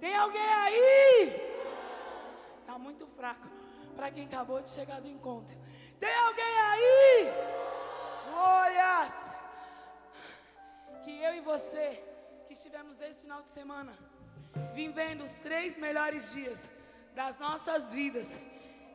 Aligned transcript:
Tem 0.00 0.14
alguém 0.14 0.52
aí? 0.64 1.34
Tá 2.66 2.78
muito 2.78 3.06
fraco 3.06 3.48
para 3.94 4.10
quem 4.10 4.26
acabou 4.26 4.60
de 4.60 4.68
chegar 4.68 5.00
do 5.00 5.08
encontro. 5.08 5.56
Tem 5.98 6.14
alguém 6.14 6.54
aí? 6.70 7.32
Glórias! 8.30 9.14
Que 11.04 11.22
eu 11.22 11.34
e 11.34 11.40
você, 11.40 12.02
que 12.46 12.52
estivemos 12.52 13.00
esse 13.00 13.22
final 13.22 13.42
de 13.42 13.50
semana, 13.50 13.96
vivendo 14.74 15.24
os 15.24 15.32
três 15.38 15.76
melhores 15.78 16.30
dias 16.32 16.68
das 17.14 17.38
nossas 17.38 17.94
vidas. 17.94 18.28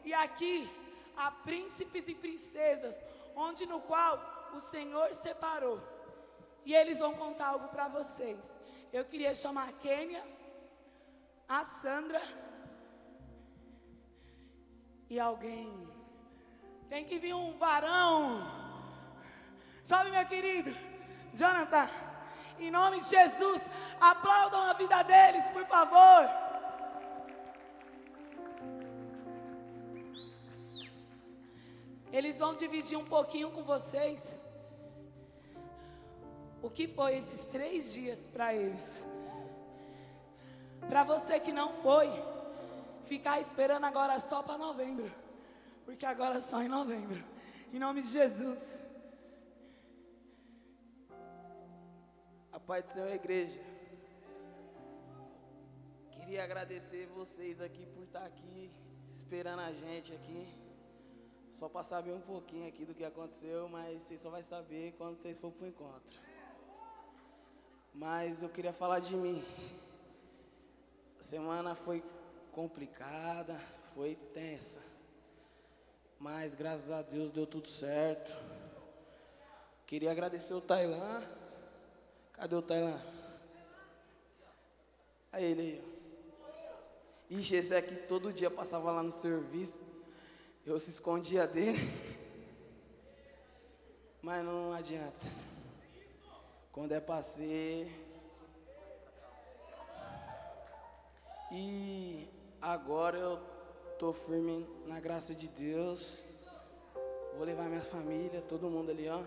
E 0.04 0.13
aqui 0.13 0.70
há 1.18 1.31
príncipes 1.31 2.07
e 2.07 2.13
princesas, 2.13 3.02
onde 3.36 3.65
no 3.65 3.81
qual 3.81 4.52
o 4.54 4.59
Senhor 4.59 5.13
separou. 5.13 5.81
E 6.63 6.75
eles 6.75 6.99
vão 6.99 7.13
contar 7.15 7.47
algo 7.47 7.70
para 7.70 7.88
vocês. 7.88 8.54
Eu 8.93 9.05
queria 9.05 9.33
chamar 9.33 9.70
a 9.70 9.73
Kênia, 9.73 10.23
a 11.57 11.65
Sandra 11.65 12.21
e 15.09 15.20
alguém. 15.20 15.70
Tem 16.88 17.03
que 17.03 17.20
vir 17.20 17.34
um 17.34 17.57
varão. 17.57 18.20
Salve, 19.84 20.12
meu 20.12 20.26
querido 20.26 20.71
Jonathan. 21.34 21.90
Em 22.57 22.71
nome 22.71 23.02
de 23.02 23.09
Jesus, 23.09 23.62
aplaudam 23.99 24.62
a 24.62 24.73
vida 24.73 25.03
deles, 25.03 25.49
por 25.49 25.66
favor. 25.66 26.23
Eles 32.13 32.40
vão 32.40 32.55
dividir 32.55 32.98
um 32.98 33.05
pouquinho 33.05 33.52
com 33.52 33.63
vocês 33.63 34.35
o 36.62 36.70
que 36.70 36.88
foi 36.88 37.18
esses 37.18 37.43
três 37.45 37.93
dias 37.93 38.27
para 38.27 38.54
eles. 38.54 39.05
Para 40.90 41.03
você 41.03 41.40
que 41.40 41.52
não 41.52 41.73
foi, 41.81 42.09
ficar 43.05 43.40
esperando 43.40 43.85
agora 43.85 44.20
só 44.20 44.41
para 44.41 44.57
novembro, 44.57 45.12
porque 45.85 46.05
agora 46.05 46.37
é 46.37 46.41
só 46.41 46.62
em 46.62 46.68
novembro, 46.68 47.24
em 47.74 47.79
nome 47.79 48.01
de 48.01 48.07
Jesus. 48.07 48.60
A 52.52 52.59
paz 52.59 52.85
do 52.85 52.91
Senhor, 52.91 53.09
igreja. 53.13 53.59
Queria 56.12 56.43
agradecer 56.43 57.07
vocês 57.07 57.59
aqui 57.59 57.85
por 57.87 58.04
estar 58.04 58.26
aqui, 58.26 58.71
esperando 59.13 59.59
a 59.62 59.74
gente 59.74 60.13
aqui. 60.13 60.48
Só 61.59 61.70
para 61.70 61.84
saber 61.84 62.13
um 62.13 62.21
pouquinho 62.21 62.68
aqui 62.68 62.85
do 62.85 62.93
que 62.93 63.04
aconteceu, 63.04 63.70
mas 63.70 64.02
vocês 64.02 64.19
só 64.19 64.29
vai 64.29 64.41
saber 64.41 64.96
quando 64.97 65.18
vocês 65.18 65.38
for 65.38 65.52
pro 65.52 65.68
encontro. 65.68 66.19
Mas 67.94 68.41
eu 68.41 68.50
queria 68.50 68.74
falar 68.74 69.00
de 69.00 69.16
mim. 69.16 69.44
A 71.22 71.24
semana 71.24 71.75
foi 71.75 72.03
complicada, 72.52 73.56
foi 73.94 74.16
tensa. 74.34 74.81
Mas 76.18 76.56
graças 76.56 76.90
a 76.90 77.03
Deus 77.03 77.30
deu 77.30 77.46
tudo 77.46 77.68
certo. 77.68 78.36
Queria 79.86 80.09
agradecer 80.09 80.52
o 80.52 80.59
Tailã. 80.59 81.22
Cadê 82.34 82.56
o 82.56 82.62
Tailã? 82.64 83.00
Aí 85.31 85.46
ele 85.46 85.62
aí. 85.62 87.38
Ixi, 87.40 87.56
esse 87.56 87.75
aqui 87.75 87.96
todo 88.08 88.34
dia 88.34 88.50
passava 88.50 88.92
lá 88.92 89.03
no 89.03 89.12
serviço. 89.12 89.78
Eu 90.66 90.80
se 90.80 90.90
escondia 90.90 91.46
dele. 91.46 91.78
Mas 94.24 94.44
não 94.44 94.74
adianta. 94.74 95.28
Quando 96.72 96.94
é 96.94 97.22
ser. 97.22 98.00
E 101.53 102.30
agora 102.62 103.18
eu 103.18 103.38
tô 104.00 104.13
firme 104.13 104.66
na 104.85 105.02
graça 105.02 105.35
de 105.35 105.50
Deus. 105.50 106.22
Vou 107.35 107.44
levar 107.44 107.63
minha 107.63 107.81
família, 107.81 108.42
todo 108.42 108.70
mundo 108.70 108.90
ali, 108.90 109.09
ó. 109.09 109.22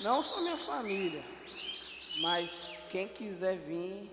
Não 0.00 0.22
só 0.22 0.40
minha 0.40 0.56
família, 0.56 1.22
mas 2.20 2.66
quem 2.88 3.06
quiser 3.06 3.58
vir, 3.58 4.10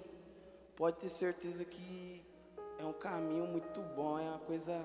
pode 0.76 0.98
ter 0.98 1.10
certeza 1.10 1.64
que 1.64 2.24
é 2.78 2.84
um 2.84 2.94
caminho 2.94 3.48
muito 3.48 3.82
bom, 3.96 4.20
é 4.20 4.24
uma 4.24 4.40
coisa. 4.40 4.84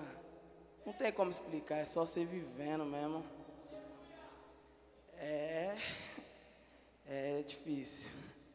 Não 0.85 0.93
tem 0.93 1.11
como 1.11 1.29
explicar, 1.29 1.75
é 1.75 1.85
só 1.85 2.05
você 2.05 2.23
vivendo 2.23 2.85
mesmo. 2.85 3.23
É. 5.17 5.75
É 7.07 7.43
difícil. 7.43 8.09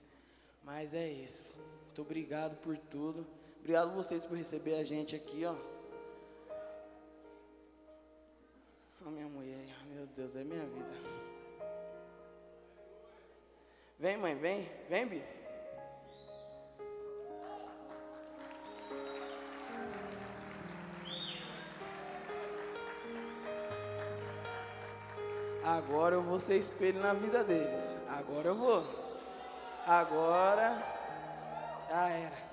Mas 0.65 0.95
é 0.95 1.09
isso. 1.09 1.45
Muito 1.87 2.03
obrigado 2.03 2.57
por 2.57 2.77
tudo. 2.77 3.27
Obrigado 3.59 3.95
vocês 3.95 4.25
por 4.25 4.37
receber 4.37 4.75
a 4.75 4.85
gente 4.85 5.15
aqui, 5.15 5.45
ó. 5.45 5.55
A 9.07 9.11
minha 9.11 9.29
mulher, 9.29 9.67
meu 9.89 10.07
Deus, 10.07 10.37
é 10.37 10.45
minha 10.45 10.65
vida. 10.67 11.31
Vem, 13.99 14.17
mãe, 14.17 14.35
vem. 14.35 14.69
Vem, 14.89 15.07
Bi. 15.07 15.23
Agora 25.63 26.15
eu 26.15 26.23
vou 26.23 26.39
ser 26.39 26.57
espelho 26.57 27.01
na 27.01 27.13
vida 27.13 27.45
deles. 27.45 27.95
Agora 28.21 28.49
eu 28.49 28.55
vou. 28.55 28.85
Agora 29.87 30.77
já 31.89 32.09
era. 32.11 32.51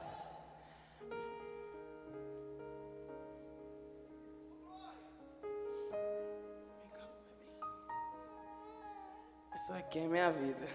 Isso 9.56 9.74
aqui 9.74 10.00
é 10.00 10.08
minha 10.08 10.32
vida. 10.32 10.68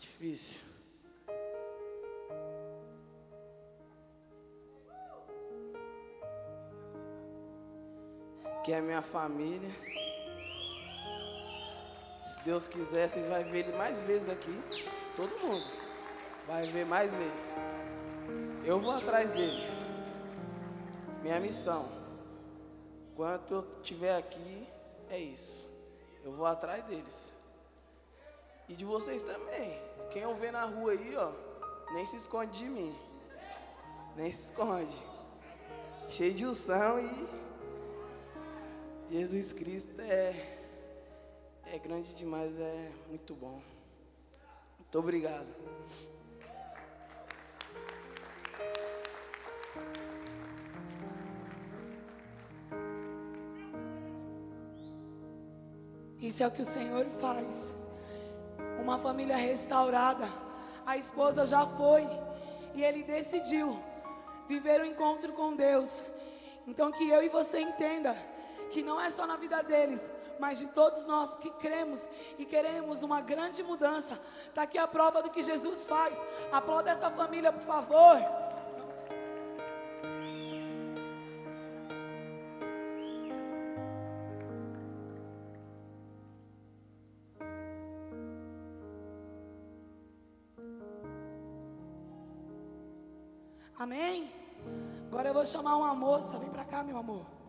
Difícil. 0.00 0.60
Que 8.62 8.74
é 8.74 8.82
minha 8.82 9.00
família. 9.00 9.70
Deus 12.44 12.66
quiser, 12.66 13.08
vocês 13.08 13.28
vão 13.28 13.42
ver 13.44 13.66
ele 13.66 13.76
mais 13.76 14.00
vezes 14.02 14.28
aqui. 14.28 14.60
Todo 15.16 15.38
mundo. 15.38 15.64
Vai 16.46 16.66
ver 16.68 16.86
mais 16.86 17.14
vezes. 17.14 17.54
Eu 18.64 18.80
vou 18.80 18.92
atrás 18.92 19.30
deles. 19.30 19.68
Minha 21.22 21.38
missão. 21.38 21.88
Enquanto 23.12 23.54
eu 23.54 23.66
estiver 23.82 24.16
aqui, 24.16 24.66
é 25.10 25.18
isso. 25.18 25.68
Eu 26.24 26.32
vou 26.32 26.46
atrás 26.46 26.82
deles. 26.84 27.34
E 28.68 28.74
de 28.74 28.84
vocês 28.84 29.22
também. 29.22 29.78
Quem 30.10 30.22
eu 30.22 30.34
ver 30.34 30.52
na 30.52 30.64
rua 30.64 30.92
aí, 30.92 31.14
ó, 31.16 31.32
nem 31.92 32.06
se 32.06 32.16
esconde 32.16 32.58
de 32.58 32.64
mim. 32.64 32.96
Nem 34.16 34.32
se 34.32 34.44
esconde. 34.44 35.06
Cheio 36.08 36.34
de 36.34 36.46
unção 36.46 37.00
e 37.00 37.28
Jesus 39.10 39.52
Cristo 39.52 40.00
é 40.00 40.59
é 41.72 41.78
grande 41.78 42.12
demais, 42.14 42.58
é 42.58 42.90
muito 43.08 43.32
bom. 43.32 43.60
Muito 44.76 44.98
obrigado. 44.98 45.46
Isso 56.20 56.42
é 56.42 56.46
o 56.46 56.50
que 56.50 56.60
o 56.60 56.64
Senhor 56.64 57.06
faz. 57.20 57.72
Uma 58.80 58.98
família 58.98 59.36
restaurada. 59.36 60.28
A 60.84 60.96
esposa 60.96 61.46
já 61.46 61.64
foi 61.64 62.04
e 62.74 62.82
ele 62.82 63.04
decidiu 63.04 63.80
viver 64.48 64.80
o 64.80 64.84
encontro 64.84 65.32
com 65.32 65.54
Deus. 65.54 66.04
Então 66.66 66.90
que 66.90 67.08
eu 67.08 67.22
e 67.22 67.28
você 67.28 67.60
entenda 67.60 68.12
que 68.72 68.82
não 68.82 69.00
é 69.00 69.08
só 69.08 69.24
na 69.24 69.36
vida 69.36 69.62
deles, 69.62 70.10
mas 70.40 70.58
de 70.58 70.68
todos 70.68 71.04
nós 71.04 71.36
que 71.36 71.50
cremos 71.50 72.08
e 72.38 72.44
queremos 72.44 73.02
uma 73.02 73.20
grande 73.20 73.62
mudança. 73.62 74.18
Está 74.48 74.62
aqui 74.62 74.78
a 74.78 74.88
prova 74.88 75.22
do 75.22 75.30
que 75.30 75.42
Jesus 75.42 75.86
faz. 75.86 76.20
Aplauda 76.50 76.90
essa 76.90 77.10
família, 77.10 77.52
por 77.52 77.62
favor. 77.62 78.18
Amém? 93.78 94.30
Agora 95.06 95.28
eu 95.28 95.34
vou 95.34 95.44
chamar 95.44 95.76
uma 95.76 95.94
moça. 95.94 96.38
Vem 96.38 96.50
pra 96.50 96.64
cá, 96.64 96.82
meu 96.82 96.98
amor. 96.98 97.39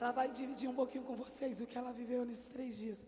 Ela 0.00 0.12
vai 0.12 0.28
dividir 0.28 0.68
um 0.68 0.74
pouquinho 0.74 1.04
com 1.04 1.16
vocês 1.16 1.60
o 1.60 1.66
que 1.66 1.78
ela 1.78 1.92
viveu 1.92 2.24
nesses 2.24 2.48
três 2.48 2.76
dias. 2.76 3.04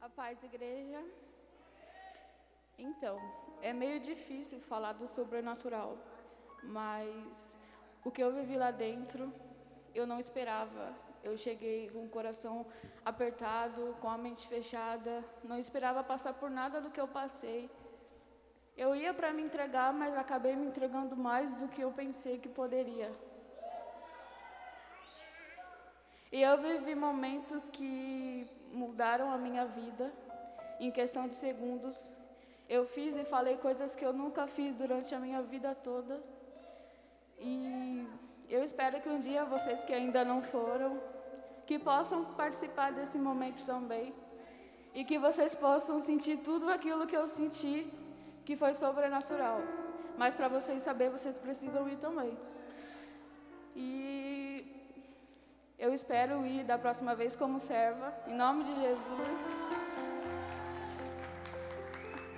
A 0.00 0.08
paz, 0.08 0.42
igreja. 0.42 1.04
Então, 2.78 3.18
é 3.60 3.72
meio 3.72 4.00
difícil 4.00 4.60
falar 4.60 4.92
do 4.92 5.08
sobrenatural, 5.08 5.98
mas 6.62 7.58
o 8.04 8.10
que 8.10 8.22
eu 8.22 8.32
vivi 8.32 8.56
lá 8.56 8.70
dentro, 8.70 9.32
eu 9.94 10.06
não 10.06 10.18
esperava. 10.18 10.94
Eu 11.22 11.36
cheguei 11.36 11.90
com 11.90 12.04
o 12.04 12.08
coração 12.08 12.64
apertado, 13.04 13.96
com 14.00 14.08
a 14.08 14.16
mente 14.16 14.46
fechada, 14.46 15.24
não 15.42 15.58
esperava 15.58 16.02
passar 16.02 16.32
por 16.32 16.48
nada 16.48 16.80
do 16.80 16.90
que 16.90 17.00
eu 17.00 17.08
passei. 17.08 17.68
Eu 18.82 18.94
ia 18.94 19.12
para 19.12 19.32
me 19.32 19.42
entregar, 19.42 19.92
mas 19.92 20.16
acabei 20.16 20.54
me 20.54 20.66
entregando 20.66 21.16
mais 21.16 21.52
do 21.54 21.66
que 21.66 21.80
eu 21.80 21.90
pensei 21.90 22.38
que 22.38 22.48
poderia. 22.48 23.10
E 26.30 26.40
eu 26.42 26.56
vivi 26.58 26.94
momentos 26.94 27.68
que 27.70 28.46
mudaram 28.72 29.32
a 29.32 29.36
minha 29.36 29.64
vida 29.64 30.12
em 30.78 30.92
questão 30.92 31.26
de 31.26 31.34
segundos. 31.34 31.96
Eu 32.68 32.86
fiz 32.86 33.16
e 33.16 33.24
falei 33.24 33.56
coisas 33.56 33.96
que 33.96 34.04
eu 34.04 34.12
nunca 34.12 34.46
fiz 34.46 34.76
durante 34.76 35.12
a 35.12 35.18
minha 35.18 35.42
vida 35.42 35.74
toda. 35.74 36.22
E 37.36 38.06
eu 38.48 38.62
espero 38.62 39.00
que 39.00 39.08
um 39.08 39.18
dia 39.18 39.44
vocês 39.44 39.82
que 39.82 39.92
ainda 39.92 40.24
não 40.24 40.40
foram, 40.40 41.02
que 41.66 41.80
possam 41.80 42.24
participar 42.42 42.92
desse 42.92 43.18
momento 43.18 43.66
também. 43.66 44.14
E 44.94 45.04
que 45.04 45.18
vocês 45.18 45.52
possam 45.52 46.00
sentir 46.00 46.36
tudo 46.38 46.70
aquilo 46.70 47.08
que 47.08 47.16
eu 47.16 47.26
senti, 47.26 47.90
que 48.48 48.56
foi 48.56 48.72
sobrenatural. 48.72 49.60
Mas 50.16 50.34
para 50.34 50.48
vocês 50.48 50.82
saberem, 50.82 51.12
vocês 51.12 51.36
precisam 51.36 51.86
ir 51.86 51.96
também. 51.96 52.32
E 53.76 53.86
eu 55.78 55.92
espero 55.92 56.46
ir 56.46 56.64
da 56.64 56.78
próxima 56.78 57.14
vez 57.14 57.36
como 57.36 57.60
serva, 57.60 58.10
em 58.26 58.34
nome 58.34 58.64
de 58.64 58.74
Jesus. 58.80 59.28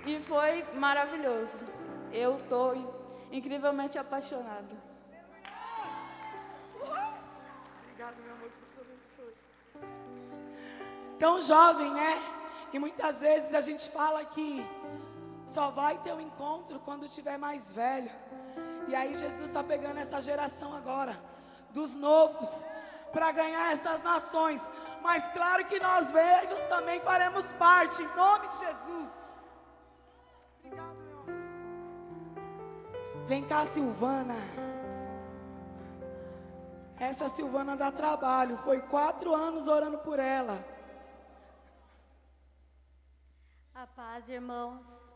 E 0.05 0.19
foi 0.31 0.65
maravilhoso. 0.75 1.61
Eu 2.13 2.39
estou 2.39 2.67
incrivelmente 3.31 3.97
apaixonada. 3.97 4.75
Meu 5.13 5.23
amor. 8.35 8.51
Tão 11.21 11.41
jovem, 11.41 11.93
né? 11.93 12.13
E 12.73 12.81
muitas 12.81 13.21
vezes 13.21 13.55
a 13.55 13.61
gente 13.61 13.89
fala 13.93 14.25
que 14.25 14.67
só 15.55 15.71
vai 15.71 15.99
ter 15.99 16.13
um 16.13 16.21
encontro 16.21 16.79
quando 16.81 17.09
tiver 17.09 17.37
mais 17.37 17.73
velho. 17.73 18.11
E 18.89 18.95
aí 18.95 19.15
Jesus 19.15 19.47
está 19.51 19.63
pegando 19.63 19.99
essa 19.99 20.21
geração 20.21 20.75
agora, 20.75 21.19
dos 21.71 21.95
novos, 21.95 22.51
para 23.13 23.33
ganhar 23.33 23.73
essas 23.73 24.03
nações. 24.03 24.71
Mas 25.03 25.29
claro 25.29 25.65
que 25.67 25.79
nós 25.81 26.11
velhos 26.11 26.63
também 26.65 27.01
faremos 27.01 27.51
parte, 27.53 28.03
em 28.03 28.17
nome 28.17 28.49
de 28.49 28.59
Jesus. 28.59 29.11
Obrigado. 30.59 31.01
Vem 33.27 33.45
cá, 33.45 33.67
Silvana. 33.67 34.37
Essa 36.99 37.29
Silvana 37.29 37.77
dá 37.77 37.91
trabalho. 37.91 38.57
Foi 38.59 38.81
quatro 38.83 39.35
anos 39.35 39.67
orando 39.67 39.99
por 39.99 40.19
ela. 40.19 40.65
A 43.75 43.87
paz, 43.87 44.29
irmãos. 44.29 45.10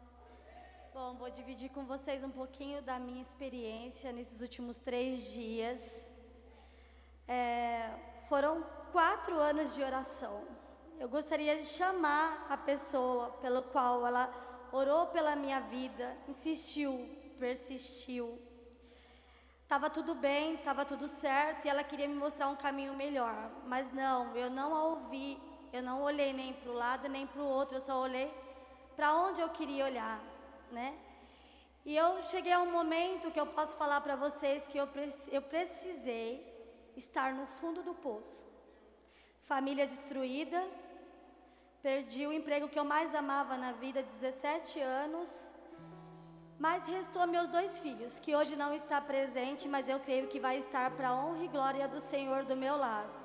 Bom, 0.94 1.14
vou 1.14 1.29
dividir 1.29 1.70
com 1.70 1.85
vocês 1.85 2.23
um 2.23 2.31
pouquinho 2.31 2.81
da 2.81 3.00
minha 3.00 3.20
experiência 3.20 4.12
nesses 4.12 4.41
últimos 4.41 4.76
três 4.79 5.32
dias. 5.32 6.12
É, 7.26 7.91
foram 8.29 8.64
quatro 8.93 9.35
anos 9.37 9.75
de 9.75 9.82
oração. 9.82 10.44
Eu 11.00 11.08
gostaria 11.08 11.56
de 11.56 11.67
chamar 11.67 12.46
a 12.49 12.56
pessoa 12.56 13.31
pelo 13.43 13.61
qual 13.61 14.06
ela 14.06 14.32
orou 14.70 15.08
pela 15.08 15.35
minha 15.35 15.58
vida, 15.62 16.17
insistiu, 16.29 16.93
persistiu. 17.41 18.41
Estava 19.64 19.91
tudo 19.91 20.14
bem, 20.14 20.55
estava 20.55 20.85
tudo 20.85 21.08
certo 21.08 21.64
e 21.64 21.69
ela 21.69 21.82
queria 21.82 22.06
me 22.06 22.14
mostrar 22.14 22.49
um 22.49 22.55
caminho 22.55 22.94
melhor. 22.94 23.50
Mas 23.67 23.93
não, 23.93 24.37
eu 24.37 24.49
não 24.49 24.73
a 24.73 24.85
ouvi, 24.85 25.43
eu 25.73 25.82
não 25.82 26.02
olhei 26.02 26.32
nem 26.32 26.52
para 26.52 26.70
o 26.70 26.75
lado 26.75 27.08
nem 27.08 27.26
para 27.26 27.43
o 27.43 27.49
outro, 27.49 27.79
eu 27.79 27.81
só 27.81 28.00
olhei 28.00 28.32
para 28.94 29.12
onde 29.17 29.41
eu 29.41 29.49
queria 29.49 29.87
olhar, 29.87 30.23
né? 30.78 30.90
E 31.84 31.96
eu 32.02 32.22
cheguei 32.30 32.52
a 32.52 32.60
um 32.60 32.70
momento 32.78 33.30
que 33.30 33.40
eu 33.42 33.46
posso 33.58 33.76
falar 33.76 34.00
para 34.00 34.16
vocês 34.16 34.66
que 34.66 34.78
eu, 34.82 34.88
eu 35.36 35.42
precisei 35.54 36.28
estar 36.96 37.34
no 37.34 37.46
fundo 37.58 37.82
do 37.88 37.94
poço. 38.06 38.42
Família 39.52 39.86
destruída, 39.86 40.60
perdi 41.82 42.26
o 42.26 42.32
emprego 42.32 42.68
que 42.68 42.78
eu 42.78 42.84
mais 42.94 43.14
amava 43.14 43.56
na 43.64 43.72
vida, 43.72 44.02
17 44.02 44.80
anos, 44.80 45.52
mas 46.58 46.86
restou 46.86 47.26
meus 47.26 47.48
dois 47.48 47.78
filhos, 47.78 48.18
que 48.18 48.34
hoje 48.34 48.56
não 48.56 48.72
está 48.74 49.00
presente, 49.00 49.68
mas 49.68 49.88
eu 49.88 50.00
creio 50.00 50.28
que 50.28 50.40
vai 50.40 50.56
estar 50.58 50.90
para 50.92 51.08
a 51.08 51.14
honra 51.14 51.44
e 51.44 51.48
glória 51.48 51.86
do 51.86 52.00
Senhor 52.00 52.44
do 52.44 52.56
meu 52.56 52.76
lado. 52.76 53.23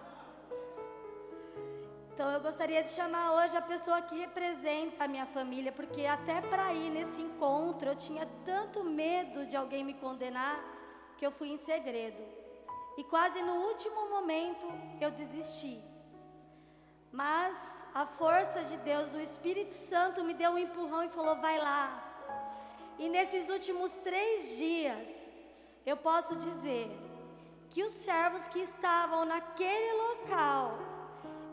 Então 2.19 2.31
eu 2.33 2.41
gostaria 2.41 2.83
de 2.83 2.89
chamar 2.89 3.31
hoje 3.31 3.55
a 3.55 3.61
pessoa 3.61 4.01
que 4.01 4.13
representa 4.19 5.05
a 5.05 5.07
minha 5.07 5.25
família, 5.25 5.71
porque 5.71 6.05
até 6.05 6.41
para 6.41 6.73
ir 6.73 6.89
nesse 6.89 7.21
encontro 7.21 7.87
eu 7.87 7.95
tinha 7.95 8.25
tanto 8.43 8.83
medo 8.83 9.45
de 9.45 9.55
alguém 9.55 9.85
me 9.85 9.93
condenar 9.93 10.57
que 11.15 11.25
eu 11.25 11.31
fui 11.31 11.47
em 11.47 11.55
segredo. 11.55 12.21
E 12.97 13.05
quase 13.05 13.41
no 13.41 13.53
último 13.69 14.09
momento 14.09 14.67
eu 14.99 15.11
desisti. 15.11 15.79
Mas 17.09 17.55
a 17.93 18.05
força 18.05 18.65
de 18.65 18.75
Deus, 18.89 19.15
o 19.15 19.21
Espírito 19.21 19.73
Santo, 19.73 20.21
me 20.21 20.33
deu 20.33 20.51
um 20.51 20.57
empurrão 20.57 21.05
e 21.05 21.15
falou: 21.17 21.37
vai 21.37 21.57
lá. 21.57 21.85
E 22.97 23.07
nesses 23.07 23.47
últimos 23.47 23.91
três 24.03 24.57
dias, 24.57 25.07
eu 25.85 25.95
posso 25.95 26.35
dizer 26.35 26.85
que 27.71 27.81
os 27.81 27.93
servos 27.93 28.45
que 28.49 28.59
estavam 28.59 29.23
naquele 29.23 29.93
local 30.05 30.88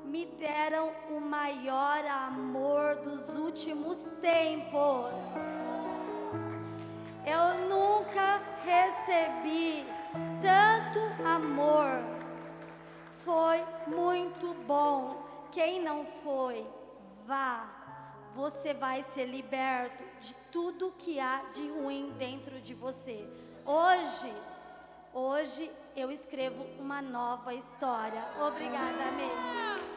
me 0.07 0.25
deram 0.25 0.93
o 1.11 1.21
maior 1.21 2.05
amor 2.07 2.97
dos 2.97 3.29
últimos 3.37 3.99
tempos. 4.21 5.11
Eu 7.27 7.69
nunca 7.69 8.41
recebi 8.65 9.85
tanto 10.41 11.01
amor. 11.27 12.01
Foi 13.25 13.65
muito 13.89 14.55
bom. 14.67 15.25
Quem 15.51 15.83
não 15.83 16.07
foi, 16.23 16.65
vá. 17.27 17.73
Você 18.35 18.75
vai 18.75 19.03
ser 19.03 19.25
liberto 19.25 20.05
de 20.21 20.35
tudo 20.53 20.95
que 20.99 21.19
há 21.19 21.43
de 21.53 21.69
ruim 21.69 22.13
dentro 22.19 22.61
de 22.61 22.75
você. 22.75 23.27
Hoje, 23.65 24.33
hoje 25.13 25.71
eu 25.97 26.13
escrevo 26.13 26.65
uma 26.79 27.03
nova 27.03 27.55
história. 27.55 28.23
Obrigada, 28.41 29.09
amém. 29.09 29.96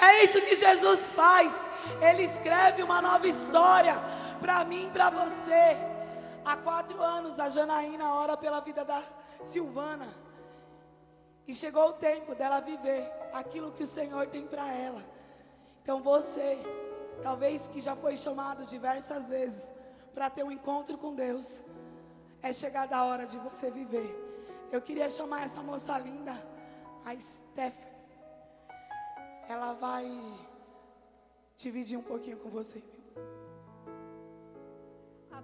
É 0.00 0.24
isso 0.24 0.40
que 0.40 0.54
Jesus 0.54 1.10
faz. 1.10 1.68
Ele 2.00 2.24
escreve 2.24 2.82
uma 2.82 3.00
nova 3.00 3.26
história 3.26 3.94
para 4.40 4.64
mim 4.64 4.90
para 4.92 5.10
você. 5.10 5.76
Há 6.44 6.56
quatro 6.56 7.02
anos 7.02 7.40
a 7.40 7.48
Janaína 7.48 8.14
ora 8.14 8.36
pela 8.36 8.60
vida 8.60 8.84
da 8.84 9.02
Silvana. 9.44 10.08
E 11.46 11.54
chegou 11.54 11.88
o 11.88 11.92
tempo 11.92 12.34
dela 12.34 12.60
viver 12.60 13.10
aquilo 13.32 13.72
que 13.72 13.82
o 13.82 13.86
Senhor 13.86 14.26
tem 14.26 14.46
para 14.46 14.72
ela. 14.72 15.02
Então 15.82 16.02
você, 16.02 16.58
talvez 17.22 17.68
que 17.68 17.80
já 17.80 17.94
foi 17.94 18.16
chamado 18.16 18.64
diversas 18.64 19.28
vezes 19.28 19.70
para 20.14 20.30
ter 20.30 20.42
um 20.42 20.50
encontro 20.50 20.96
com 20.96 21.14
Deus, 21.14 21.62
é 22.42 22.52
chegada 22.52 22.96
a 22.96 23.04
hora 23.04 23.26
de 23.26 23.36
você 23.38 23.70
viver. 23.70 24.23
Eu 24.74 24.82
queria 24.86 25.08
chamar 25.08 25.40
essa 25.46 25.62
moça 25.62 25.96
linda, 26.06 26.32
a 27.08 27.12
Stephanie. 27.26 28.18
Ela 29.48 29.72
vai 29.74 30.06
dividir 31.56 31.96
um 31.96 32.06
pouquinho 32.12 32.38
com 32.38 32.50
você 32.58 32.82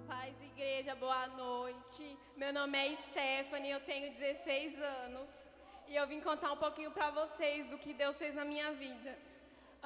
paz, 0.09 0.35
igreja, 0.43 0.93
boa 0.97 1.27
noite. 1.29 2.05
Meu 2.37 2.53
nome 2.53 2.77
é 2.79 2.97
Stephanie, 2.97 3.71
eu 3.71 3.81
tenho 3.91 4.13
16 4.13 4.83
anos 4.83 5.47
e 5.87 5.95
eu 5.95 6.07
vim 6.13 6.21
contar 6.29 6.51
um 6.53 6.57
pouquinho 6.57 6.91
para 6.91 7.11
vocês 7.21 7.67
do 7.71 7.79
que 7.79 7.93
Deus 8.03 8.17
fez 8.17 8.35
na 8.35 8.45
minha 8.45 8.73
vida. 8.73 9.13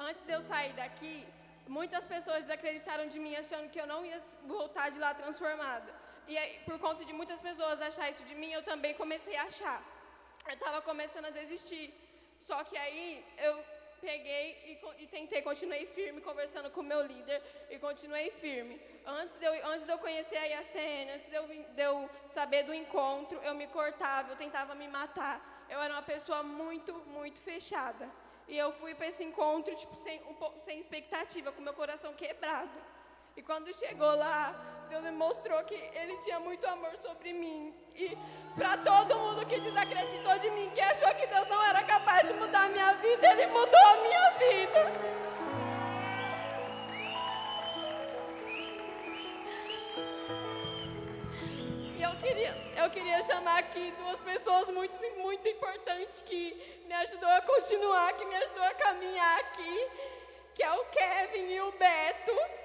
Antes 0.07 0.23
de 0.23 0.31
eu 0.37 0.41
sair 0.41 0.73
daqui, 0.73 1.15
muitas 1.67 2.07
pessoas 2.13 2.41
desacreditaram 2.45 3.07
de 3.13 3.19
mim 3.19 3.35
achando 3.35 3.69
que 3.69 3.79
eu 3.79 3.87
não 3.93 4.01
ia 4.09 4.19
voltar 4.47 4.89
de 4.89 4.99
lá 5.05 5.13
transformada. 5.13 6.04
E 6.27 6.37
aí, 6.37 6.59
por 6.65 6.79
conta 6.79 7.05
de 7.05 7.13
muitas 7.13 7.39
pessoas 7.39 7.81
achar 7.81 8.09
isso 8.09 8.23
de 8.23 8.35
mim, 8.35 8.51
eu 8.51 8.63
também 8.63 8.93
comecei 8.95 9.35
a 9.35 9.43
achar. 9.43 9.83
Eu 10.47 10.53
estava 10.53 10.81
começando 10.81 11.25
a 11.25 11.29
desistir. 11.29 11.93
Só 12.39 12.63
que 12.63 12.77
aí 12.77 13.23
eu 13.37 13.63
peguei 14.01 14.45
e, 14.65 15.03
e, 15.03 15.07
tentei, 15.07 15.41
continuei 15.41 15.85
firme, 15.85 16.21
conversando 16.21 16.69
com 16.69 16.81
o 16.81 16.83
meu 16.83 17.01
líder 17.01 17.41
e 17.69 17.77
continuei 17.79 18.29
firme. 18.31 18.79
Antes 19.05 19.35
de 19.37 19.45
eu, 19.45 19.53
antes 19.67 19.85
de 19.85 19.91
eu 19.91 19.97
conhecer 19.97 20.37
a 20.37 20.45
IACN, 20.45 21.11
antes 21.13 21.27
de 21.27 21.35
eu, 21.35 21.47
de 21.47 21.81
eu 21.81 22.09
saber 22.29 22.63
do 22.63 22.73
encontro, 22.73 23.39
eu 23.43 23.55
me 23.55 23.67
cortava, 23.67 24.31
eu 24.31 24.35
tentava 24.35 24.75
me 24.75 24.87
matar. 24.87 25.65
Eu 25.69 25.79
era 25.81 25.93
uma 25.93 26.03
pessoa 26.03 26.43
muito, 26.43 26.93
muito 27.17 27.41
fechada. 27.41 28.09
E 28.47 28.57
eu 28.57 28.71
fui 28.73 28.93
para 28.93 29.07
esse 29.07 29.23
encontro 29.23 29.75
tipo, 29.75 29.95
sem, 29.95 30.21
um, 30.23 30.35
sem 30.63 30.79
expectativa, 30.79 31.51
com 31.51 31.61
meu 31.61 31.73
coração 31.73 32.13
quebrado. 32.13 32.79
E 33.35 33.41
quando 33.41 33.73
chegou 33.73 34.15
lá, 34.15 34.74
mostrou 35.15 35.63
que 35.63 35.73
Ele 35.73 36.17
tinha 36.17 36.39
muito 36.39 36.65
amor 36.67 36.95
sobre 37.01 37.33
mim. 37.33 37.73
E 37.95 38.17
para 38.55 38.77
todo 38.77 39.17
mundo 39.17 39.45
que 39.45 39.59
desacreditou 39.59 40.37
de 40.39 40.49
mim, 40.51 40.69
que 40.73 40.81
achou 40.81 41.13
que 41.15 41.25
Deus 41.27 41.47
não 41.47 41.63
era 41.63 41.81
capaz 41.83 42.27
de 42.27 42.33
mudar 42.33 42.65
a 42.65 42.69
minha 42.69 42.93
vida, 42.93 43.31
Ele 43.31 43.47
mudou 43.47 43.85
a 43.85 43.97
minha 43.97 44.29
vida. 44.31 45.15
E 51.97 52.01
eu 52.01 52.11
queria, 52.17 52.55
eu 52.77 52.89
queria 52.89 53.21
chamar 53.21 53.59
aqui 53.59 53.93
duas 53.97 54.19
pessoas 54.21 54.69
muito, 54.71 54.95
muito 55.17 55.47
importantes 55.47 56.21
que 56.21 56.81
me 56.85 56.93
ajudou 56.93 57.29
a 57.29 57.41
continuar, 57.41 58.13
que 58.13 58.25
me 58.25 58.35
ajudou 58.35 58.63
a 58.63 58.73
caminhar 58.73 59.39
aqui, 59.39 59.87
que 60.53 60.63
é 60.63 60.71
o 60.71 60.85
Kevin 60.85 61.47
e 61.51 61.61
o 61.61 61.71
Beto. 61.71 62.64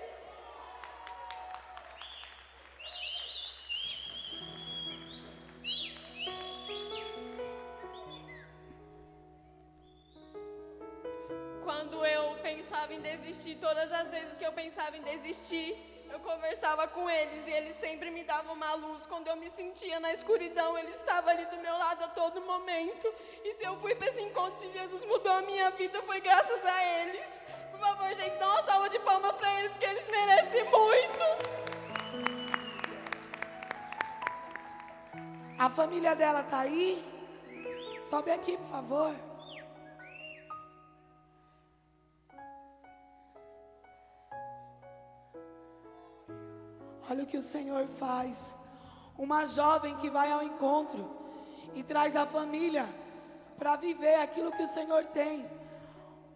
Desistir, 13.51 13.57
todas 13.57 13.93
as 13.93 14.11
vezes 14.11 14.37
que 14.37 14.45
eu 14.45 14.53
pensava 14.53 14.97
em 14.97 15.03
desistir, 15.03 15.77
eu 16.11 16.19
conversava 16.21 16.87
com 16.89 17.09
eles 17.09 17.47
e 17.47 17.51
eles 17.51 17.77
sempre 17.77 18.11
me 18.11 18.25
davam 18.25 18.55
uma 18.55 18.75
luz. 18.75 19.07
Quando 19.07 19.29
eu 19.29 19.37
me 19.37 19.49
sentia 19.51 19.99
na 20.01 20.13
escuridão, 20.13 20.77
ele 20.79 20.91
estava 20.91 21.31
ali 21.31 21.47
do 21.47 21.57
meu 21.59 21.77
lado 21.79 22.05
a 22.05 22.09
todo 22.09 22.41
momento. 22.41 23.13
E 23.45 23.53
se 23.53 23.65
eu 23.65 23.77
fui 23.81 23.95
para 23.95 24.09
esse 24.09 24.21
encontro, 24.21 24.59
se 24.59 24.71
Jesus 24.73 25.05
mudou 25.05 25.33
a 25.33 25.43
minha 25.43 25.71
vida, 25.71 26.03
foi 26.03 26.21
graças 26.21 26.65
a 26.65 26.85
eles. 26.85 27.43
Por 27.71 27.81
favor, 27.81 28.15
gente, 28.15 28.37
dá 28.39 28.49
uma 28.49 28.63
salva 28.63 28.89
de 28.89 28.99
palmas 29.01 29.37
para 29.37 29.61
eles, 29.61 29.77
que 29.77 29.85
eles 29.85 30.07
merecem 30.09 30.65
muito. 30.65 31.25
A 35.59 35.71
família 35.71 36.15
dela 36.17 36.43
tá 36.43 36.61
aí? 36.61 37.05
Sobe 38.05 38.31
aqui, 38.33 38.57
por 38.57 38.69
favor. 38.69 39.30
Olha 47.11 47.25
o 47.25 47.27
que 47.27 47.37
o 47.37 47.43
Senhor 47.43 47.89
faz. 47.99 48.55
Uma 49.19 49.45
jovem 49.45 49.97
que 49.97 50.09
vai 50.09 50.31
ao 50.31 50.45
encontro 50.45 51.11
e 51.75 51.83
traz 51.83 52.15
a 52.15 52.25
família 52.25 52.87
para 53.59 53.75
viver 53.75 54.15
aquilo 54.15 54.53
que 54.53 54.63
o 54.63 54.69
Senhor 54.69 55.05
tem. 55.07 55.45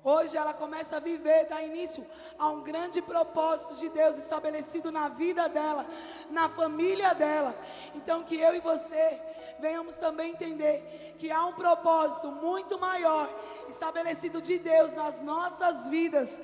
Hoje 0.02 0.36
ela 0.36 0.52
começa 0.52 0.96
a 0.96 1.00
viver, 1.00 1.46
dá 1.46 1.62
início 1.62 2.04
a 2.36 2.48
um 2.48 2.60
grande 2.62 3.00
propósito 3.00 3.76
de 3.76 3.88
Deus 3.88 4.18
estabelecido 4.18 4.90
na 4.90 5.08
vida 5.08 5.48
dela, 5.48 5.86
na 6.28 6.48
família 6.48 7.14
dela. 7.14 7.54
Então 7.94 8.24
que 8.24 8.36
eu 8.36 8.52
e 8.56 8.58
você 8.58 9.20
venhamos 9.60 9.94
também 9.94 10.32
entender 10.32 11.14
que 11.18 11.30
há 11.30 11.44
um 11.46 11.52
propósito 11.52 12.32
muito 12.32 12.80
maior 12.80 13.32
estabelecido 13.68 14.42
de 14.42 14.58
Deus 14.58 14.92
nas 14.92 15.22
nossas 15.22 15.88
vidas. 15.88 16.38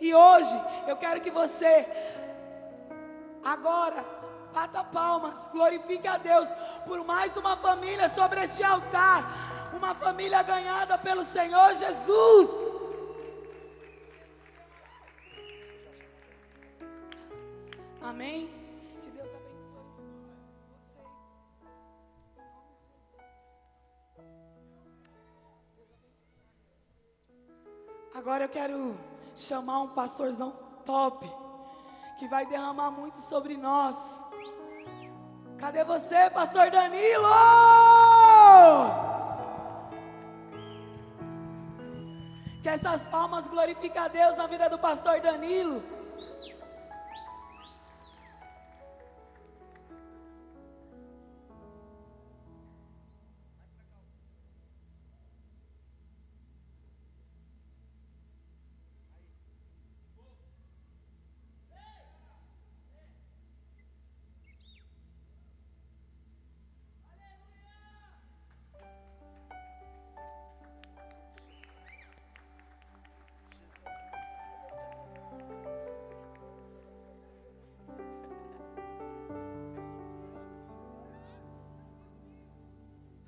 E 0.00 0.14
hoje 0.14 0.56
eu 0.86 0.96
quero 0.96 1.20
que 1.20 1.30
você 1.30 1.86
Agora, 3.44 4.04
bata 4.54 4.84
palmas, 4.84 5.48
glorifique 5.52 6.06
a 6.06 6.16
Deus 6.16 6.48
por 6.86 7.04
mais 7.04 7.36
uma 7.36 7.56
família 7.56 8.08
sobre 8.08 8.44
este 8.44 8.62
altar. 8.62 9.70
Uma 9.74 9.94
família 9.94 10.42
ganhada 10.42 10.96
pelo 10.98 11.24
Senhor 11.24 11.74
Jesus. 11.74 12.50
Amém? 18.00 18.48
Que 19.02 19.10
Deus 19.10 19.28
abençoe 19.28 19.64
vocês. 19.64 20.12
Agora 28.14 28.44
eu 28.44 28.48
quero 28.48 28.96
chamar 29.34 29.80
um 29.80 29.88
pastorzão 29.88 30.52
top 30.84 31.41
que 32.22 32.28
vai 32.28 32.46
derramar 32.46 32.92
muito 32.92 33.18
sobre 33.18 33.56
nós. 33.56 34.22
Cadê 35.58 35.82
você, 35.82 36.30
pastor 36.30 36.70
Danilo? 36.70 37.26
Que 42.62 42.68
essas 42.68 43.08
palmas 43.08 43.48
glorifiquem 43.48 44.00
a 44.00 44.06
Deus 44.06 44.36
na 44.36 44.46
vida 44.46 44.70
do 44.70 44.78
pastor 44.78 45.20
Danilo. 45.20 45.82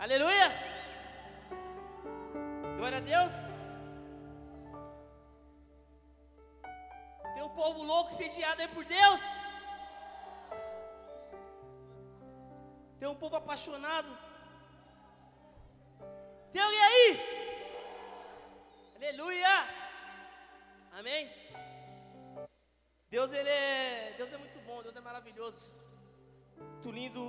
Aleluia! 0.05 0.49
Glória 2.79 2.99
a 2.99 3.05
Deus. 3.13 3.33
Tem 7.33 7.43
um 7.43 7.55
povo 7.61 7.83
louco 7.83 8.13
sediado 8.13 8.61
aí 8.61 8.69
por 8.69 8.85
Deus. 8.85 9.23
Tem 12.99 13.09
um 13.09 13.15
povo 13.23 13.37
apaixonado. 13.37 14.11
Tem 16.53 16.61
alguém 16.61 16.85
aí? 16.91 17.09
Aleluia! 18.97 19.57
Amém? 20.99 21.33
Deus 23.09 23.33
ele 23.33 23.49
é, 23.49 24.15
Deus 24.19 24.31
é 24.31 24.37
muito 24.37 24.61
bom, 24.67 24.83
Deus 24.83 24.95
é 24.95 25.01
maravilhoso. 25.01 25.65
Muito 26.59 26.91
lindo 26.91 27.25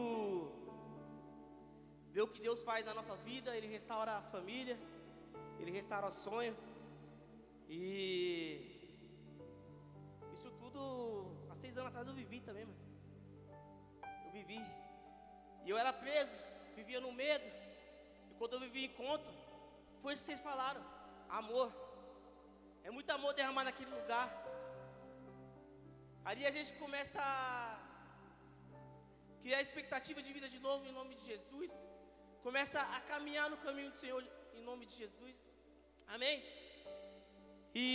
ver 2.15 2.23
o 2.25 2.31
que 2.33 2.41
Deus 2.47 2.59
faz 2.67 2.81
nas 2.87 2.95
nossas 2.99 3.19
vidas, 3.29 3.53
Ele 3.57 3.69
restaura 3.75 4.11
a 4.17 4.21
família, 4.33 4.75
Ele 5.59 5.71
restaura 5.79 6.07
o 6.11 6.17
sonho. 6.25 6.55
E 7.67 7.81
isso 10.35 10.49
tudo, 10.61 10.81
há 11.51 11.55
seis 11.63 11.73
anos 11.77 11.89
atrás 11.89 12.07
eu 12.07 12.13
vivi 12.21 12.39
também, 12.47 12.65
mano. 12.69 12.83
Eu 14.25 14.31
vivi. 14.37 14.61
E 15.65 15.69
eu 15.71 15.77
era 15.81 15.91
preso, 16.03 16.37
vivia 16.79 17.01
no 17.05 17.11
medo. 17.23 17.47
E 18.31 18.33
quando 18.39 18.53
eu 18.53 18.61
vivi 18.65 18.85
encontro, 18.85 19.33
foi 20.01 20.13
isso 20.13 20.23
que 20.23 20.29
vocês 20.29 20.47
falaram: 20.51 20.81
amor. 21.41 21.69
É 22.87 22.91
muito 22.97 23.11
amor 23.17 23.33
derramado 23.39 23.69
naquele 23.69 23.91
lugar. 23.99 24.29
Ali 26.29 26.45
a 26.51 26.53
gente 26.57 26.71
começa 26.83 27.19
a 27.31 27.77
criar 29.41 29.61
expectativa 29.67 30.21
de 30.27 30.31
vida 30.37 30.47
de 30.55 30.61
novo 30.67 30.85
em 30.85 30.95
nome 30.99 31.13
de 31.19 31.25
Jesus. 31.33 31.73
Começa 32.45 32.79
a 32.95 32.99
caminhar 33.11 33.49
no 33.49 33.57
caminho 33.57 33.89
do 33.93 33.97
Senhor 34.01 34.23
em 34.53 34.61
nome 34.61 34.85
de 34.85 34.95
Jesus. 35.01 35.37
Amém? 36.15 36.35
E 37.73 37.87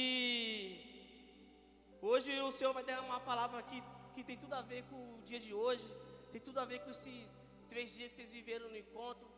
hoje 2.02 2.33
o 2.40 2.50
Senhor 2.50 2.73
vai 2.78 2.83
dar 2.83 3.00
uma 3.00 3.21
palavra 3.21 3.61
aqui 3.61 3.80
que 4.14 4.25
tem 4.25 4.37
tudo 4.37 4.54
a 4.54 4.62
ver 4.71 4.83
com 4.90 4.97
o 5.14 5.23
dia 5.28 5.38
de 5.38 5.54
hoje, 5.54 5.87
tem 6.33 6.40
tudo 6.40 6.59
a 6.59 6.64
ver 6.64 6.80
com 6.80 6.90
esses 6.90 7.28
três 7.69 7.95
dias 7.97 8.09
que 8.09 8.16
vocês 8.16 8.33
viveram 8.33 8.69
no 8.69 8.76
encontro. 8.76 9.28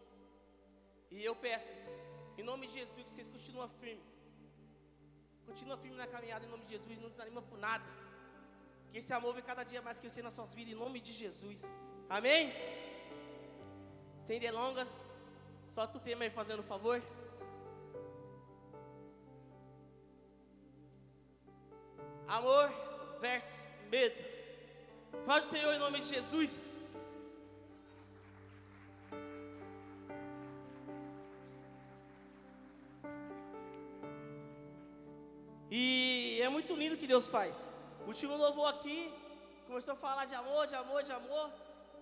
E 1.11 1.23
eu 1.23 1.37
peço, 1.37 1.75
em 2.39 2.43
nome 2.43 2.67
de 2.69 2.73
Jesus, 2.81 3.05
que 3.11 3.11
vocês 3.11 3.29
continuem 3.29 3.69
firmes. 3.81 4.15
Continua 5.45 5.77
firme 5.77 5.99
na 5.99 6.07
caminhada 6.07 6.47
em 6.47 6.49
nome 6.49 6.65
de 6.65 6.71
Jesus, 6.77 6.99
não 6.99 7.11
desanima 7.11 7.43
por 7.43 7.59
nada. 7.59 7.85
Que 8.91 8.97
esse 8.97 9.13
amor 9.13 9.35
venha 9.35 9.45
cada 9.45 9.63
dia 9.63 9.83
mais 9.83 10.01
crescer 10.01 10.23
nas 10.23 10.33
suas 10.33 10.51
vidas 10.55 10.73
em 10.73 10.79
nome 10.85 11.03
de 11.03 11.13
Jesus. 11.13 11.61
Amém? 12.09 12.51
Sem 14.25 14.39
delongas, 14.39 14.89
só 15.75 15.87
tu 15.87 15.99
tema 15.99 16.23
aí 16.25 16.31
fazendo 16.31 16.63
favor. 16.63 17.03
Amor 22.29 22.71
versus 23.21 23.53
medo. 23.91 24.15
Fale 25.27 25.45
o 25.45 25.49
Senhor 25.49 25.75
em 25.75 25.79
nome 25.79 26.01
de 26.01 26.07
Jesus. 26.07 26.51
E 35.71 36.41
é 36.41 36.49
muito 36.49 36.75
lindo 36.75 36.95
o 36.95 36.99
que 36.99 37.07
Deus 37.07 37.27
faz. 37.27 37.69
O 38.07 38.13
time 38.13 38.35
louvor 38.37 38.69
aqui 38.69 39.13
começou 39.67 39.95
a 39.95 39.97
falar 39.97 40.27
de 40.27 40.35
amor, 40.35 40.67
de 40.67 40.75
amor, 40.75 41.03
de 41.03 41.13
amor. 41.13 41.51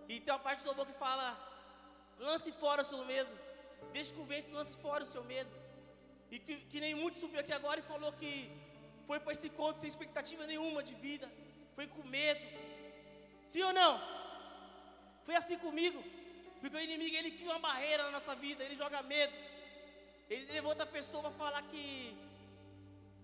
E 0.08 0.20
tem 0.20 0.34
uma 0.34 0.40
parte 0.40 0.62
do 0.62 0.66
louvor 0.66 0.86
que 0.86 0.92
fala: 0.92 1.49
lance 2.28 2.52
fora 2.52 2.82
o 2.82 2.84
seu 2.84 3.04
medo. 3.04 3.32
Deixe 3.92 4.12
que 4.14 4.20
o 4.20 4.24
vento 4.24 4.52
lance 4.52 4.76
fora 4.76 5.02
o 5.02 5.12
seu 5.14 5.24
medo. 5.24 5.50
E 6.30 6.38
que, 6.38 6.56
que 6.70 6.80
nem 6.80 6.94
muito 6.94 7.18
subiu 7.18 7.40
aqui 7.40 7.52
agora 7.52 7.80
e 7.80 7.90
falou 7.92 8.12
que 8.12 8.32
foi 9.06 9.18
para 9.18 9.32
esse 9.32 9.50
conto 9.50 9.80
sem 9.80 9.88
expectativa 9.88 10.46
nenhuma 10.46 10.82
de 10.82 10.94
vida. 10.94 11.28
Foi 11.74 11.86
com 11.86 12.02
medo. 12.18 12.40
Sim 13.52 13.62
ou 13.62 13.72
não? 13.72 13.92
Foi 15.24 15.34
assim 15.34 15.58
comigo. 15.58 16.02
Porque 16.60 16.76
o 16.76 16.80
inimigo 16.80 17.16
ele 17.16 17.30
cria 17.30 17.50
uma 17.50 17.58
barreira 17.58 18.02
na 18.04 18.12
nossa 18.12 18.34
vida, 18.34 18.62
ele 18.62 18.76
joga 18.76 19.02
medo. 19.02 19.32
Ele 20.28 20.52
levanta 20.52 20.84
a 20.84 20.86
pessoa 20.86 21.22
para 21.24 21.32
falar 21.32 21.62
que, 21.62 22.14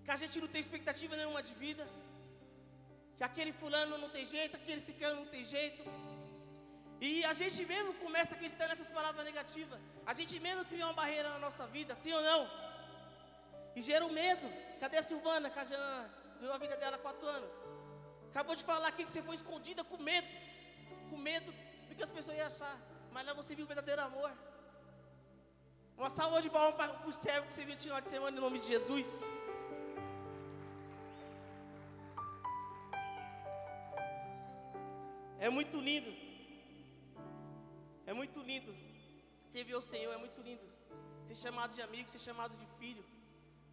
que 0.04 0.10
a 0.10 0.16
gente 0.16 0.40
não 0.40 0.48
tem 0.48 0.60
expectativa 0.60 1.14
nenhuma 1.16 1.42
de 1.42 1.54
vida. 1.54 1.86
Que 3.16 3.22
aquele 3.22 3.52
fulano 3.52 3.98
não 3.98 4.08
tem 4.08 4.26
jeito, 4.26 4.56
aquele 4.56 4.80
ciclano 4.80 5.20
não 5.20 5.26
tem 5.26 5.44
jeito. 5.44 5.84
E 7.00 7.24
a 7.24 7.32
gente 7.32 7.64
mesmo 7.66 7.92
começa 7.94 8.32
a 8.32 8.36
acreditar 8.36 8.68
nessas 8.68 8.88
palavras 8.88 9.24
negativas. 9.24 9.78
A 10.06 10.14
gente 10.14 10.40
mesmo 10.40 10.64
cria 10.64 10.86
uma 10.86 10.94
barreira 10.94 11.28
na 11.28 11.38
nossa 11.38 11.66
vida, 11.66 11.94
sim 11.94 12.12
ou 12.12 12.22
não? 12.22 12.50
E 13.74 13.82
gera 13.82 14.04
o 14.04 14.08
um 14.08 14.12
medo. 14.12 14.48
Cadê 14.80 14.96
a 14.96 15.02
Silvana? 15.02 15.50
Que 15.50 15.58
a 15.58 15.64
viu 16.40 16.52
a 16.52 16.58
vida 16.58 16.76
dela 16.76 16.96
há 16.96 16.98
quatro 16.98 17.26
anos. 17.26 17.50
Acabou 18.30 18.56
de 18.56 18.64
falar 18.64 18.88
aqui 18.88 19.04
que 19.04 19.10
você 19.10 19.22
foi 19.22 19.34
escondida 19.34 19.84
com 19.84 19.98
medo. 19.98 20.28
Com 21.10 21.18
medo 21.18 21.52
do 21.88 21.94
que 21.94 22.02
as 22.02 22.10
pessoas 22.10 22.36
iam 22.38 22.46
achar. 22.46 22.78
Mas 23.12 23.26
lá 23.26 23.34
você 23.34 23.54
viu 23.54 23.64
o 23.64 23.68
verdadeiro 23.68 24.00
amor. 24.00 24.32
Uma 25.98 26.10
salva 26.10 26.40
de 26.40 26.50
palmas 26.50 26.74
para 26.74 27.08
o 27.08 27.12
servo 27.12 27.48
que 27.48 27.54
você 27.54 27.64
viu 27.64 27.74
esse 27.74 27.84
final 27.84 28.00
de 28.00 28.08
semana 28.08 28.36
em 28.36 28.40
nome 28.40 28.58
de 28.58 28.66
Jesus. 28.66 29.22
É 35.38 35.50
muito 35.50 35.78
lindo. 35.78 36.25
É 38.06 38.12
muito 38.12 38.40
lindo. 38.40 38.74
Servir 39.48 39.74
ao 39.74 39.82
Senhor 39.82 40.12
é 40.12 40.16
muito 40.16 40.40
lindo. 40.40 40.64
Ser 41.26 41.34
chamado 41.34 41.74
de 41.74 41.82
amigo, 41.82 42.08
ser 42.08 42.20
chamado 42.20 42.56
de 42.56 42.66
filho. 42.78 43.04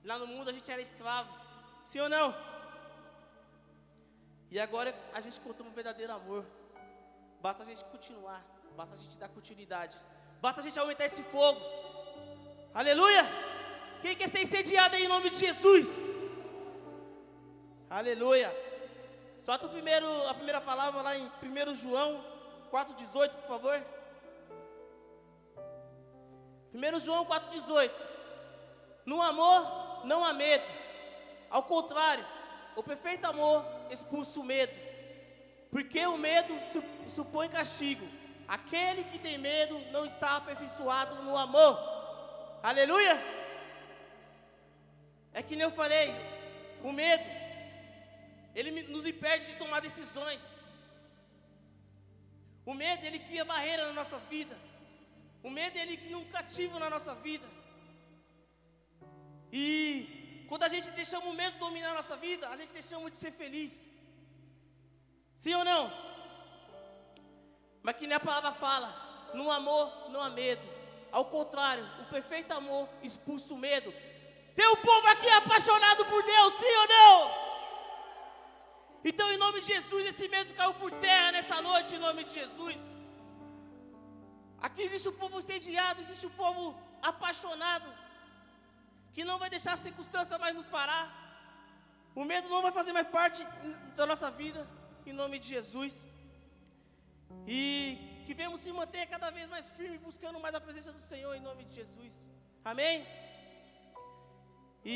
Lá 0.04 0.18
no 0.18 0.28
mundo 0.28 0.50
a 0.50 0.54
gente 0.54 0.70
era 0.72 0.82
escravo. 0.82 1.32
Sim 1.86 2.00
ou 2.00 2.10
não? 2.10 2.36
E 4.50 4.60
agora 4.60 4.94
a 5.14 5.22
gente 5.22 5.40
contou 5.40 5.66
um 5.66 5.72
verdadeiro 5.72 6.12
amor. 6.12 6.46
Basta 7.42 7.64
a 7.64 7.66
gente 7.66 7.84
continuar. 7.86 8.44
Basta 8.76 8.96
a 8.96 8.98
gente 8.98 9.18
dar 9.18 9.30
continuidade. 9.30 9.98
Basta 10.42 10.62
a 10.62 10.64
gente 10.64 10.78
aumentar 10.80 11.06
esse 11.06 11.24
fogo. 11.24 11.62
Aleluia! 12.74 13.24
Quem 14.02 14.16
quer 14.16 14.28
ser 14.28 14.42
incendiado 14.42 14.96
aí 14.96 15.06
em 15.06 15.08
nome 15.08 15.30
de 15.30 15.38
Jesus? 15.38 15.88
Aleluia! 17.90 18.52
Solta 19.44 19.68
o 19.68 19.70
primeiro, 19.70 20.08
a 20.28 20.34
primeira 20.34 20.60
palavra 20.60 21.02
lá 21.02 21.18
em 21.18 21.26
1 21.28 21.76
João 21.76 22.24
4,18, 22.72 23.30
por 23.30 23.48
favor. 23.48 24.03
1 26.74 27.00
João 27.00 27.26
4,18. 27.26 27.92
No 29.06 29.22
amor 29.22 30.06
não 30.06 30.24
há 30.24 30.34
medo. 30.34 30.64
Ao 31.50 31.64
contrário, 31.64 32.26
o 32.76 32.82
perfeito 32.82 33.26
amor 33.26 33.66
expulsa 33.92 34.40
o 34.40 34.44
medo. 34.44 34.74
Porque 35.70 36.06
o 36.06 36.18
medo 36.18 36.54
supõe 37.10 37.50
castigo. 37.50 38.08
Aquele 38.48 39.04
que 39.06 39.20
tem 39.20 39.38
medo 39.38 39.80
não 39.92 40.06
está 40.06 40.38
aperfeiçoado 40.38 41.24
no 41.24 41.38
amor. 41.38 41.80
Aleluia! 42.62 43.22
É 45.34 45.42
que 45.42 45.56
nem 45.56 45.64
eu 45.64 45.72
falei, 45.72 46.14
o 46.84 46.92
medo, 46.92 47.24
ele 48.54 48.84
nos 48.84 49.06
impede 49.06 49.48
de 49.48 49.56
tomar 49.56 49.80
decisões. 49.80 50.42
O 52.66 52.74
medo, 52.74 53.06
ele 53.06 53.20
cria 53.20 53.44
barreira 53.44 53.88
nas 53.88 53.96
nossas 53.96 54.24
vidas. 54.28 54.58
O 55.44 55.50
medo 55.50 55.78
ele 55.78 55.98
cria 55.98 56.18
um 56.18 56.26
cativo 56.26 56.80
na 56.80 56.90
nossa 56.90 57.14
vida. 57.16 57.46
E 59.52 60.46
quando 60.48 60.64
a 60.64 60.70
gente 60.70 60.90
deixamos 60.92 61.30
o 61.30 61.34
medo 61.34 61.58
dominar 61.60 61.92
a 61.92 61.96
nossa 61.96 62.16
vida, 62.16 62.48
a 62.50 62.56
gente 62.56 62.72
deixamos 62.72 63.12
de 63.12 63.18
ser 63.18 63.32
feliz. 63.32 63.76
Sim 65.36 65.56
ou 65.56 65.66
não? 65.66 65.92
Mas 67.84 67.98
que 67.98 68.08
nem 68.08 68.16
a 68.16 68.20
palavra 68.20 68.54
fala, 68.54 69.32
no 69.34 69.52
amor 69.52 70.10
não 70.10 70.22
há 70.22 70.30
medo. 70.30 70.62
Ao 71.12 71.26
contrário, 71.26 71.86
o 72.02 72.06
perfeito 72.06 72.52
amor 72.54 72.88
expulsa 73.04 73.54
o 73.54 73.58
medo. 73.58 73.94
Tem 74.56 74.68
um 74.70 74.78
povo 74.78 75.08
aqui 75.08 75.30
apaixonado 75.30 76.06
por 76.06 76.24
Deus, 76.24 76.54
sim 76.56 76.76
ou 76.82 76.88
não? 76.88 77.44
Então, 79.04 79.30
em 79.32 79.38
nome 79.38 79.60
de 79.60 79.68
Jesus, 79.68 80.08
esse 80.08 80.30
medo 80.30 80.56
caiu 80.56 80.74
por 80.76 80.90
terra 80.92 81.34
nessa 81.34 81.62
noite, 81.62 81.96
em 81.96 82.00
nome 82.00 82.24
de 82.24 82.34
Jesus. 82.34 82.93
Aqui 84.66 84.82
existe 84.88 85.10
um 85.12 85.18
povo 85.24 85.42
sediado, 85.50 86.02
existe 86.04 86.26
um 86.30 86.36
povo 86.44 86.64
apaixonado, 87.12 87.90
que 89.16 89.24
não 89.30 89.38
vai 89.42 89.50
deixar 89.56 89.74
a 89.74 89.84
circunstância 89.88 90.38
mais 90.44 90.56
nos 90.60 90.68
parar. 90.76 91.06
O 92.16 92.24
medo 92.32 92.48
não 92.54 92.62
vai 92.66 92.72
fazer 92.72 92.94
mais 92.98 93.08
parte 93.18 93.42
da 93.98 94.06
nossa 94.12 94.30
vida, 94.42 94.62
em 95.06 95.16
nome 95.22 95.38
de 95.44 95.50
Jesus. 95.56 95.96
E 97.48 97.64
que 98.26 98.34
venhamos 98.34 98.62
se 98.66 98.72
manter 98.72 99.06
cada 99.08 99.30
vez 99.38 99.50
mais 99.56 99.68
firme, 99.78 99.98
buscando 99.98 100.40
mais 100.40 100.56
a 100.56 100.62
presença 100.68 100.94
do 100.94 101.04
Senhor, 101.12 101.34
em 101.36 101.46
nome 101.50 101.66
de 101.66 101.76
Jesus. 101.82 102.14
Amém? 102.72 103.06
E 104.86 104.96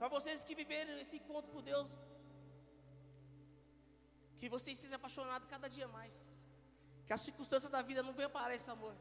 para 0.00 0.08
vocês 0.16 0.42
que 0.48 0.56
viveram 0.62 0.98
esse 1.04 1.16
encontro 1.20 1.52
com 1.52 1.62
Deus, 1.62 1.90
que 4.40 4.48
vocês 4.48 4.76
sejam 4.78 4.96
apaixonados 4.96 5.48
cada 5.54 5.68
dia 5.76 5.88
mais. 5.98 6.16
Que 7.08 7.14
as 7.14 7.22
circunstâncias 7.22 7.72
da 7.72 7.82
vida 7.82 8.02
não 8.02 8.12
venham 8.12 8.30
parar 8.30 8.54
esse 8.54 8.70
amor. 8.70 8.94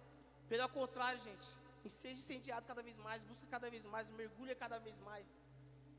Pelo 0.47 0.67
contrário, 0.69 1.21
gente, 1.21 1.45
seja 1.89 2.19
incendiado 2.21 2.65
cada 2.65 2.81
vez 2.81 2.97
mais, 2.97 3.21
busca 3.23 3.45
cada 3.47 3.69
vez 3.69 3.83
mais, 3.83 4.09
mergulha 4.11 4.55
cada 4.55 4.79
vez 4.79 4.97
mais. 4.99 5.27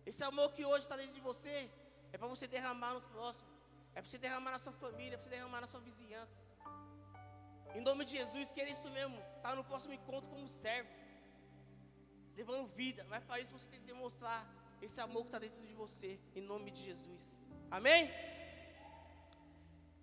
Esse 0.06 0.24
amor 0.24 0.52
que 0.52 0.64
hoje 0.64 0.84
está 0.86 0.96
dentro 0.96 1.12
de 1.12 1.20
você 1.20 1.70
é 2.12 2.16
para 2.16 2.26
você 2.26 2.46
derramar 2.46 2.94
no 2.94 3.02
próximo, 3.02 3.46
é 3.94 4.00
para 4.00 4.10
você 4.10 4.18
derramar 4.18 4.52
na 4.52 4.58
sua 4.58 4.72
família, 4.72 5.14
é 5.14 5.16
para 5.18 5.24
você 5.24 5.30
derramar 5.30 5.60
na 5.60 5.66
sua 5.66 5.80
vizinhança. 5.80 6.40
Em 7.74 7.82
nome 7.82 8.06
de 8.06 8.16
Jesus, 8.16 8.50
que 8.50 8.60
é 8.60 8.70
isso 8.70 8.88
mesmo, 8.90 9.22
tá 9.42 9.54
no 9.54 9.62
próximo 9.62 9.92
encontro 9.92 10.30
como 10.30 10.48
servo, 10.48 10.88
levando 12.34 12.66
vida. 12.68 13.04
Mas 13.04 13.22
para 13.24 13.40
isso 13.40 13.52
você 13.58 13.68
tem 13.68 13.80
que 13.80 13.86
demonstrar 13.86 14.46
esse 14.80 14.98
amor 15.00 15.22
que 15.22 15.28
está 15.28 15.38
dentro 15.38 15.60
de 15.66 15.74
você, 15.74 16.18
em 16.34 16.40
nome 16.40 16.70
de 16.70 16.82
Jesus. 16.82 17.42
Amém? 17.70 18.10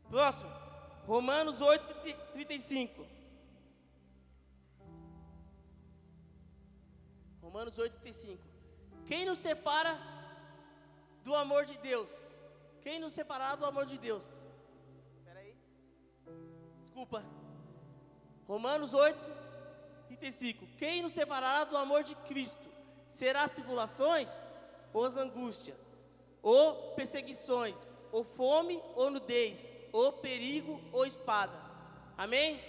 Próximo. 0.08 0.64
Romanos 1.08 1.62
8, 1.62 1.84
35. 2.34 3.06
Romanos 7.41 7.78
8, 7.78 7.94
35. 8.00 8.44
Quem 9.06 9.24
nos 9.24 9.38
separa 9.38 10.00
do 11.24 11.36
amor 11.36 11.65
de 11.65 11.78
Deus? 11.78 12.12
Quem 12.82 13.00
nos 13.00 13.13
separar 13.13 13.56
do 13.56 13.65
amor 13.65 13.86
de 13.86 14.00
Deus? 14.00 14.24
Espera 15.20 15.39
aí. 15.41 15.56
Desculpa. 16.82 17.24
Romanos 18.48 18.91
8, 18.91 19.18
35. 20.08 20.65
Quem 20.78 21.04
nos 21.04 21.13
separará 21.13 21.65
do 21.65 21.78
amor 21.78 22.04
de 22.04 22.15
Cristo? 22.28 22.68
Será 23.12 23.44
as 23.44 23.52
tribulações, 23.52 24.32
ou 24.91 25.06
as 25.06 25.15
angústias, 25.15 25.78
ou 26.41 26.94
perseguições, 26.94 27.96
ou 28.12 28.24
fome, 28.24 28.82
ou 28.96 29.12
nudez, 29.12 29.74
ou 29.95 30.12
perigo, 30.12 30.81
ou 30.91 31.05
espada. 31.05 31.58
Amém? 32.17 32.62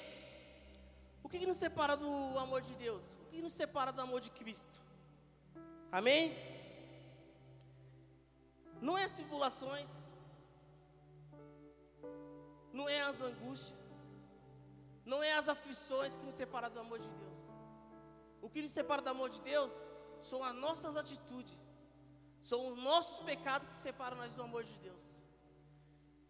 O 1.25 1.29
que, 1.29 1.41
que 1.41 1.47
nos 1.47 1.57
separa 1.57 1.97
do 1.97 2.39
amor 2.39 2.63
de 2.63 2.75
Deus? 2.77 3.03
O 3.23 3.27
que 3.31 3.43
nos 3.43 3.53
separa 3.53 3.91
do 3.91 4.01
amor 4.01 4.21
de 4.21 4.31
Cristo? 4.31 4.77
Amém? 5.91 6.37
Não 8.81 8.97
é 8.97 9.03
as 9.03 9.11
tribulações, 9.11 9.91
não 12.73 12.89
é 12.89 13.01
as 13.01 13.21
angústias, 13.21 13.81
não 15.05 15.21
é 15.21 15.33
as 15.33 15.49
aflições 15.49 16.17
que 16.17 16.25
nos 16.25 16.37
separam 16.37 16.71
do 16.71 16.79
amor 16.79 17.01
de 17.01 17.09
Deus. 17.09 17.41
O 18.41 18.49
que 18.49 18.63
nos 18.63 18.71
separa 18.71 19.03
do 19.03 19.09
amor 19.09 19.31
de 19.31 19.41
Deus 19.41 19.73
são 20.23 20.45
as 20.45 20.55
nossas 20.55 20.95
atitudes, 20.97 21.59
são 22.41 22.69
os 22.69 22.79
nossos 22.79 23.19
pecados 23.25 23.69
que 23.69 23.75
separam 23.75 24.17
nós 24.17 24.33
do 24.33 24.45
amor 24.45 24.63
de 24.63 24.77
Deus. 24.79 25.16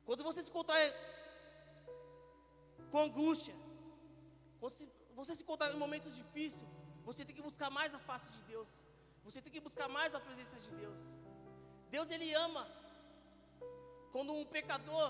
Quando 0.06 0.22
você 0.28 0.40
se 0.42 0.50
encontrar 0.50 0.80
com 2.90 2.98
angústia, 3.06 3.54
você, 4.64 4.88
você 5.18 5.34
se 5.34 5.42
encontrar 5.42 5.72
em 5.72 5.82
momentos 5.84 6.14
difíceis, 6.14 6.68
você 7.08 7.24
tem 7.24 7.34
que 7.34 7.42
buscar 7.42 7.70
mais 7.78 7.92
a 7.92 7.98
face 7.98 8.30
de 8.36 8.40
Deus. 8.52 8.68
Você 9.24 9.42
tem 9.42 9.52
que 9.52 9.60
buscar 9.68 9.88
mais 9.88 10.14
a 10.14 10.20
presença 10.26 10.56
de 10.64 10.70
Deus. 10.82 10.98
Deus 11.90 12.08
ele 12.10 12.32
ama 12.46 12.64
quando 14.12 14.32
um 14.32 14.44
pecador 14.56 15.08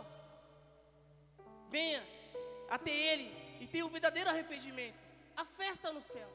venha 1.69 2.03
até 2.77 2.91
ele 3.11 3.29
e 3.61 3.67
tenha 3.67 3.85
um 3.87 3.95
verdadeiro 3.97 4.31
arrependimento. 4.31 4.99
A 5.37 5.45
festa 5.45 5.93
no 5.93 6.01
céu. 6.01 6.29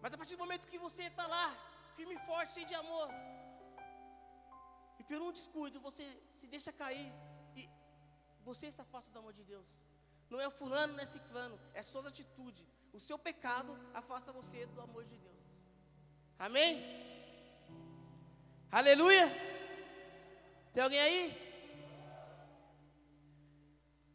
Mas 0.00 0.12
a 0.14 0.18
partir 0.18 0.36
do 0.36 0.44
momento 0.44 0.68
que 0.72 0.78
você 0.78 1.04
está 1.04 1.26
lá, 1.26 1.46
firme 1.96 2.14
e 2.14 2.24
forte, 2.30 2.52
cheio 2.52 2.66
de 2.66 2.74
amor, 2.74 3.08
e 4.98 5.04
por 5.04 5.20
um 5.20 5.32
descuido 5.32 5.78
você 5.88 6.04
se 6.38 6.46
deixa 6.46 6.72
cair 6.72 7.12
você 8.48 8.70
se 8.70 8.80
afasta 8.80 9.10
do 9.10 9.18
amor 9.18 9.32
de 9.38 9.44
Deus. 9.52 9.66
Não 10.30 10.40
é 10.40 10.46
o 10.46 10.56
fulano, 10.60 10.92
não 10.94 11.02
é 11.02 11.06
ciclano, 11.06 11.58
é 11.74 11.82
suas 11.82 12.06
atitudes. 12.06 12.64
O 12.92 13.00
seu 13.00 13.18
pecado 13.18 13.76
afasta 13.92 14.36
você 14.38 14.66
do 14.66 14.80
amor 14.80 15.04
de 15.04 15.16
Deus. 15.18 15.42
Amém? 16.38 16.72
Aleluia! 18.70 19.26
Tem 20.72 20.82
alguém 20.82 21.00
aí? 21.00 21.24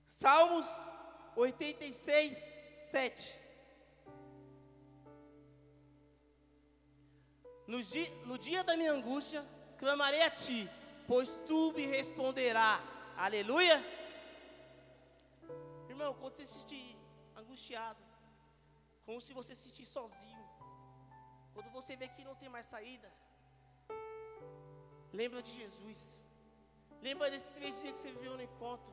Salmos 0.08 0.68
86, 1.36 2.38
7. 2.92 3.42
No 7.68 7.82
dia, 7.84 8.10
no 8.26 8.38
dia 8.38 8.64
da 8.64 8.78
minha 8.78 8.94
angústia, 8.94 9.46
clamarei 9.78 10.22
a 10.22 10.30
ti, 10.30 10.70
pois 11.08 11.30
tu 11.48 11.74
me 11.74 11.86
responderá. 11.86 12.82
Aleluia! 13.18 14.01
Irmão, 16.02 16.16
quando 16.20 16.36
você 16.36 16.46
se 16.48 16.60
sentir 16.62 16.98
angustiado, 17.40 18.04
como 19.06 19.22
se 19.22 19.34
você 19.40 19.54
se 19.54 19.66
sentir 19.66 19.86
sozinho, 19.86 20.46
quando 21.54 21.70
você 21.78 21.96
vê 21.96 22.08
que 22.08 22.24
não 22.24 22.34
tem 22.42 22.50
mais 22.50 22.66
saída, 22.66 23.10
lembra 25.14 25.44
de 25.44 25.52
Jesus. 25.60 26.00
Lembra 27.04 27.30
desses 27.30 27.52
três 27.58 27.80
dias 27.80 27.94
que 27.94 28.00
você 28.00 28.12
viveu 28.14 28.36
no 28.36 28.42
encontro. 28.42 28.92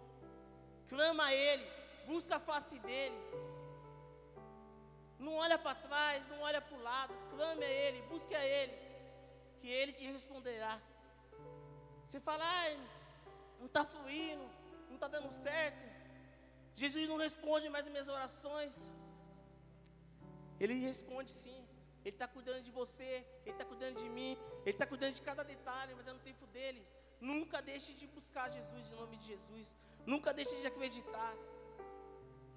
Clama 0.87 1.25
a 1.25 1.33
Ele, 1.33 1.67
busca 2.07 2.37
a 2.37 2.41
face 2.41 2.79
dEle. 2.81 3.19
Não 5.19 5.35
olha 5.45 5.59
para 5.59 5.83
trás, 5.89 6.29
não 6.29 6.41
olha 6.43 6.61
para 6.61 6.77
o 6.77 6.83
lado. 6.83 7.15
Clame 7.31 7.65
a 7.65 7.71
Ele, 7.71 8.03
busque 8.03 8.35
a 8.35 8.45
Ele, 8.45 8.75
que 9.61 9.69
Ele 9.69 9.95
te 9.95 10.05
responderá. 10.13 10.79
Você 12.07 12.21
fala, 12.21 12.45
ah, 12.45 12.77
não 13.59 13.67
está 13.67 13.83
fluindo, 13.87 14.47
não 14.89 14.97
está 14.97 15.09
dando 15.09 15.33
certo. 15.33 15.88
Jesus 16.83 17.05
não 17.11 17.19
responde 17.27 17.69
mais 17.75 17.85
as 17.87 17.93
minhas 17.95 18.11
orações. 18.17 18.75
Ele 20.61 20.75
responde 20.91 21.31
sim. 21.43 21.59
Ele 22.05 22.15
está 22.17 22.29
cuidando 22.37 22.63
de 22.67 22.73
você, 22.81 23.11
Ele 23.45 23.55
está 23.57 23.65
cuidando 23.71 23.97
de 24.03 24.09
mim, 24.17 24.33
Ele 24.65 24.77
está 24.77 24.87
cuidando 24.93 25.15
de 25.19 25.23
cada 25.29 25.43
detalhe, 25.43 25.93
mas 25.97 26.07
é 26.07 26.13
no 26.19 26.25
tempo 26.31 26.47
dele. 26.57 26.83
Nunca 27.21 27.61
deixe 27.71 27.93
de 28.01 28.07
buscar 28.07 28.47
Jesus 28.57 28.85
em 28.91 28.97
nome 29.01 29.17
de 29.17 29.27
Jesus. 29.33 29.75
Nunca 30.07 30.33
deixe 30.33 30.55
de 30.63 30.67
acreditar. 30.73 31.35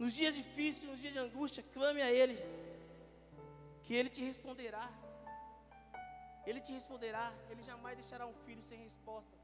Nos 0.01 0.13
dias 0.13 0.35
difíceis, 0.41 0.89
nos 0.89 0.99
dias 1.01 1.13
de 1.13 1.19
angústia, 1.19 1.63
clame 1.73 2.01
a 2.01 2.11
Ele, 2.19 2.37
que 3.83 3.93
Ele 3.95 4.09
te 4.09 4.23
responderá. 4.31 4.87
Ele 6.45 6.61
te 6.61 6.71
responderá. 6.71 7.33
Ele 7.49 7.63
jamais 7.63 7.97
deixará 8.01 8.25
um 8.25 8.37
filho 8.45 8.63
sem 8.69 8.79
resposta. 8.89 9.35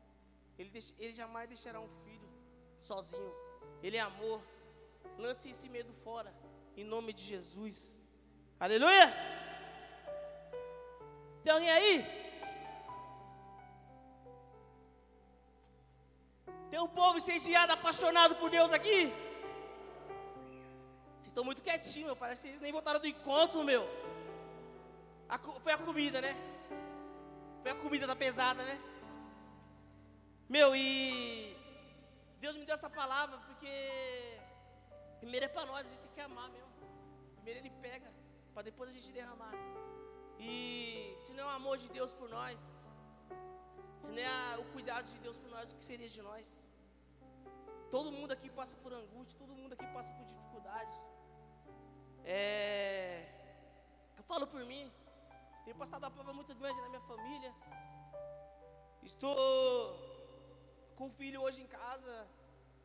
Ele, 0.58 0.72
ele 1.00 1.14
jamais 1.14 1.48
deixará 1.48 1.80
um 1.80 1.90
filho 2.04 2.30
sozinho. 2.82 3.34
Ele 3.84 3.98
é 3.98 4.02
amor. 4.12 4.42
Lance 5.18 5.50
esse 5.50 5.68
medo 5.68 5.92
fora, 6.04 6.32
em 6.76 6.84
nome 6.84 7.12
de 7.12 7.24
Jesus. 7.24 7.98
Aleluia! 8.60 9.08
Tem 11.44 11.52
alguém 11.54 11.72
aí? 11.72 12.06
Tem 16.70 16.80
um 16.80 16.88
povo 16.88 17.18
incendiado, 17.18 17.74
apaixonado 17.74 18.36
por 18.36 18.50
Deus 18.50 18.72
aqui? 18.72 19.12
Vocês 21.16 21.28
estão 21.28 21.44
muito 21.44 21.62
quietinhos, 21.62 22.08
meu. 22.08 22.16
Parece 22.16 22.42
que 22.42 22.50
vocês 22.50 22.62
nem 22.62 22.72
voltaram 22.72 23.00
do 23.00 23.08
encontro, 23.08 23.64
meu. 23.64 23.84
A, 25.30 25.40
foi 25.40 25.74
a 25.74 25.78
comida, 25.78 26.22
né? 26.22 26.36
Foi 27.62 27.72
a 27.72 27.76
comida 27.76 28.06
da 28.06 28.16
pesada, 28.16 28.64
né? 28.64 28.80
Meu, 30.48 30.76
e 30.76 31.56
Deus 32.40 32.56
me 32.56 32.66
deu 32.66 32.76
essa 32.76 32.90
palavra 32.90 33.38
porque 33.48 33.68
primeiro 35.22 35.46
é 35.46 35.50
para 35.56 35.66
nós, 35.72 35.86
a 35.86 35.90
gente 35.90 36.02
tem 36.06 36.14
que 36.16 36.22
amar 36.22 36.50
mesmo. 36.50 36.74
Primeiro 37.36 37.60
Ele 37.60 37.72
pega, 37.82 38.10
para 38.54 38.64
depois 38.70 38.90
a 38.90 38.94
gente 38.94 39.12
derramar. 39.12 39.54
E 40.40 41.16
se 41.20 41.34
não 41.34 41.44
é 41.44 41.48
o 41.48 41.56
amor 41.62 41.78
de 41.78 41.90
Deus 41.90 42.14
por 42.14 42.30
nós, 42.30 42.60
se 43.98 44.12
não 44.12 44.22
é 44.22 44.58
o 44.58 44.66
cuidado 44.74 45.06
de 45.12 45.20
Deus 45.20 45.38
por 45.38 45.50
nós, 45.50 45.72
o 45.72 45.76
que 45.78 45.84
seria 45.84 46.10
de 46.10 46.22
nós? 46.22 46.64
Todo 47.90 48.12
mundo 48.12 48.32
aqui 48.32 48.50
passa 48.50 48.76
por 48.84 48.94
angústia, 48.94 49.38
todo 49.40 49.56
mundo 49.56 49.74
aqui 49.74 49.88
passa 49.88 50.12
por 50.14 50.26
dificuldade. 50.26 50.92
É, 52.24 53.26
eu 54.18 54.24
falo 54.24 54.46
por 54.46 54.64
mim, 54.66 54.92
tenho 55.64 55.78
passado 55.78 56.04
uma 56.04 56.12
prova 56.12 56.34
muito 56.34 56.54
grande 56.56 56.80
na 56.82 56.90
minha 56.90 57.02
família. 57.02 57.54
Estou 59.04 59.38
com 60.98 61.06
um 61.08 61.12
filho 61.12 61.42
hoje 61.42 61.62
em 61.62 61.68
casa, 61.68 62.28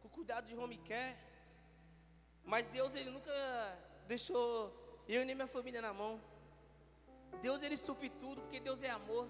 com 0.01 0.09
cuidado 0.09 0.47
de 0.47 0.57
home 0.57 0.79
care. 0.79 1.17
Mas 2.45 2.67
Deus, 2.67 2.95
Ele 2.95 3.11
nunca 3.11 3.33
deixou 4.07 4.73
eu 5.09 5.25
nem 5.25 5.35
minha 5.35 5.47
família 5.47 5.81
na 5.81 5.93
mão. 5.93 6.21
Deus, 7.41 7.63
Ele 7.63 7.77
supre 7.77 8.11
tudo, 8.11 8.43
porque 8.43 8.61
Deus 8.61 8.83
é 8.83 8.91
amor. 8.91 9.29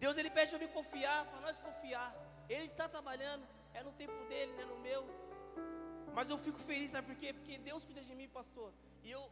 Deus 0.00 0.16
ele 0.16 0.30
pede 0.30 0.50
para 0.50 0.58
me 0.58 0.68
confiar, 0.68 1.26
para 1.26 1.40
nós 1.40 1.58
confiar. 1.58 2.08
Ele 2.48 2.64
está 2.64 2.88
trabalhando, 2.88 3.44
é 3.74 3.82
no 3.82 3.92
tempo 3.92 4.18
dele, 4.30 4.52
não 4.54 4.62
é 4.62 4.64
no 4.64 4.78
meu. 4.78 5.02
Mas 6.14 6.30
eu 6.30 6.38
fico 6.38 6.58
feliz, 6.58 6.90
sabe 6.90 7.06
por 7.08 7.16
quê? 7.16 7.34
Porque 7.34 7.58
Deus 7.58 7.84
cuida 7.84 8.02
de 8.02 8.14
mim, 8.14 8.28
pastor. 8.28 8.72
E 9.04 9.10
eu, 9.10 9.22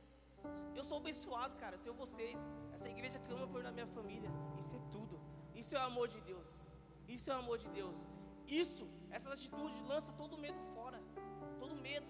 eu 0.77 0.85
sou 0.85 0.99
abençoado, 0.99 1.57
cara. 1.57 1.77
Eu 1.77 1.81
tenho 1.81 1.95
vocês. 1.95 2.39
Essa 2.75 2.89
igreja 2.89 3.19
clama 3.21 3.49
por 3.49 3.63
na 3.63 3.73
minha 3.73 3.87
família. 3.87 4.31
Isso 4.59 4.77
é 4.77 4.81
tudo. 4.93 5.19
Isso 5.55 5.75
é 5.75 5.79
o 5.79 5.83
amor 5.85 6.07
de 6.07 6.21
Deus. 6.21 6.47
Isso 7.09 7.31
é 7.31 7.35
o 7.35 7.39
amor 7.39 7.57
de 7.57 7.69
Deus. 7.69 7.97
Isso, 8.47 8.87
essas 9.11 9.33
atitudes 9.33 9.81
lança 9.89 10.13
todo 10.13 10.37
medo 10.37 10.61
fora. 10.75 11.01
Todo 11.59 11.75
medo. 11.77 12.07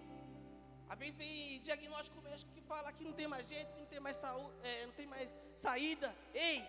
Às 0.89 0.97
vezes 0.97 1.15
vem 1.17 1.59
diagnóstico 1.59 2.21
médico 2.21 2.51
que 2.51 2.61
fala 2.61 2.91
que 2.91 3.03
não 3.03 3.13
tem 3.13 3.27
mais 3.27 3.47
jeito, 3.47 3.71
que 3.73 3.79
não 3.79 3.85
tem 3.85 3.99
mais 3.99 4.17
saúde, 4.17 4.53
é, 4.63 4.85
não 4.87 4.93
tem 4.93 5.05
mais 5.05 5.33
saída. 5.55 6.13
Ei, 6.33 6.65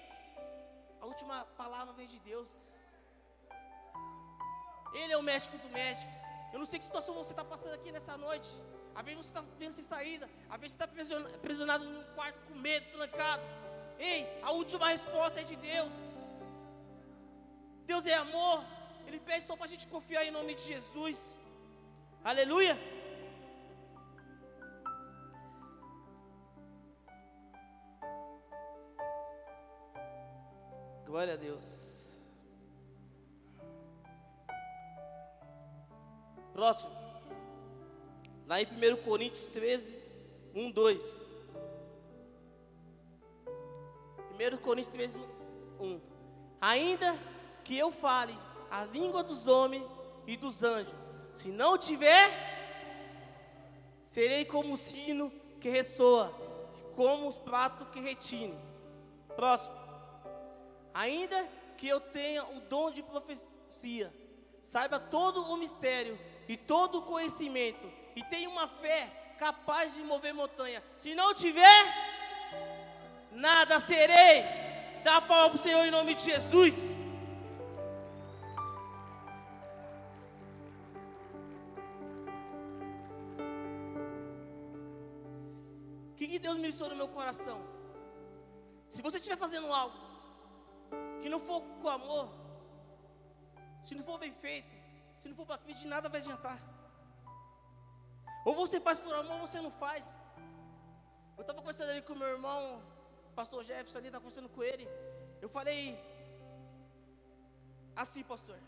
a 1.00 1.06
última 1.06 1.44
palavra 1.56 1.94
vem 1.94 2.06
de 2.06 2.18
Deus. 2.18 2.50
Ele 4.92 5.12
é 5.12 5.16
o 5.16 5.22
médico 5.22 5.56
do 5.56 5.68
médico. 5.70 6.12
Eu 6.52 6.58
não 6.58 6.66
sei 6.66 6.78
que 6.78 6.84
situação 6.84 7.14
você 7.14 7.32
está 7.32 7.44
passando 7.44 7.74
aqui 7.74 7.90
nessa 7.90 8.16
noite. 8.18 8.50
Às 8.94 9.04
vezes 9.04 9.20
você 9.20 9.30
está 9.30 9.44
vendo 9.58 9.72
sem 9.72 9.84
saída. 9.84 10.28
Às 10.50 10.60
vezes 10.60 10.76
você 10.76 10.84
está 10.84 11.34
aprisionado 11.38 11.84
num 11.84 12.04
quarto 12.14 12.38
com 12.46 12.54
medo, 12.56 12.86
trancado. 12.92 13.42
Ei, 13.98 14.26
a 14.42 14.50
última 14.50 14.88
resposta 14.88 15.40
é 15.40 15.44
de 15.44 15.56
Deus. 15.56 15.92
Deus 17.86 18.04
é 18.04 18.14
amor. 18.14 18.64
Ele 19.06 19.20
pede 19.20 19.44
só 19.44 19.56
para 19.56 19.66
a 19.66 19.68
gente 19.68 19.86
confiar 19.86 20.24
em 20.24 20.30
nome 20.30 20.54
de 20.54 20.62
Jesus. 20.62 21.40
Aleluia. 22.22 22.99
Glória 31.10 31.34
a 31.34 31.36
Deus. 31.36 32.16
Próximo. 36.52 36.92
Lá 38.46 38.62
em 38.62 38.66
1 38.66 39.02
Coríntios 39.02 39.48
13, 39.48 39.98
1, 40.54 40.70
2. 40.70 41.30
1 44.54 44.56
Coríntios 44.58 44.94
13, 44.94 45.20
1. 45.80 46.00
Ainda 46.60 47.18
que 47.64 47.76
eu 47.76 47.90
fale 47.90 48.38
a 48.70 48.84
língua 48.84 49.24
dos 49.24 49.48
homens 49.48 49.82
e 50.28 50.36
dos 50.36 50.62
anjos, 50.62 50.94
se 51.34 51.48
não 51.48 51.76
tiver, 51.76 52.30
serei 54.04 54.44
como 54.44 54.74
o 54.74 54.78
sino 54.78 55.28
que 55.60 55.68
ressoa, 55.68 56.32
como 56.94 57.26
os 57.26 57.36
pratos 57.36 57.88
que 57.88 57.98
retine. 57.98 58.56
Próximo. 59.34 59.79
Ainda 60.92 61.48
que 61.76 61.88
eu 61.88 62.00
tenha 62.00 62.44
o 62.44 62.60
dom 62.60 62.90
de 62.90 63.02
profecia, 63.02 64.12
saiba 64.62 64.98
todo 64.98 65.42
o 65.42 65.56
mistério 65.56 66.18
e 66.48 66.56
todo 66.56 66.98
o 66.98 67.02
conhecimento, 67.02 67.90
e 68.16 68.22
tenha 68.24 68.48
uma 68.48 68.66
fé 68.66 69.34
capaz 69.38 69.94
de 69.94 70.02
mover 70.02 70.34
montanha. 70.34 70.82
Se 70.96 71.14
não 71.14 71.32
tiver, 71.32 71.84
nada 73.30 73.80
serei. 73.80 74.44
Dá 75.02 75.16
a 75.16 75.22
palma 75.22 75.50
para 75.50 75.56
o 75.56 75.58
Senhor 75.58 75.86
em 75.86 75.90
nome 75.90 76.14
de 76.14 76.22
Jesus. 76.22 76.74
O 86.10 86.14
que, 86.16 86.26
que 86.28 86.38
Deus 86.38 86.56
ministrou 86.56 86.90
no 86.90 86.96
meu 86.96 87.08
coração? 87.08 87.58
Se 88.90 89.00
você 89.00 89.16
estiver 89.16 89.38
fazendo 89.38 89.72
algo 89.72 90.09
que 91.22 91.28
não 91.28 91.40
for 91.40 91.60
com 91.80 91.88
amor, 91.88 92.28
se 93.82 93.94
não 93.94 94.04
for 94.04 94.18
bem 94.18 94.32
feito, 94.32 94.74
se 95.18 95.28
não 95.28 95.36
for 95.36 95.46
para 95.46 95.58
Cristo, 95.58 95.82
de 95.82 95.88
nada 95.88 96.08
vai 96.08 96.20
adiantar. 96.20 96.58
Ou 98.44 98.54
você 98.54 98.80
faz 98.80 98.98
por 98.98 99.14
amor 99.14 99.40
ou 99.40 99.46
você 99.46 99.60
não 99.60 99.70
faz. 99.70 100.06
Eu 101.36 101.42
estava 101.42 101.60
conversando 101.60 101.90
ali 101.90 102.02
com 102.02 102.14
meu 102.14 102.28
irmão, 102.28 102.82
pastor 103.34 103.62
Jefferson 103.62 103.98
ali, 103.98 104.08
estava 104.08 104.22
conversando 104.24 104.48
com 104.48 104.62
ele. 104.62 104.86
Eu 105.40 105.48
falei, 105.48 105.98
assim 107.96 108.22
pastor, 108.22 108.58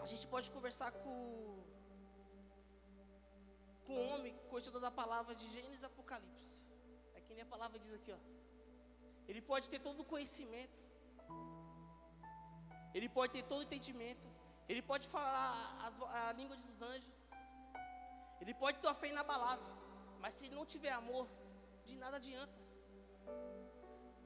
a 0.00 0.06
gente 0.06 0.26
pode 0.26 0.50
conversar 0.50 0.90
com, 0.92 1.14
com 3.86 3.94
o 3.94 4.08
homem, 4.10 4.34
conhecedor 4.50 4.80
da 4.80 4.90
palavra 4.90 5.34
de 5.34 5.46
Gênesis 5.54 5.84
Apocalipse. 5.84 6.64
É 7.14 7.20
que 7.20 7.34
nem 7.34 7.42
a 7.42 7.46
palavra 7.54 7.78
diz 7.78 7.92
aqui, 7.94 8.12
ó. 8.12 8.20
Ele 9.28 9.40
pode 9.40 9.68
ter 9.70 9.80
todo 9.80 10.00
o 10.00 10.04
conhecimento. 10.04 10.78
Ele 12.94 13.08
pode 13.08 13.32
ter 13.32 13.42
todo 13.42 13.62
entendimento. 13.62 14.26
Ele 14.68 14.82
pode 14.82 15.06
falar 15.08 15.52
as, 15.84 15.94
a 16.26 16.32
língua 16.32 16.56
dos 16.56 16.82
anjos. 16.82 17.12
Ele 18.40 18.54
pode 18.54 18.78
ter 18.78 18.88
a 18.88 18.94
fé 18.94 19.08
inabalável. 19.08 19.64
Mas 20.20 20.34
se 20.34 20.46
ele 20.46 20.54
não 20.54 20.64
tiver 20.64 20.90
amor, 20.90 21.28
de 21.84 21.96
nada 21.96 22.16
adianta. 22.16 22.52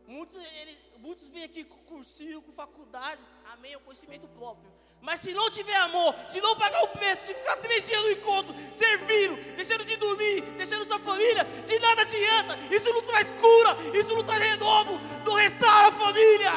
Muitos, 0.06 0.40
ele, 0.60 0.78
muitos 0.98 1.28
vêm 1.28 1.44
aqui 1.44 1.64
com 1.64 1.78
cursinho, 1.78 2.40
com 2.40 2.52
faculdade, 2.52 3.20
amém, 3.52 3.72
é 3.72 3.76
o 3.76 3.80
conhecimento 3.80 4.28
próprio. 4.28 4.70
Mas 5.00 5.20
se 5.20 5.34
não 5.34 5.50
tiver 5.50 5.76
amor, 5.76 6.14
se 6.28 6.40
não 6.40 6.56
pagar 6.56 6.82
o 6.84 6.88
preço 6.88 7.26
de 7.26 7.34
ficar 7.34 7.56
três 7.56 7.86
dias 7.86 8.02
no 8.02 8.10
encontro, 8.12 8.54
servindo, 8.74 9.36
deixando 9.56 9.84
de 9.84 9.96
dormir, 9.96 10.42
deixando 10.56 10.86
sua 10.86 10.98
família, 10.98 11.44
de 11.44 11.78
nada 11.80 12.02
adianta. 12.02 12.56
Isso 12.72 12.92
não 12.92 13.02
traz 13.02 13.26
cura, 13.32 13.98
isso 13.98 14.14
não 14.14 14.24
traz 14.24 14.40
renovo, 14.40 14.98
não 15.24 15.34
restaura 15.34 15.88
a 15.88 15.92
família. 15.92 16.52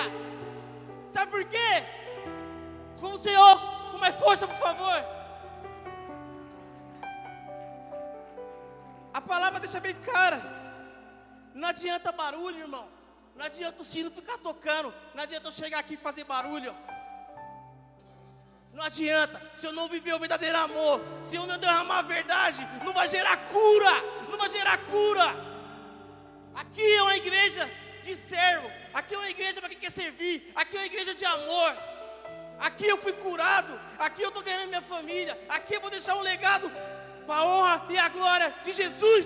Sabe 1.11 1.31
por 1.31 1.43
quê? 1.45 1.98
Vamos, 2.99 3.21
Senhor, 3.21 3.59
com 3.91 3.97
mais 3.97 4.15
força, 4.15 4.47
por 4.47 4.57
favor. 4.57 5.03
A 9.13 9.21
palavra 9.21 9.59
deixa 9.59 9.79
bem 9.79 9.95
clara. 9.95 10.41
Não 11.53 11.67
adianta 11.67 12.11
barulho, 12.11 12.59
irmão. 12.59 12.87
Não 13.35 13.45
adianta 13.45 13.81
o 13.81 13.85
sino 13.85 14.11
ficar 14.11 14.37
tocando. 14.37 14.93
Não 15.15 15.23
adianta 15.23 15.47
eu 15.47 15.51
chegar 15.51 15.79
aqui 15.79 15.93
e 15.93 15.97
fazer 15.97 16.25
barulho. 16.25 16.75
Não 18.73 18.83
adianta. 18.83 19.41
Se 19.55 19.65
eu 19.65 19.73
não 19.73 19.87
viver 19.87 20.13
o 20.13 20.19
verdadeiro 20.19 20.57
amor, 20.57 21.01
se 21.23 21.35
eu 21.35 21.47
não 21.47 21.57
derramar 21.57 21.99
a 21.99 22.01
verdade, 22.01 22.67
não 22.85 22.93
vai 22.93 23.07
gerar 23.07 23.37
cura. 23.49 23.91
Não 24.29 24.37
vai 24.37 24.49
gerar 24.49 24.77
cura. 24.77 25.25
Aqui 26.53 26.93
é 26.95 27.01
uma 27.01 27.15
igreja 27.15 27.69
de 28.03 28.15
servo. 28.15 28.69
Aqui 28.93 29.15
é 29.15 29.17
uma 29.17 29.29
igreja 29.29 29.59
para 29.59 29.69
quem 29.69 29.79
quer 29.79 29.91
servir. 29.91 30.51
Aqui 30.55 30.75
é 30.75 30.79
uma 30.81 30.85
igreja 30.85 31.15
de 31.15 31.25
amor. 31.25 31.75
Aqui 32.59 32.85
eu 32.87 32.97
fui 32.97 33.13
curado. 33.13 33.73
Aqui 33.97 34.21
eu 34.21 34.29
estou 34.29 34.43
ganhando 34.43 34.67
minha 34.67 34.81
família. 34.81 35.39
Aqui 35.47 35.75
eu 35.75 35.81
vou 35.81 35.89
deixar 35.89 36.15
um 36.15 36.21
legado 36.21 36.69
para 37.25 37.41
a 37.41 37.45
honra 37.45 37.85
e 37.89 37.97
a 37.97 38.09
glória 38.09 38.53
de 38.63 38.73
Jesus. 38.73 39.25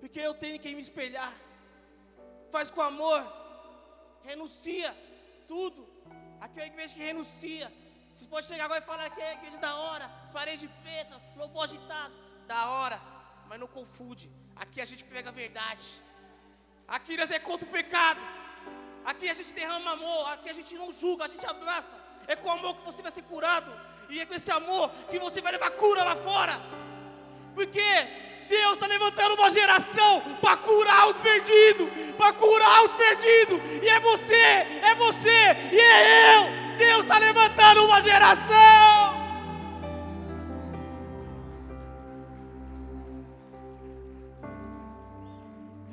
Porque 0.00 0.20
eu 0.20 0.34
tenho 0.34 0.58
quem 0.58 0.74
me 0.74 0.82
espelhar. 0.82 1.32
Faz 2.50 2.70
com 2.70 2.80
amor. 2.80 3.20
Renuncia 4.24 4.96
tudo. 5.46 5.86
Aqui 6.40 6.60
é 6.60 6.64
a 6.64 6.66
igreja 6.66 6.94
que 6.94 7.00
renuncia. 7.00 7.72
Vocês 8.14 8.28
podem 8.28 8.48
chegar 8.48 8.64
agora 8.64 8.82
e 8.82 8.86
falar 8.86 9.10
que 9.10 9.20
é 9.20 9.30
a 9.30 9.34
igreja 9.34 9.58
da 9.58 9.76
hora, 9.76 10.06
as 10.24 10.30
paredes 10.30 10.70
pretas, 10.82 11.20
louvor 11.36 11.64
agitado. 11.64 12.14
Da 12.46 12.70
hora, 12.70 12.98
mas 13.48 13.60
não 13.60 13.66
confunde. 13.66 14.30
Aqui 14.54 14.80
a 14.80 14.84
gente 14.84 15.04
pega 15.04 15.28
a 15.28 15.32
verdade. 15.32 15.86
Aqui 16.86 17.16
nós 17.16 17.30
é 17.30 17.38
contra 17.38 17.66
o 17.66 17.70
pecado. 17.70 18.20
Aqui 19.06 19.28
a 19.28 19.34
gente 19.34 19.52
derrama 19.54 19.92
amor. 19.92 20.32
Aqui 20.32 20.50
a 20.50 20.52
gente 20.52 20.74
não 20.74 20.90
julga, 20.90 21.26
a 21.26 21.28
gente 21.28 21.46
abraça. 21.46 21.92
É 22.26 22.34
com 22.34 22.50
amor 22.50 22.74
que 22.76 22.86
você 22.86 23.00
vai 23.00 23.12
ser 23.12 23.22
curado. 23.22 23.72
E 24.10 24.20
é 24.20 24.26
com 24.26 24.34
esse 24.34 24.50
amor 24.50 24.90
que 25.08 25.18
você 25.18 25.40
vai 25.40 25.52
levar 25.52 25.70
cura 25.70 26.02
lá 26.02 26.16
fora. 26.16 26.60
Porque 27.54 27.88
Deus 28.48 28.74
está 28.74 28.86
levantando 28.88 29.34
uma 29.34 29.50
geração 29.50 30.22
para 30.40 30.56
curar 30.56 31.06
os 31.08 31.16
perdidos, 31.18 31.88
para 32.18 32.32
curar 32.32 32.82
os 32.82 32.92
perdidos. 32.92 33.60
E 33.80 33.88
é 33.88 34.00
você, 34.00 34.44
é 34.90 34.94
você 34.96 35.56
e 35.72 35.80
é 35.80 36.36
eu. 36.36 36.76
Deus 36.76 37.02
está 37.02 37.18
levantando 37.18 37.84
uma 37.84 38.02
geração. 38.02 39.14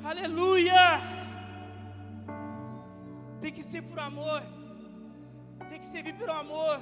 Aleluia. 0.04 1.13
Tem 3.44 3.52
que 3.52 3.62
ser 3.62 3.82
por 3.82 3.98
amor. 3.98 4.42
Tem 5.68 5.78
que 5.78 5.88
servir 5.88 6.14
pelo 6.20 6.32
amor. 6.32 6.76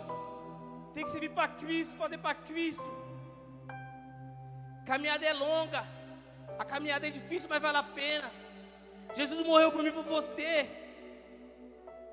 Tem 0.95 1.05
que 1.05 1.11
servir 1.11 1.31
para 1.31 1.49
Cristo, 1.49 1.97
fazer 1.97 2.19
para 2.19 2.37
Cristo. 2.37 2.89
Caminhada 4.87 5.27
é 5.27 5.33
longa. 5.33 5.85
A 6.61 6.65
caminhada 6.65 7.09
é 7.09 7.11
difícil, 7.11 7.49
mas 7.51 7.61
vale 7.61 7.79
a 7.79 7.83
pena. 7.83 8.31
Jesus 9.17 9.45
morreu 9.45 9.73
por 9.73 9.83
mim 9.83 9.91
por 9.91 10.05
você. 10.05 10.71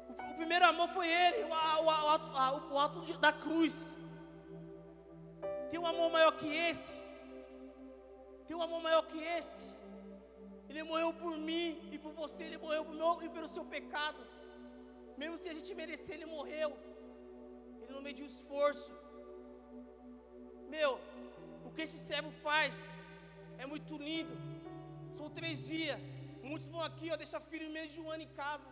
O, 0.10 0.32
o, 0.32 0.34
primeiro 0.34 0.66
amor 0.66 0.88
foi 0.90 1.08
Ele, 1.08 1.44
o, 1.44 1.50
o, 1.50 2.74
o 2.74 2.80
ato 2.80 3.18
da 3.20 3.32
cruz. 3.32 3.76
Tem 5.70 5.80
um 5.80 5.86
amor 5.86 6.12
maior 6.12 6.32
que 6.32 6.48
esse. 6.48 6.96
Tem 8.48 8.58
um 8.58 8.64
amor 8.64 8.82
maior 8.82 9.04
que 9.04 9.20
esse. 9.20 9.78
Ele 10.68 10.82
morreu 10.82 11.14
por 11.14 11.38
mim 11.38 11.88
e 11.92 12.00
por 12.00 12.14
você. 12.14 12.46
Ele 12.46 12.58
morreu 12.58 12.84
por 12.84 12.96
meu 12.96 13.22
e 13.22 13.30
pelo 13.30 13.48
seu 13.48 13.64
pecado. 13.64 14.39
Mesmo 15.22 15.38
se 15.42 15.50
a 15.52 15.56
gente 15.58 15.72
merecer, 15.82 16.16
Ele 16.16 16.28
morreu. 16.38 16.70
Ele 17.82 17.94
não 17.96 18.04
mediu 18.08 18.26
esforço. 18.34 18.92
Meu, 20.76 20.92
o 21.68 21.72
que 21.74 21.84
esse 21.86 22.00
servo 22.10 22.32
faz 22.46 22.74
é 23.64 23.66
muito 23.74 23.98
lindo. 24.08 24.36
São 25.18 25.30
três 25.40 25.58
dias. 25.72 26.00
Muitos 26.50 26.68
vão 26.74 26.84
aqui, 26.90 27.08
ó, 27.14 27.18
deixar 27.24 27.42
filho 27.52 27.70
meio 27.78 27.90
de 27.94 28.00
um 28.04 28.10
ano 28.14 28.24
em 28.28 28.34
casa. 28.44 28.70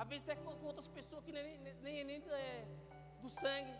Às 0.00 0.06
vezes 0.08 0.24
até 0.24 0.36
com, 0.42 0.66
outras 0.70 0.88
pessoas 0.98 1.24
que 1.24 1.32
nem, 1.32 1.58
nem, 1.64 1.74
nem, 1.86 2.04
nem 2.10 2.18
é, 2.30 2.64
do 3.22 3.30
sangue. 3.40 3.74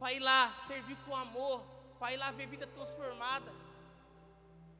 Para 0.00 0.12
ir 0.16 0.22
lá 0.30 0.40
servir 0.66 0.96
com 1.04 1.14
amor. 1.14 1.60
Para 2.00 2.12
ir 2.14 2.16
lá 2.16 2.30
ver 2.32 2.48
vida 2.48 2.66
transformada. 2.66 3.50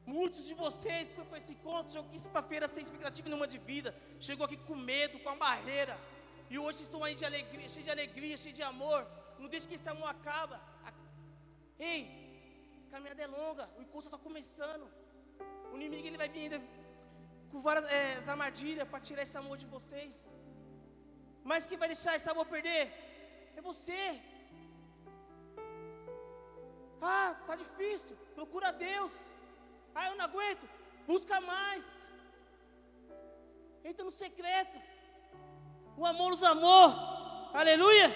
Muitos 0.05 0.45
de 0.45 0.53
vocês 0.53 1.07
que 1.07 1.15
foi 1.15 1.25
para 1.25 1.39
esse 1.39 1.53
encontro, 1.53 1.91
chegou 1.91 2.07
aqui 2.07 2.19
sexta-feira 2.19 2.67
sem 2.67 2.83
expectativa 2.83 3.27
nenhuma 3.27 3.47
de 3.47 3.57
vida. 3.57 3.95
Chegou 4.19 4.45
aqui 4.45 4.57
com 4.67 4.75
medo, 4.75 5.19
com 5.19 5.29
a 5.29 5.35
barreira. 5.35 5.97
E 6.49 6.59
hoje 6.59 6.83
estão 6.83 7.03
aí 7.03 7.15
de 7.15 7.25
alegria, 7.25 7.67
cheio 7.67 7.85
de 7.87 7.91
alegria, 7.95 8.37
cheio 8.37 8.55
de 8.59 8.61
amor. 8.61 9.07
Não 9.39 9.49
deixe 9.53 9.67
que 9.67 9.77
esse 9.79 9.89
amor 9.89 10.09
acaba. 10.09 10.61
Ei, 11.79 12.01
a 12.87 12.91
caminhada 12.91 13.21
é 13.23 13.27
longa, 13.27 13.69
o 13.77 13.81
encontro 13.81 14.07
está 14.09 14.17
começando. 14.17 14.85
O 15.71 15.75
inimigo 15.75 16.07
ele 16.07 16.21
vai 16.23 16.29
vir 16.29 16.43
ainda 16.43 16.61
com 17.51 17.61
várias 17.61 17.85
é, 17.91 18.29
armadilhas 18.33 18.87
para 18.87 18.99
tirar 19.07 19.23
esse 19.23 19.37
amor 19.37 19.57
de 19.57 19.65
vocês. 19.65 20.15
Mas 21.43 21.65
quem 21.65 21.77
vai 21.77 21.87
deixar 21.87 22.15
esse 22.15 22.29
amor 22.29 22.45
perder 22.45 22.83
é 23.57 23.61
você. 23.61 24.01
Ah, 27.01 27.35
tá 27.47 27.55
difícil. 27.55 28.15
Procura 28.35 28.71
Deus. 28.71 29.13
Ah, 29.95 30.09
eu 30.09 30.15
não 30.17 30.25
aguento. 30.25 30.67
Busca 31.07 31.39
mais. 31.39 31.83
Entra 33.83 34.03
no 34.03 34.11
secreto. 34.11 34.77
O 35.97 36.05
amor 36.05 36.31
nos 36.31 36.43
amou. 36.43 36.89
Aleluia. 37.53 38.09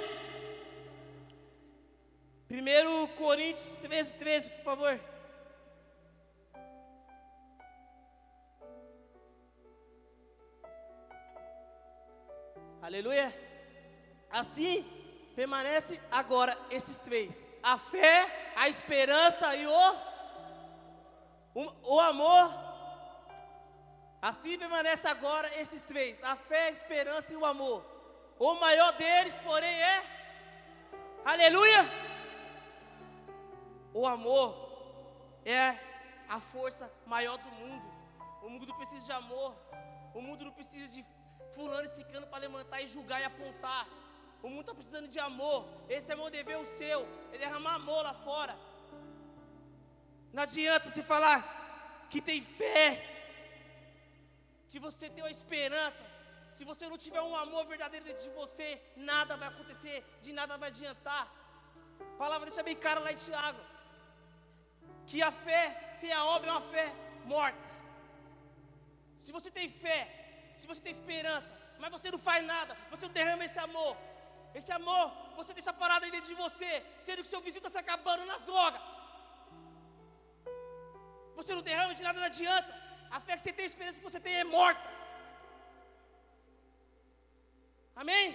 1 2.51 3.07
Coríntios 3.15 3.69
13, 3.77 4.13
13, 4.13 4.49
por 4.49 4.63
favor. 4.63 4.99
Aleluia. 12.81 13.33
Assim 14.29 14.83
permanece 15.35 16.01
agora 16.11 16.57
esses 16.69 16.99
três: 16.99 17.43
a 17.63 17.77
fé, 17.77 18.53
a 18.55 18.67
esperança 18.67 19.55
e 19.55 19.65
o, 19.65 20.08
o, 21.59 21.95
o 21.95 21.99
amor. 21.99 22.45
Assim 24.21 24.57
permanece 24.57 25.07
agora 25.07 25.47
esses 25.61 25.81
três: 25.83 26.23
a 26.23 26.35
fé, 26.35 26.63
a 26.67 26.71
esperança 26.71 27.33
e 27.33 27.35
o 27.35 27.45
amor. 27.45 27.79
O 28.37 28.53
maior 28.53 28.91
deles, 28.93 29.35
porém, 29.43 29.77
é. 29.93 29.97
Aleluia. 31.25 31.81
O 33.93 34.05
amor 34.07 34.47
é 35.45 35.65
a 36.29 36.39
força 36.39 36.91
maior 37.05 37.37
do 37.37 37.51
mundo. 37.61 37.87
O 38.43 38.49
mundo 38.49 38.73
precisa 38.75 39.05
de 39.05 39.11
amor. 39.11 39.51
O 40.13 40.21
mundo 40.21 40.45
não 40.45 40.51
precisa 40.51 40.87
de 40.87 41.05
fulano 41.53 41.85
e 41.87 41.95
ciclano 41.95 42.27
para 42.27 42.39
levantar 42.39 42.81
e 42.81 42.87
julgar 42.87 43.19
e 43.21 43.25
apontar. 43.25 43.85
O 44.41 44.49
mundo 44.49 44.61
está 44.61 44.73
precisando 44.73 45.07
de 45.07 45.19
amor. 45.19 45.65
Esse 45.89 46.11
é 46.11 46.15
meu 46.15 46.29
dever, 46.29 46.57
o 46.57 46.77
seu. 46.77 47.05
É 47.33 47.37
derramar 47.37 47.75
amor 47.75 48.03
lá 48.03 48.13
fora. 48.13 48.55
Não 50.33 50.43
adianta 50.43 50.89
se 50.89 51.01
falar 51.01 51.39
que 52.09 52.21
tem 52.21 52.41
fé, 52.41 52.85
que 54.69 54.79
você 54.79 55.09
tem 55.09 55.23
uma 55.23 55.31
esperança, 55.31 56.03
Se 56.59 56.65
você 56.65 56.85
não 56.91 56.97
tiver 57.03 57.21
um 57.21 57.35
amor 57.43 57.65
verdadeiro 57.67 58.05
dentro 58.05 58.21
de 58.21 58.31
você, 58.31 58.67
nada 59.09 59.37
vai 59.37 59.47
acontecer, 59.47 59.97
de 60.21 60.33
nada 60.33 60.57
vai 60.57 60.67
adiantar. 60.69 61.25
A 62.01 62.17
palavra 62.17 62.47
deixa 62.47 62.61
bem 62.61 62.75
cara 62.75 62.99
lá 62.99 63.13
em 63.13 63.15
Tiago. 63.25 63.61
Que 65.07 65.21
a 65.21 65.31
fé 65.31 65.63
sem 66.01 66.11
a 66.11 66.25
obra 66.25 66.49
é 66.49 66.51
uma 66.51 66.69
fé 66.73 66.93
morta. 67.23 67.63
Se 69.21 69.31
você 69.31 69.49
tem 69.49 69.69
fé, 69.69 69.99
se 70.57 70.67
você 70.67 70.81
tem 70.81 70.91
esperança, 70.91 71.49
mas 71.79 71.89
você 71.95 72.11
não 72.11 72.19
faz 72.19 72.45
nada, 72.45 72.75
você 72.91 73.05
não 73.05 73.13
derrama 73.13 73.45
esse 73.45 73.59
amor. 73.67 73.95
Esse 74.53 74.71
amor, 74.73 75.05
você 75.37 75.53
deixa 75.53 75.71
parado 75.71 76.03
aí 76.03 76.11
dentro 76.11 76.27
de 76.27 76.33
você, 76.33 76.71
sendo 77.05 77.21
que 77.23 77.29
seu 77.29 77.39
vizinho 77.39 77.59
está 77.59 77.69
se 77.69 77.77
acabando 77.77 78.25
nas 78.25 78.41
drogas. 78.41 78.81
Você 81.39 81.53
não 81.57 81.65
derrama 81.69 81.95
de 81.97 82.03
nada, 82.05 82.19
não 82.19 82.29
adianta. 82.33 82.71
A 83.15 83.19
fé 83.25 83.33
que 83.35 83.43
você 83.43 83.53
tem, 83.57 83.65
a 83.65 83.71
esperança 83.71 83.99
que 83.99 84.07
você 84.09 84.19
tem 84.25 84.35
é 84.39 84.43
morta. 84.57 84.87
Amém? 88.01 88.25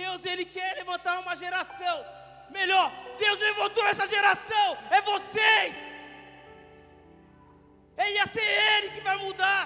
Deus, 0.00 0.20
Ele 0.30 0.44
quer 0.56 0.70
levantar 0.80 1.14
uma 1.24 1.34
geração. 1.44 1.96
Melhor, 2.58 2.88
Deus 3.24 3.38
levantou 3.48 3.84
essa 3.92 4.06
geração. 4.14 4.68
É 4.96 5.00
vocês. 5.12 5.74
É 8.04 8.12
ia 8.16 8.26
ser 8.36 8.48
Ele 8.72 8.88
que 8.94 9.02
vai 9.08 9.16
mudar. 9.26 9.64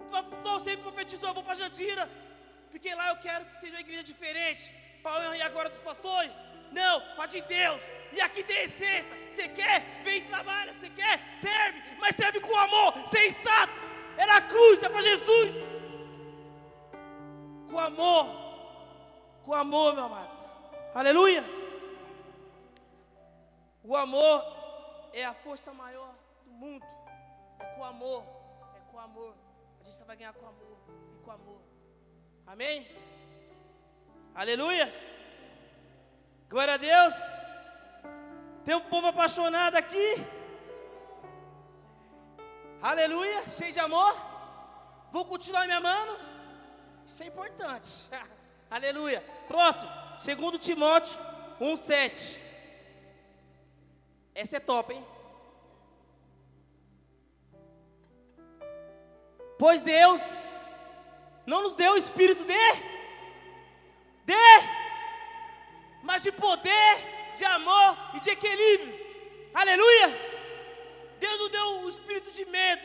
O 0.00 0.06
pastor 0.14 0.60
sempre 0.66 0.82
profetizou, 0.88 1.28
eu 1.30 1.36
vou 1.38 1.46
para 1.48 1.60
Jandira. 1.62 2.04
Porque 2.70 2.92
lá 3.00 3.06
eu 3.10 3.18
quero 3.26 3.44
que 3.48 3.56
seja 3.60 3.74
uma 3.76 3.84
igreja 3.86 4.04
diferente. 4.12 4.64
Para 5.02 5.36
e 5.40 5.42
agora 5.48 5.68
dos 5.74 5.84
pastores. 5.90 6.32
Não, 6.78 6.94
para 7.16 7.26
de 7.34 7.42
Deus. 7.56 7.80
E 8.16 8.20
aqui 8.26 8.42
tem 8.50 8.64
essência. 8.68 9.14
Você 9.30 9.46
quer? 9.60 9.73
Cruz, 14.54 14.82
é 14.82 14.88
para 14.88 15.02
Jesus. 15.02 15.50
Com 17.70 17.78
amor. 17.78 18.24
Com 19.44 19.52
amor, 19.52 19.94
meu 19.94 20.04
amado. 20.04 20.34
Aleluia. 20.94 21.44
O 23.82 23.96
amor 23.96 24.36
é 25.12 25.24
a 25.24 25.34
força 25.34 25.72
maior 25.74 26.12
do 26.44 26.52
mundo. 26.52 26.86
É 27.58 27.64
com 27.74 27.84
amor. 27.84 28.22
É 28.76 28.80
com 28.90 28.98
amor. 28.98 29.34
A 29.80 29.84
gente 29.84 29.96
só 29.96 30.04
vai 30.04 30.16
ganhar 30.16 30.32
com 30.34 30.46
amor. 30.46 30.76
E 31.14 31.18
com 31.24 31.30
amor. 31.32 31.60
Amém? 32.46 32.86
Aleluia. 34.34 34.86
Glória 36.48 36.74
a 36.74 36.76
Deus. 36.76 37.14
Tem 38.64 38.74
um 38.74 38.86
povo 38.92 39.08
apaixonado 39.08 39.76
aqui. 39.76 40.08
Aleluia, 42.80 43.42
cheio 43.48 43.72
de 43.72 43.80
amor. 43.80 44.33
Vou 45.14 45.24
continuar 45.24 45.68
me 45.68 45.72
amando. 45.72 46.18
Isso 47.06 47.22
é 47.22 47.26
importante. 47.26 47.88
Aleluia. 48.68 49.20
Próximo, 49.46 49.88
segundo 50.18 50.58
Timóteo 50.58 51.16
1:7. 51.60 52.36
Essa 54.34 54.56
é 54.56 54.60
top, 54.60 54.92
hein? 54.92 55.06
Pois 59.56 59.84
Deus 59.84 60.20
não 61.46 61.62
nos 61.62 61.76
deu 61.76 61.92
o 61.92 61.96
espírito 61.96 62.44
de 62.44 62.64
de 64.24 64.34
mas 66.02 66.24
de 66.24 66.32
poder, 66.32 66.92
de 67.36 67.44
amor 67.44 67.96
e 68.14 68.18
de 68.18 68.30
equilíbrio. 68.30 68.94
Aleluia! 69.54 70.08
Deus 71.20 71.38
não 71.38 71.48
deu 71.48 71.68
o 71.82 71.88
espírito 71.88 72.32
de 72.32 72.44
medo, 72.46 72.82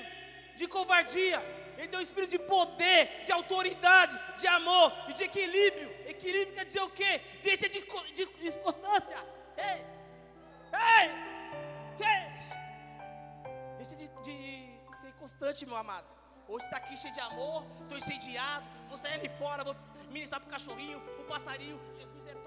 de 0.57 0.67
covardia. 0.67 1.58
Ele 1.79 1.87
deu 1.87 2.01
o 2.01 2.03
espírito 2.03 2.31
de 2.31 2.39
poder, 2.39 3.23
de 3.25 3.31
autoridade, 3.31 4.19
de 4.37 4.47
amor 4.47 4.91
e 5.07 5.13
de 5.13 5.23
equilíbrio. 5.23 5.89
Equilíbrio 6.05 6.53
quer 6.53 6.65
dizer 6.65 6.81
o 6.81 6.89
quê? 6.89 7.21
Deixa 7.41 7.69
de, 7.69 7.79
de, 8.17 8.25
de 8.25 8.51
constância. 8.59 9.19
Ei! 9.55 9.79
Ei! 10.97 11.07
Ei! 12.13 12.23
Deixa 13.77 13.95
de, 13.95 14.09
de 14.25 14.37
ser 14.99 15.13
constante, 15.13 15.65
meu 15.65 15.77
amado. 15.77 16.05
Hoje 16.49 16.65
está 16.65 16.75
aqui 16.77 16.97
cheio 16.97 17.13
de 17.13 17.21
amor, 17.21 17.65
estou 17.83 17.97
incendiado, 17.97 18.65
vou 18.89 18.97
sair 18.97 19.13
ali 19.13 19.29
fora, 19.29 19.63
vou 19.63 19.75
ministrar 20.11 20.41
para 20.41 20.49
o 20.49 20.51
cachorrinho, 20.51 20.99
para 20.99 21.21
o 21.21 21.27
passarinho. 21.27 21.79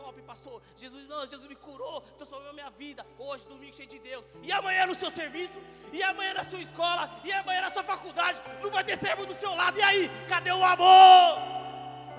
Top, 0.02 0.20
pastor. 0.22 0.60
Jesus, 0.76 1.06
não, 1.06 1.24
Jesus 1.24 1.46
me 1.46 1.54
curou, 1.54 2.00
transformou 2.18 2.52
minha 2.52 2.70
vida. 2.70 3.06
Hoje, 3.16 3.46
domingo 3.46 3.72
cheio 3.72 3.88
de 3.88 4.00
Deus. 4.00 4.24
E 4.42 4.50
amanhã 4.50 4.84
no 4.84 4.96
seu 4.96 5.12
serviço, 5.12 5.52
e 5.92 6.02
amanhã 6.02 6.34
na 6.34 6.42
sua 6.42 6.58
escola, 6.58 7.20
e 7.22 7.32
amanhã 7.32 7.60
na 7.60 7.70
sua 7.70 7.84
faculdade, 7.84 8.42
não 8.60 8.68
vai 8.68 8.82
ter 8.82 8.96
servo 8.98 9.24
do 9.24 9.34
seu 9.34 9.54
lado. 9.54 9.78
E 9.78 9.82
aí, 9.82 10.10
cadê 10.28 10.50
o 10.50 10.64
amor? 10.64 11.38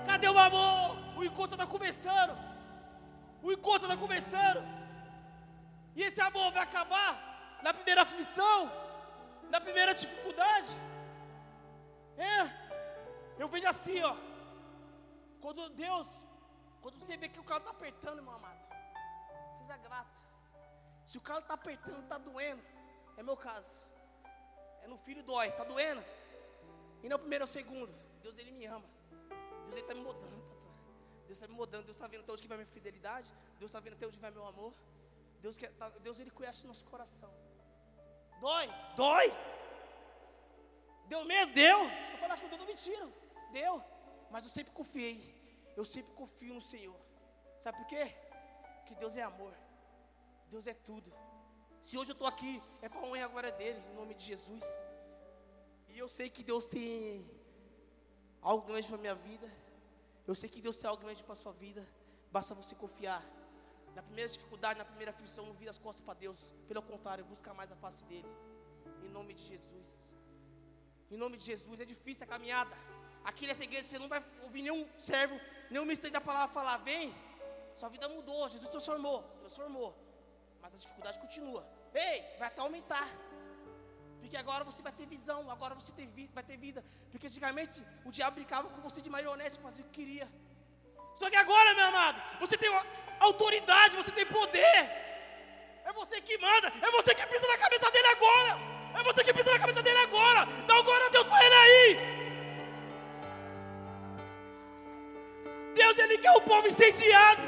Cadê 0.06 0.28
o 0.30 0.38
amor? 0.38 0.96
O 1.18 1.22
encontro 1.22 1.56
está 1.56 1.66
começando. 1.66 2.34
O 3.42 3.52
encontro 3.52 3.82
está 3.82 3.98
começando. 3.98 4.66
E 5.94 6.02
esse 6.04 6.22
amor 6.22 6.52
vai 6.52 6.62
acabar 6.62 7.60
na 7.62 7.74
primeira 7.74 8.00
aflição, 8.00 8.72
na 9.50 9.60
primeira 9.60 9.92
dificuldade. 9.92 10.70
É, 12.16 12.50
eu 13.38 13.46
vejo 13.46 13.68
assim, 13.68 14.02
ó. 14.02 14.16
Quando 15.42 15.68
Deus, 15.68 16.06
quando 16.84 16.98
você 16.98 17.16
vê 17.16 17.30
que 17.30 17.40
o 17.40 17.44
carro 17.44 17.60
está 17.60 17.70
apertando, 17.70 18.22
meu 18.22 18.32
amado, 18.38 18.62
seja 19.58 19.76
grato. 19.78 20.14
Se 21.06 21.16
o 21.16 21.20
carro 21.28 21.38
está 21.38 21.54
apertando, 21.54 22.02
está 22.02 22.18
doendo, 22.18 22.62
é 23.16 23.22
meu 23.22 23.38
caso. 23.38 23.74
É 24.82 24.86
no 24.86 24.98
filho 24.98 25.22
dói, 25.22 25.48
está 25.48 25.64
doendo. 25.64 26.04
E 27.02 27.08
não 27.08 27.14
é 27.14 27.16
o 27.16 27.20
primeiro 27.20 27.44
ou 27.44 27.48
o 27.48 27.50
segundo. 27.50 27.90
Deus 28.20 28.36
ele 28.36 28.52
me 28.52 28.66
ama. 28.66 28.84
Deus 29.62 29.72
ele 29.72 29.80
está 29.80 29.94
me 29.94 30.02
mudando, 30.02 30.42
pastor. 30.50 30.70
Deus 31.26 31.38
está 31.38 31.48
me 31.48 31.54
mudando. 31.54 31.84
Deus 31.86 31.96
está 31.96 32.06
vendo 32.06 32.20
até 32.20 32.32
onde 32.32 32.46
vai 32.46 32.58
minha 32.58 32.66
fidelidade. 32.66 33.32
Deus 33.58 33.70
está 33.70 33.80
vendo 33.80 33.94
até 33.94 34.06
onde 34.06 34.18
vai 34.18 34.30
meu 34.30 34.46
amor. 34.46 34.74
Deus, 35.40 35.56
quer, 35.56 35.72
tá, 35.72 35.88
Deus 35.88 36.20
ele 36.20 36.30
conhece 36.30 36.64
o 36.64 36.68
nosso 36.68 36.84
coração. 36.84 37.32
Dói, 38.42 38.68
dói. 38.94 39.32
Deu 41.06 41.24
medo? 41.24 41.50
Deu. 41.54 41.78
Se 41.88 42.12
eu 42.12 42.18
falar 42.18 42.36
que 42.36 42.44
eu 42.44 42.58
não 42.58 42.66
me 42.66 42.74
tiram. 42.74 43.10
Deu. 43.52 43.82
Mas 44.30 44.44
eu 44.44 44.50
sempre 44.50 44.74
confiei. 44.74 45.33
Eu 45.76 45.84
sempre 45.84 46.12
confio 46.14 46.54
no 46.54 46.60
Senhor. 46.60 46.98
Sabe 47.58 47.78
por 47.78 47.86
quê? 47.86 48.14
Que 48.86 48.94
Deus 48.94 49.16
é 49.16 49.22
amor. 49.22 49.54
Deus 50.50 50.66
é 50.66 50.74
tudo. 50.74 51.12
Se 51.82 51.98
hoje 51.98 52.10
eu 52.10 52.14
estou 52.14 52.26
aqui, 52.26 52.62
é 52.80 52.88
para 52.88 53.00
a 53.00 53.04
honra 53.04 53.18
e 53.18 53.22
a 53.22 53.28
glória 53.28 53.52
dele, 53.52 53.82
em 53.90 53.94
nome 53.94 54.14
de 54.14 54.24
Jesus. 54.24 54.64
E 55.88 55.98
eu 55.98 56.08
sei 56.08 56.30
que 56.30 56.42
Deus 56.42 56.66
tem 56.66 57.28
algo 58.40 58.66
grande 58.66 58.86
para 58.86 58.96
minha 58.98 59.14
vida. 59.14 59.50
Eu 60.26 60.34
sei 60.34 60.48
que 60.48 60.60
Deus 60.60 60.76
tem 60.76 60.88
algo 60.88 61.02
grande 61.02 61.22
para 61.22 61.34
sua 61.34 61.52
vida. 61.52 61.86
Basta 62.30 62.54
você 62.54 62.74
confiar. 62.74 63.22
Na 63.94 64.02
primeira 64.02 64.30
dificuldade, 64.30 64.78
na 64.78 64.84
primeira 64.84 65.10
aflição, 65.10 65.46
não 65.46 65.54
vira 65.54 65.70
as 65.70 65.78
costas 65.78 66.04
para 66.04 66.14
Deus. 66.14 66.48
Pelo 66.66 66.82
contrário, 66.82 67.24
busca 67.24 67.52
mais 67.52 67.70
a 67.70 67.76
face 67.76 68.04
dele. 68.04 68.28
Em 69.02 69.08
nome 69.08 69.34
de 69.34 69.42
Jesus. 69.42 69.88
Em 71.10 71.16
nome 71.16 71.36
de 71.36 71.44
Jesus, 71.44 71.80
é 71.80 71.84
difícil 71.84 72.24
a 72.24 72.26
caminhada. 72.26 72.74
Aqui 73.24 73.46
nessa 73.46 73.64
igreja 73.64 73.88
você 73.88 73.98
não 73.98 74.08
vai 74.08 74.24
ouvir 74.42 74.62
nenhum 74.62 74.86
servo, 75.02 75.38
nenhum 75.74 75.86
ministro 75.86 76.08
da 76.08 76.20
palavra 76.20 76.54
falar, 76.54 76.76
vem, 76.88 77.12
sua 77.76 77.88
vida 77.88 78.08
mudou, 78.08 78.48
Jesus 78.48 78.70
transformou, 78.70 79.22
transformou. 79.40 79.90
Mas 80.62 80.72
a 80.72 80.78
dificuldade 80.78 81.18
continua. 81.18 81.66
Ei, 81.92 82.22
vai 82.38 82.46
até 82.46 82.60
aumentar. 82.60 83.08
Porque 84.20 84.36
agora 84.36 84.62
você 84.62 84.80
vai 84.80 84.92
ter 84.92 85.04
visão, 85.04 85.50
agora 85.50 85.74
você 85.74 85.90
ter 85.92 86.08
vai 86.32 86.44
ter 86.44 86.56
vida. 86.56 86.84
Porque 87.10 87.26
antigamente 87.26 87.84
o 88.04 88.10
diabo 88.12 88.36
brincava 88.36 88.68
com 88.68 88.80
você 88.80 89.02
de 89.02 89.10
marionete, 89.10 89.58
fazia 89.58 89.84
o 89.84 89.88
que 89.88 89.98
queria. 90.00 90.28
Só 91.18 91.28
que 91.28 91.36
agora, 91.36 91.74
meu 91.74 91.86
amado, 91.86 92.22
você 92.38 92.56
tem 92.56 92.70
autoridade, 93.18 93.96
você 93.96 94.12
tem 94.12 94.26
poder. 94.26 94.80
É 95.84 95.92
você 95.92 96.20
que 96.20 96.38
manda, 96.38 96.68
é 96.68 96.90
você 96.92 97.14
que 97.16 97.26
pisa 97.26 97.48
na 97.48 97.58
cabeça 97.58 97.90
dele 97.90 98.06
agora. 98.16 98.52
É 98.98 99.02
você 99.02 99.24
que 99.24 99.34
pisa 99.34 99.50
na 99.50 99.58
cabeça 99.58 99.82
dele 99.82 99.98
agora. 99.98 100.46
Dá 100.68 100.80
glória 100.82 101.06
a 101.06 101.10
Deus 101.10 101.26
para 101.26 101.44
ele 101.44 101.54
aí. 101.54 102.23
Deus, 105.80 105.98
Ele 105.98 106.18
quer 106.18 106.32
o 106.32 106.42
povo 106.50 106.66
incendiado. 106.68 107.42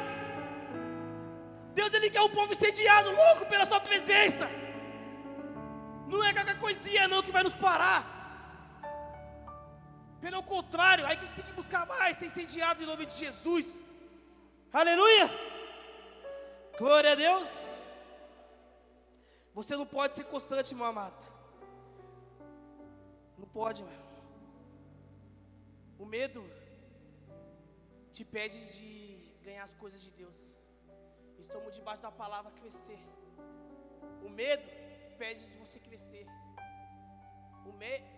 Deus, 1.78 1.92
Ele 1.94 2.10
quer 2.10 2.22
o 2.22 2.30
povo 2.30 2.52
incendiado, 2.52 3.10
louco 3.22 3.46
pela 3.46 3.66
Sua 3.66 3.80
presença. 3.80 4.46
Não 6.12 6.22
é 6.24 6.32
qualquer 6.32 6.58
coisinha 6.58 7.08
não 7.08 7.22
que 7.22 7.32
vai 7.36 7.42
nos 7.42 7.54
parar. 7.54 8.02
Pelo 10.20 10.42
contrário, 10.42 11.06
aí 11.06 11.16
que 11.16 11.26
você 11.26 11.36
tem 11.36 11.44
que 11.44 11.52
buscar 11.52 11.84
mais, 11.86 12.16
ser 12.16 12.26
incendiado 12.26 12.82
em 12.82 12.86
nome 12.86 13.06
de 13.06 13.16
Jesus. 13.24 13.66
Aleluia. 14.72 15.26
Glória 16.78 17.12
a 17.12 17.14
Deus. 17.14 17.50
Você 19.54 19.74
não 19.76 19.86
pode 19.86 20.14
ser 20.14 20.24
constante, 20.24 20.74
meu 20.74 20.84
amado. 20.84 21.24
Não 23.38 23.46
pode, 23.46 23.82
meu. 23.82 24.00
O 25.98 26.04
medo 26.04 26.44
te 28.16 28.24
pede 28.36 28.58
de 28.76 28.90
ganhar 29.46 29.64
as 29.68 29.74
coisas 29.82 30.00
de 30.04 30.10
Deus. 30.20 30.36
Estamos 31.44 31.74
debaixo 31.78 32.02
da 32.06 32.10
palavra 32.22 32.50
crescer. 32.60 33.00
O 34.26 34.30
medo 34.40 34.68
pede 35.22 35.42
de 35.50 35.56
você 35.62 35.78
crescer. 35.86 36.24
O 37.70 37.72
medo 37.82 38.08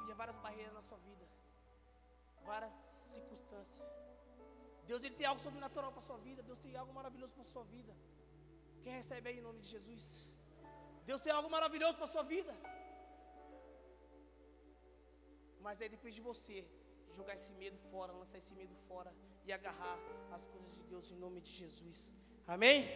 cria 0.00 0.14
várias 0.22 0.38
barreiras 0.44 0.74
na 0.78 0.82
sua 0.88 0.98
vida, 1.08 1.24
várias 2.50 2.74
circunstâncias. 3.14 3.88
Deus 4.90 5.02
ele 5.02 5.16
tem 5.20 5.26
algo 5.30 5.40
sobrenatural 5.46 5.90
para 5.96 6.02
sua 6.10 6.18
vida, 6.18 6.42
Deus 6.50 6.60
tem 6.64 6.76
algo 6.82 6.92
maravilhoso 7.00 7.32
para 7.32 7.44
sua 7.54 7.64
vida. 7.76 7.94
Quem 8.82 8.92
recebe 9.00 9.28
aí 9.30 9.38
em 9.38 9.46
nome 9.48 9.60
de 9.64 9.68
Jesus? 9.74 10.04
Deus 11.10 11.22
tem 11.22 11.32
algo 11.32 11.48
maravilhoso 11.56 11.96
para 11.96 12.12
sua 12.14 12.24
vida. 12.34 12.54
Mas 15.66 15.80
aí 15.80 15.88
depende 15.96 16.16
de 16.16 16.26
você 16.32 16.56
jogar 17.18 17.34
esse 17.40 17.52
medo 17.62 17.78
fora, 17.90 18.12
lançar 18.12 18.38
esse 18.38 18.54
medo 18.60 18.74
fora 18.88 19.12
e 19.44 19.52
agarrar 19.52 19.98
as 20.32 20.46
coisas 20.46 20.72
de 20.74 20.84
Deus 20.84 21.10
em 21.10 21.16
nome 21.16 21.40
de 21.40 21.50
Jesus. 21.50 22.14
Amém? 22.46 22.88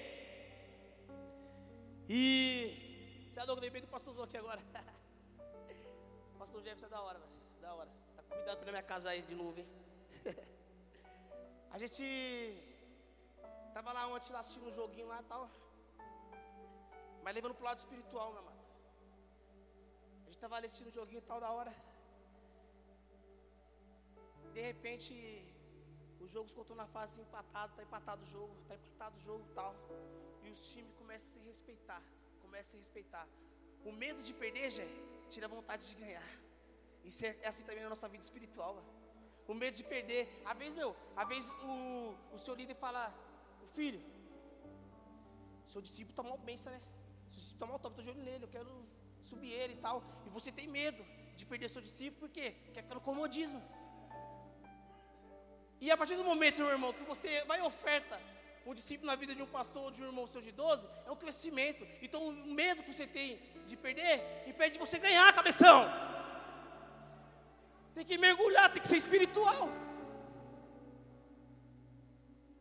E 2.08 3.30
você 3.32 3.40
adora 3.40 3.60
lembrei 3.60 3.82
do 3.82 3.88
pastor 3.88 4.24
aqui 4.24 4.36
agora. 4.36 4.62
pastor 6.38 6.62
Jefferson 6.62 6.86
é 6.86 6.88
da 6.88 7.02
hora, 7.02 7.18
velho. 7.18 7.32
Da 7.60 7.74
hora. 7.74 7.90
Tá 8.16 8.22
convidado 8.22 8.60
para 8.60 8.72
minha 8.72 8.82
casa 8.82 9.10
aí 9.10 9.22
de 9.22 9.34
novo, 9.34 9.58
hein? 9.60 9.68
A 11.70 11.78
gente 11.78 12.02
tava 13.74 13.92
lá 13.92 14.06
ontem 14.06 14.32
lá 14.32 14.40
assistindo 14.40 14.66
um 14.68 14.72
joguinho 14.72 15.08
lá 15.08 15.20
e 15.20 15.24
tal. 15.24 15.50
Mas 17.22 17.34
levando 17.34 17.54
pro 17.54 17.64
lado 17.64 17.78
espiritual, 17.78 18.30
meu 18.32 18.40
amado. 18.40 18.64
A 20.22 20.26
gente 20.26 20.38
tava 20.38 20.58
assistindo 20.58 20.88
um 20.88 20.98
joguinho 21.00 21.18
e 21.18 21.28
tal 21.30 21.40
da 21.40 21.50
hora. 21.50 21.74
De 24.54 24.60
repente, 24.60 25.12
o 26.26 26.28
jogo 26.28 26.48
se 26.48 26.74
na 26.74 26.86
fase 26.86 27.20
empatado, 27.20 27.72
tá 27.76 27.82
empatado 27.82 28.22
o 28.22 28.26
jogo, 28.26 28.52
tá 28.68 28.74
empatado 28.74 29.16
o 29.16 29.20
jogo 29.20 29.44
tal. 29.54 29.74
E 30.44 30.50
os 30.50 30.60
times 30.72 30.92
começam 30.94 31.28
a 31.28 31.32
se 31.34 31.38
respeitar, 31.50 32.02
começam 32.42 32.70
a 32.70 32.72
se 32.72 32.76
respeitar. 32.78 33.26
O 33.84 33.92
medo 33.92 34.22
de 34.22 34.32
perder, 34.34 34.70
já 34.70 34.82
tira 35.28 35.46
a 35.46 35.48
vontade 35.48 35.88
de 35.88 35.94
ganhar. 36.02 36.28
Isso 37.04 37.24
é, 37.24 37.36
é 37.42 37.48
assim 37.48 37.64
também 37.64 37.82
na 37.82 37.88
nossa 37.88 38.08
vida 38.08 38.24
espiritual. 38.24 38.74
Mano. 38.74 38.88
O 39.46 39.54
medo 39.54 39.76
de 39.76 39.84
perder. 39.84 40.42
Às 40.44 40.58
vezes, 40.58 40.74
meu, 40.74 40.96
às 41.14 41.28
vezes 41.28 41.48
o, 41.62 42.16
o 42.34 42.38
seu 42.38 42.54
líder 42.54 42.74
fala, 42.74 43.14
filho, 43.72 44.02
seu 45.68 45.80
discípulo 45.80 46.10
está 46.10 46.22
mal 46.24 46.38
pensa, 46.38 46.70
né? 46.70 46.80
Seu 47.30 47.38
discípulo 47.38 47.56
está 47.56 47.66
mal 47.66 47.78
top, 47.78 47.92
estou 47.92 48.04
de 48.04 48.18
olho 48.18 48.28
nele, 48.28 48.44
eu 48.44 48.48
quero 48.48 48.72
subir 49.22 49.52
ele 49.52 49.74
e 49.74 49.76
tal. 49.76 50.02
E 50.26 50.28
você 50.30 50.50
tem 50.50 50.66
medo 50.66 51.04
de 51.36 51.46
perder 51.46 51.68
seu 51.68 51.82
discípulo, 51.82 52.20
por 52.22 52.30
quê? 52.30 52.56
Quer 52.74 52.82
ficar 52.82 52.96
no 52.96 53.00
comodismo. 53.00 53.62
E 55.80 55.90
a 55.90 55.96
partir 55.96 56.16
do 56.16 56.24
momento, 56.24 56.62
meu 56.62 56.70
irmão, 56.70 56.92
que 56.92 57.02
você 57.04 57.44
vai 57.44 57.60
oferta 57.60 58.20
um 58.66 58.74
discípulo 58.74 59.06
na 59.06 59.14
vida 59.14 59.34
de 59.34 59.42
um 59.42 59.46
pastor 59.46 59.92
de 59.92 60.02
um 60.02 60.06
irmão 60.06 60.26
seu 60.26 60.40
de 60.40 60.50
12, 60.50 60.86
é 61.06 61.10
um 61.10 61.16
crescimento. 61.16 61.86
Então 62.02 62.28
o 62.28 62.32
medo 62.32 62.82
que 62.82 62.92
você 62.92 63.06
tem 63.06 63.40
de 63.66 63.76
perder 63.76 64.44
impede 64.46 64.72
de 64.72 64.78
você 64.78 64.98
ganhar, 64.98 65.32
cabeção. 65.32 65.84
Tem 67.94 68.04
que 68.04 68.18
mergulhar, 68.18 68.72
tem 68.72 68.82
que 68.82 68.88
ser 68.88 68.96
espiritual. 68.96 69.68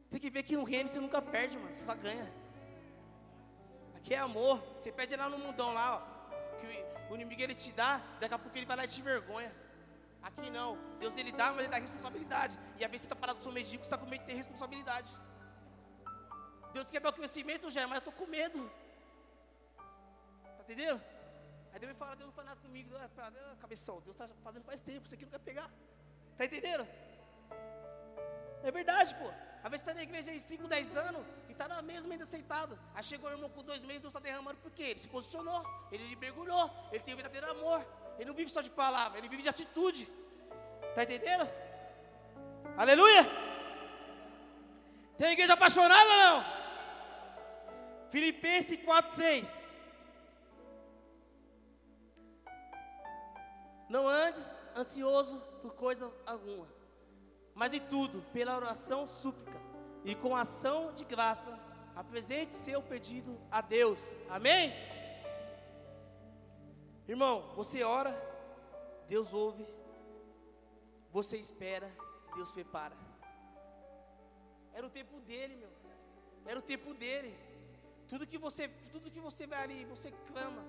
Você 0.03 0.11
tem 0.11 0.19
que 0.19 0.29
ver 0.29 0.43
que 0.43 0.55
no 0.55 0.63
reino 0.63 0.87
você 0.87 0.99
nunca 0.99 1.21
perde, 1.21 1.57
mano, 1.57 1.73
você 1.73 1.83
só 1.83 1.95
ganha. 1.95 2.31
Aqui 3.95 4.13
é 4.13 4.19
amor. 4.19 4.63
Você 4.79 4.91
pede 4.91 5.15
lá 5.15 5.27
no 5.27 5.39
mundão 5.39 5.73
lá, 5.73 5.95
ó, 5.95 6.57
que 6.59 7.11
o 7.11 7.15
inimigo 7.15 7.41
ele 7.41 7.55
te 7.55 7.71
dá, 7.71 8.01
daqui 8.19 8.35
a 8.35 8.39
pouco 8.39 8.55
ele 8.55 8.65
vai 8.67 8.77
lá 8.77 8.85
e 8.85 8.87
te 8.87 9.01
vergonha. 9.01 9.51
Aqui 10.27 10.49
não. 10.49 10.69
Deus 10.99 11.15
ele 11.21 11.31
dá, 11.31 11.47
mas 11.51 11.59
ele 11.59 11.73
dá 11.75 11.77
responsabilidade. 11.77 12.57
E 12.79 12.83
às 12.83 12.89
vezes 12.91 13.01
você 13.01 13.05
está 13.05 13.15
parado 13.15 13.37
com 13.37 13.43
seu 13.43 13.51
medíocre, 13.51 13.85
você 13.85 13.93
está 13.93 13.97
com 13.97 14.09
medo 14.09 14.21
de 14.21 14.27
ter 14.27 14.33
responsabilidade. 14.33 15.11
Deus 16.73 16.89
quer 16.89 16.99
dar 16.99 17.09
o 17.09 17.13
crescimento 17.13 17.69
já, 17.69 17.87
mas 17.87 17.97
eu 17.97 17.99
estou 17.99 18.13
com 18.13 18.25
medo. 18.25 18.59
Tá 19.77 20.63
entendendo? 20.63 20.99
Aí 21.71 21.79
Deus 21.79 21.93
me 21.93 21.99
fala, 21.99 22.15
Deus 22.15 22.27
não 22.27 22.33
faz 22.33 22.47
nada 22.47 22.59
comigo. 22.59 22.89
Ah, 22.97 23.55
cabeção, 23.61 24.01
Deus 24.01 24.15
está 24.19 24.27
fazendo 24.43 24.63
faz 24.63 24.81
tempo, 24.81 25.07
você 25.07 25.13
aqui 25.15 25.25
não 25.25 25.31
quer 25.31 25.39
pegar. 25.39 25.69
Tá 26.37 26.45
entendendo? 26.45 26.87
É 28.63 28.71
verdade, 28.71 29.13
pô. 29.15 29.27
Às 29.63 29.69
vezes 29.71 29.81
está 29.81 29.93
na 29.93 30.03
igreja 30.03 30.31
aí 30.31 30.39
5, 30.39 30.67
10 30.67 30.97
anos 30.97 31.23
e 31.47 31.51
está 31.51 31.67
na 31.67 31.81
mesma 31.83 32.11
ainda 32.13 32.23
aceitado. 32.23 32.79
Aí 32.95 33.03
chegou 33.03 33.29
o 33.29 33.33
irmão 33.33 33.49
com 33.49 33.63
dois 33.63 33.81
meses, 33.83 34.01
Deus 34.01 34.11
está 34.11 34.19
derramando 34.19 34.57
por 34.59 34.71
quê? 34.71 34.83
Ele 34.83 34.99
se 34.99 35.07
posicionou, 35.07 35.63
ele 35.91 36.15
mergulhou, 36.15 36.71
ele 36.91 37.03
tem 37.03 37.13
o 37.13 37.17
verdadeiro 37.17 37.49
amor. 37.51 37.85
Ele 38.17 38.29
não 38.29 38.35
vive 38.35 38.49
só 38.49 38.61
de 38.61 38.69
palavra, 38.69 39.17
ele 39.17 39.29
vive 39.29 39.43
de 39.43 39.49
atitude. 39.49 40.07
Está 40.89 41.03
entendendo? 41.03 41.49
Aleluia! 42.77 43.25
Tem 45.17 45.31
igreja 45.31 45.53
apaixonada 45.53 46.09
ou 46.09 46.17
não? 46.17 46.45
Filipenses 48.09 48.77
4,6. 48.79 49.73
Não 53.89 54.07
andes 54.07 54.53
ansioso 54.75 55.39
por 55.61 55.73
coisas 55.75 56.11
alguma, 56.25 56.67
mas 57.53 57.73
em 57.73 57.79
tudo, 57.79 58.21
pela 58.33 58.55
oração 58.55 59.05
súplica 59.07 59.59
e 60.03 60.15
com 60.15 60.35
ação 60.35 60.93
de 60.93 61.05
graça, 61.05 61.57
apresente 61.95 62.53
seu 62.53 62.81
pedido 62.81 63.39
a 63.49 63.61
Deus. 63.61 63.99
Amém? 64.29 64.73
Irmão, 67.07 67.53
você 67.55 67.83
ora, 67.83 68.11
Deus 69.07 69.31
ouve, 69.31 69.65
você 71.11 71.37
espera, 71.37 71.89
Deus 72.35 72.51
prepara. 72.51 72.97
Era 74.73 74.85
o 74.87 74.89
tempo 74.89 75.19
dele, 75.21 75.55
meu. 75.55 75.69
Era 76.45 76.59
o 76.59 76.61
tempo 76.61 76.93
dele. 76.93 77.33
Tudo 78.07 78.27
que 78.27 78.37
você, 78.37 78.67
tudo 78.91 79.11
que 79.11 79.19
você 79.19 79.45
vai 79.45 79.63
ali, 79.63 79.85
você 79.85 80.11
clama, 80.27 80.63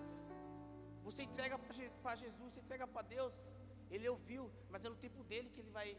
você 1.02 1.22
entrega 1.22 1.58
para 1.58 2.14
Jesus, 2.14 2.54
você 2.54 2.60
entrega 2.60 2.86
para 2.86 3.02
Deus. 3.02 3.42
Ele 3.90 4.08
ouviu, 4.08 4.50
mas 4.70 4.84
é 4.84 4.88
no 4.88 4.96
tempo 4.96 5.24
dele 5.24 5.48
que 5.48 5.60
ele 5.60 5.70
vai 5.70 5.96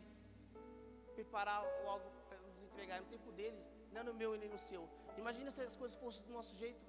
preparar 1.15 1.63
algo 1.85 2.09
para 2.27 2.37
nos 2.37 2.61
entregar. 2.61 2.97
É 2.97 2.99
no 2.99 3.07
tempo 3.07 3.31
dele, 3.31 3.59
não 3.91 4.01
é 4.01 4.03
no 4.03 4.13
meu 4.13 4.35
e 4.35 4.37
nem 4.37 4.49
no 4.49 4.59
seu. 4.59 4.87
Imagina 5.17 5.49
se 5.49 5.61
as 5.61 5.75
coisas 5.75 5.97
fossem 5.97 6.23
do 6.25 6.31
nosso 6.31 6.55
jeito. 6.55 6.85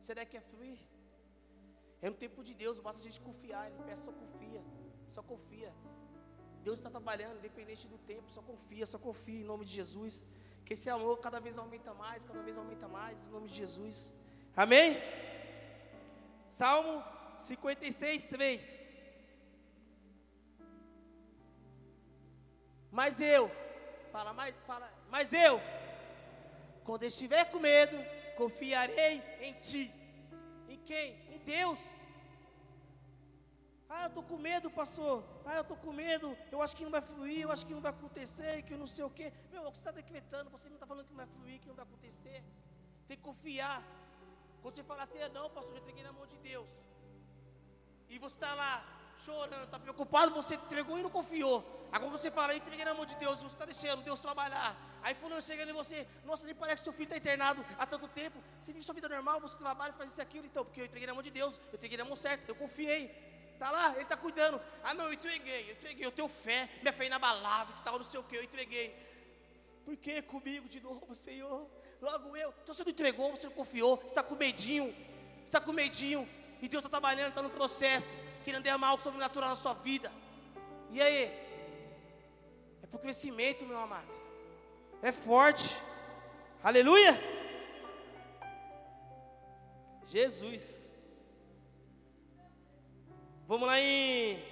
Será 0.00 0.24
que 0.24 0.36
é 0.36 0.40
fluir? 0.40 0.78
É 2.02 2.08
no 2.08 2.16
tempo 2.16 2.42
de 2.42 2.54
Deus, 2.54 2.78
basta 2.78 3.00
a 3.00 3.04
gente 3.04 3.20
confiar. 3.20 3.70
Ele 3.70 3.82
peça, 3.84 4.04
só 4.04 4.12
confia, 4.12 4.62
só 5.06 5.22
confia. 5.22 5.72
Deus 6.62 6.78
está 6.78 6.90
trabalhando, 6.90 7.38
independente 7.38 7.88
do 7.88 7.98
tempo, 7.98 8.30
só 8.30 8.42
confia, 8.42 8.86
só 8.86 8.98
confia 8.98 9.40
em 9.40 9.44
nome 9.44 9.64
de 9.64 9.72
Jesus. 9.72 10.24
Que 10.64 10.74
esse 10.74 10.88
amor 10.88 11.18
cada 11.18 11.40
vez 11.40 11.58
aumenta 11.58 11.92
mais, 11.94 12.24
cada 12.24 12.42
vez 12.42 12.56
aumenta 12.56 12.86
mais, 12.88 13.18
em 13.24 13.30
nome 13.30 13.48
de 13.48 13.54
Jesus. 13.54 14.14
Amém? 14.56 14.96
Salmo 16.48 17.02
56, 17.38 18.24
3. 18.24 18.90
Mas 22.90 23.20
eu, 23.20 23.50
fala, 24.10 24.32
mas, 24.32 24.54
fala, 24.66 24.92
mas 25.08 25.32
eu, 25.32 25.60
quando 26.84 27.04
estiver 27.04 27.44
com 27.50 27.60
medo, 27.60 27.96
confiarei 28.36 29.22
em 29.40 29.52
ti. 29.54 29.99
Em 30.80 30.84
quem? 30.84 31.40
Deus. 31.44 31.78
Ah, 33.88 34.02
eu 34.04 34.08
estou 34.08 34.22
com 34.22 34.38
medo, 34.38 34.70
pastor. 34.70 35.24
Ah, 35.44 35.56
eu 35.56 35.62
estou 35.62 35.76
com 35.76 35.92
medo. 35.92 36.36
Eu 36.50 36.62
acho 36.62 36.76
que 36.76 36.84
não 36.84 36.92
vai 36.96 37.00
fluir, 37.00 37.40
eu 37.42 37.50
acho 37.50 37.66
que 37.66 37.74
não 37.74 37.80
vai 37.80 37.90
acontecer, 37.90 38.62
que 38.62 38.72
eu 38.72 38.78
não 38.78 38.86
sei 38.86 39.04
o 39.04 39.10
quê. 39.10 39.32
Meu, 39.50 39.62
você 39.64 39.80
está 39.80 39.90
decretando, 39.90 40.48
você 40.48 40.68
não 40.68 40.76
está 40.76 40.86
falando 40.86 41.06
que 41.06 41.12
não 41.12 41.22
vai 41.24 41.26
fluir, 41.26 41.60
que 41.60 41.68
não 41.68 41.74
vai 41.74 41.84
acontecer. 41.84 42.44
Tem 43.08 43.16
que 43.16 43.22
confiar. 43.22 43.82
Quando 44.62 44.74
você 44.76 44.84
fala 44.84 45.02
assim, 45.02 45.18
é 45.18 45.28
não, 45.28 45.50
pastor, 45.50 45.74
eu 45.74 45.80
entreguei 45.82 46.04
na 46.04 46.12
mão 46.12 46.26
de 46.26 46.38
Deus. 46.38 46.68
E 48.08 48.18
você 48.18 48.36
está 48.36 48.54
lá 48.54 48.99
chorando, 49.24 49.64
está 49.64 49.78
preocupado, 49.78 50.34
você 50.34 50.54
entregou 50.54 50.98
e 50.98 51.02
não 51.02 51.10
confiou. 51.10 51.88
Agora 51.92 52.10
você 52.12 52.30
fala, 52.30 52.54
entreguei 52.54 52.84
na 52.84 52.94
mão 52.94 53.04
de 53.04 53.16
Deus, 53.16 53.38
você 53.38 53.46
está 53.46 53.64
deixando 53.64 54.02
Deus 54.02 54.20
trabalhar. 54.20 54.76
Aí 55.02 55.14
fulano 55.14 55.42
chega 55.42 55.62
em 55.64 55.72
você, 55.72 56.06
nossa, 56.24 56.46
nem 56.46 56.54
parece 56.54 56.82
que 56.82 56.84
seu 56.84 56.92
filho 56.92 57.04
está 57.04 57.16
internado 57.16 57.64
há 57.78 57.86
tanto 57.86 58.06
tempo. 58.08 58.38
Você 58.60 58.72
vive 58.72 58.84
sua 58.84 58.94
vida 58.94 59.08
normal, 59.08 59.40
você 59.40 59.58
trabalha, 59.58 59.92
você 59.92 59.98
faz 59.98 60.10
isso 60.10 60.20
e 60.20 60.22
aquilo, 60.22 60.46
então, 60.46 60.64
porque 60.64 60.80
eu 60.80 60.84
entreguei 60.84 61.06
na 61.06 61.14
mão 61.14 61.22
de 61.22 61.30
Deus, 61.30 61.58
eu 61.72 61.76
entreguei 61.76 61.98
na 61.98 62.04
mão 62.04 62.16
certa, 62.16 62.50
eu 62.50 62.54
confiei. 62.54 63.30
Está 63.52 63.70
lá, 63.70 63.92
ele 63.92 64.02
está 64.02 64.16
cuidando. 64.16 64.60
Ah 64.82 64.94
não, 64.94 65.06
eu 65.06 65.12
entreguei, 65.12 65.68
eu 65.68 65.72
entreguei, 65.72 66.06
eu 66.06 66.12
tenho 66.12 66.28
fé, 66.28 66.68
minha 66.80 66.92
fé 66.92 67.06
inabalável, 67.06 67.74
que 67.74 67.82
tal, 67.82 67.98
não 67.98 68.04
sei 68.04 68.18
o 68.18 68.24
que, 68.24 68.36
eu 68.36 68.42
entreguei. 68.42 68.94
Por 69.84 69.96
que 69.96 70.22
comigo 70.22 70.68
de 70.68 70.80
novo, 70.80 71.14
Senhor? 71.14 71.66
Logo 72.00 72.36
eu. 72.36 72.54
Então 72.62 72.74
você 72.74 72.84
não 72.84 72.90
entregou, 72.90 73.30
você 73.30 73.46
não 73.46 73.54
confiou, 73.54 73.96
você 73.96 74.06
está 74.06 74.22
com 74.22 74.34
medinho, 74.34 74.94
está 75.44 75.60
com 75.60 75.72
medinho, 75.72 76.26
e 76.62 76.68
Deus 76.68 76.84
está 76.84 76.88
trabalhando, 76.88 77.30
está 77.30 77.42
no 77.42 77.50
processo, 77.50 78.08
querendo 78.44 78.62
derramar 78.62 78.88
algo 78.88 79.02
sobrenatural 79.02 79.50
na 79.50 79.56
sua 79.56 79.74
vida. 79.74 80.10
E 80.90 81.00
aí? 81.00 81.24
É 82.82 82.88
o 82.92 82.98
crescimento, 82.98 83.64
meu 83.64 83.78
amado 83.78 84.20
é 85.02 85.12
forte. 85.12 85.76
Aleluia! 86.62 87.18
Jesus. 90.06 90.90
Vamos 93.46 93.66
lá 93.66 93.80
em 93.80 94.42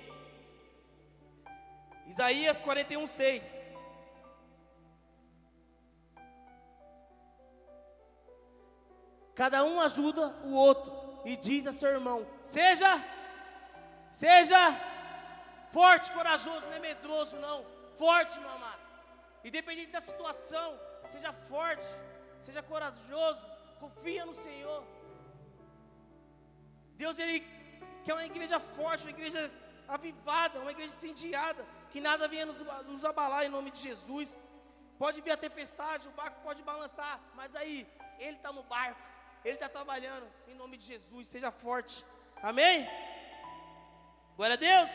Isaías 2.06 2.58
41, 2.60 3.06
6. 3.06 3.68
Cada 9.34 9.62
um 9.62 9.80
ajuda 9.80 10.28
o 10.44 10.52
outro 10.52 11.20
e 11.24 11.36
diz 11.36 11.66
a 11.66 11.72
seu 11.72 11.90
irmão: 11.90 12.26
Seja, 12.42 13.04
seja 14.10 14.78
Forte, 15.70 16.10
corajoso, 16.12 16.66
não 16.66 16.72
é 16.72 16.78
medroso, 16.78 17.36
não. 17.36 17.64
Forte, 17.96 18.38
meu 18.40 18.50
amado. 18.50 18.80
Independente 19.44 19.92
da 19.92 20.00
situação, 20.00 20.78
seja 21.10 21.32
forte, 21.32 21.86
seja 22.42 22.62
corajoso, 22.62 23.44
confia 23.78 24.24
no 24.24 24.34
Senhor. 24.34 24.82
Deus, 26.96 27.18
Ele 27.18 27.46
quer 28.04 28.14
uma 28.14 28.24
igreja 28.24 28.58
forte, 28.58 29.04
uma 29.04 29.10
igreja 29.10 29.50
avivada, 29.86 30.58
uma 30.58 30.72
igreja 30.72 30.94
incendiada, 30.94 31.64
que 31.90 32.00
nada 32.00 32.26
venha 32.26 32.46
nos, 32.46 32.58
nos 32.86 33.04
abalar 33.04 33.44
em 33.44 33.50
nome 33.50 33.70
de 33.70 33.80
Jesus. 33.82 34.38
Pode 34.98 35.20
vir 35.20 35.30
a 35.30 35.36
tempestade, 35.36 36.08
o 36.08 36.12
barco 36.12 36.40
pode 36.42 36.62
balançar, 36.62 37.20
mas 37.34 37.54
aí, 37.54 37.86
Ele 38.18 38.36
está 38.36 38.52
no 38.52 38.62
barco, 38.64 39.00
Ele 39.44 39.54
está 39.54 39.68
trabalhando, 39.68 40.26
em 40.48 40.54
nome 40.54 40.76
de 40.76 40.86
Jesus, 40.86 41.28
seja 41.28 41.52
forte. 41.52 42.04
Amém? 42.42 42.88
Glória 44.38 44.54
a 44.54 44.56
Deus. 44.56 44.90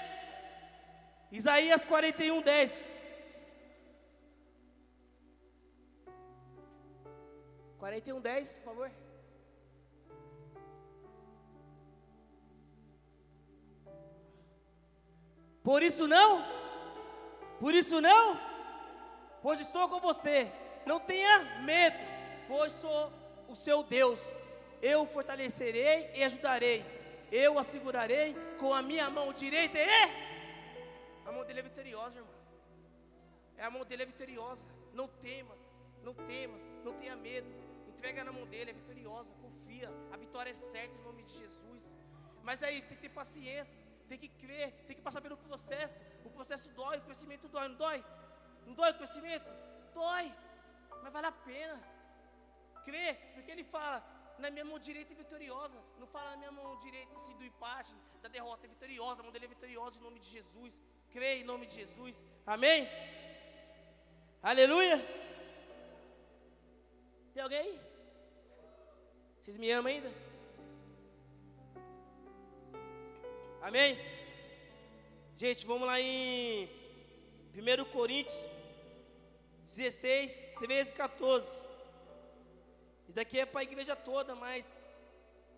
Isaías 1.30 1.84
41, 1.84 2.41
10. 2.41 3.50
41, 7.78 8.22
10, 8.22 8.56
por 8.56 8.64
favor. 8.64 8.91
Por 15.62 15.84
isso 15.84 16.08
não, 16.08 16.46
por 17.60 17.74
isso 17.74 18.00
não, 18.00 18.39
pois 19.41 19.60
estou 19.60 19.89
com 19.89 20.00
você. 20.00 20.50
Não 20.86 21.02
tenha 21.02 21.62
medo, 21.64 21.98
pois 22.48 22.72
sou 22.72 23.12
o 23.50 23.56
seu 23.58 23.84
Deus. 23.84 24.22
Eu 24.82 25.06
fortalecerei 25.06 26.12
e 26.16 26.24
ajudarei. 26.24 26.86
Eu 27.30 27.58
o 27.58 27.64
segurarei 27.66 28.34
com 28.64 28.74
a 28.74 28.82
minha 28.82 29.09
mão 29.09 29.34
direita 29.34 29.78
e 29.78 29.86
a 31.28 31.32
mão 31.34 31.43
dele 31.45 31.59
é 31.59 31.64
vitoriosa, 31.64 32.20
irmão. 32.20 32.34
É 33.57 33.64
a 33.66 33.70
mão 33.70 33.84
dele 33.84 34.03
é 34.03 34.05
vitoriosa. 34.05 34.66
Não 34.93 35.07
temas, 35.26 35.59
não 36.01 36.14
temas, 36.14 36.61
não 36.86 36.93
tenha 36.93 37.16
medo. 37.18 37.49
Entrega 37.89 38.24
na 38.24 38.32
mão 38.32 38.45
dele, 38.47 38.72
é 38.72 38.74
vitoriosa. 38.74 39.30
Confia. 39.41 39.89
A 40.14 40.18
vitória 40.24 40.51
é 40.51 40.53
certa 40.53 40.95
em 40.97 41.03
nome 41.03 41.24
de 41.24 41.34
Jesus. 41.41 41.84
Mas 42.41 42.61
é 42.61 42.72
isso, 42.72 42.88
tem 42.88 42.95
que 42.95 43.03
ter 43.03 43.09
paciência 43.09 43.84
tem 44.09 44.20
que 44.20 44.30
crer, 44.30 44.72
tem 44.86 44.95
que 44.97 45.01
passar 45.01 45.22
pelo 45.22 45.38
processo. 45.38 45.99
O 46.24 46.30
processo 46.30 46.70
dói, 46.80 46.97
o 46.97 47.01
crescimento 47.01 47.47
dói, 47.47 47.68
não 47.70 47.76
dói? 47.76 48.05
Não 48.68 48.74
dói 48.80 48.91
o 48.91 48.97
crescimento? 48.99 49.49
Dói, 49.93 50.32
mas 51.01 51.11
vale 51.11 51.28
a 51.28 51.32
pena. 51.32 51.82
Crer, 52.86 53.16
porque 53.34 53.49
ele 53.49 53.64
fala, 53.64 54.03
na 54.40 54.50
minha 54.50 54.66
mão 54.66 54.80
direita 54.80 55.14
é 55.14 55.16
vitoriosa. 55.16 55.80
Não 56.00 56.08
fala 56.08 56.32
na 56.32 56.38
minha 56.38 56.52
mão 56.52 56.78
direita 56.78 57.14
assim, 57.16 57.36
do 57.36 57.44
empate, 57.44 57.94
da 58.22 58.30
derrota, 58.30 58.66
é 58.66 58.70
vitoriosa. 58.70 59.22
A 59.22 59.24
mão 59.24 59.32
dele 59.32 59.46
é 59.46 59.48
vitoriosa 59.50 59.98
em 60.00 60.04
nome 60.04 60.20
de 60.20 60.30
Jesus. 60.30 60.74
Crê 61.12 61.40
em 61.40 61.44
nome 61.44 61.68
de 61.68 61.76
Jesus. 61.76 62.24
Amém? 62.46 62.88
Aleluia. 64.42 64.98
Tem 67.34 67.42
alguém 67.44 67.60
aí? 67.60 67.82
Vocês 69.40 69.58
me 69.58 69.72
amam 69.72 69.92
ainda? 69.92 70.12
Amém? 73.62 73.98
Gente, 75.38 75.66
vamos 75.66 75.88
lá 75.88 76.00
em 76.00 76.70
1 77.56 77.86
Coríntios 77.92 78.38
16, 79.66 80.38
13 80.60 80.94
14. 80.94 81.73
Isso 83.14 83.22
daqui 83.22 83.39
é 83.39 83.45
para 83.45 83.59
a 83.59 83.64
igreja 83.64 83.95
toda, 83.95 84.34
mas 84.34 84.66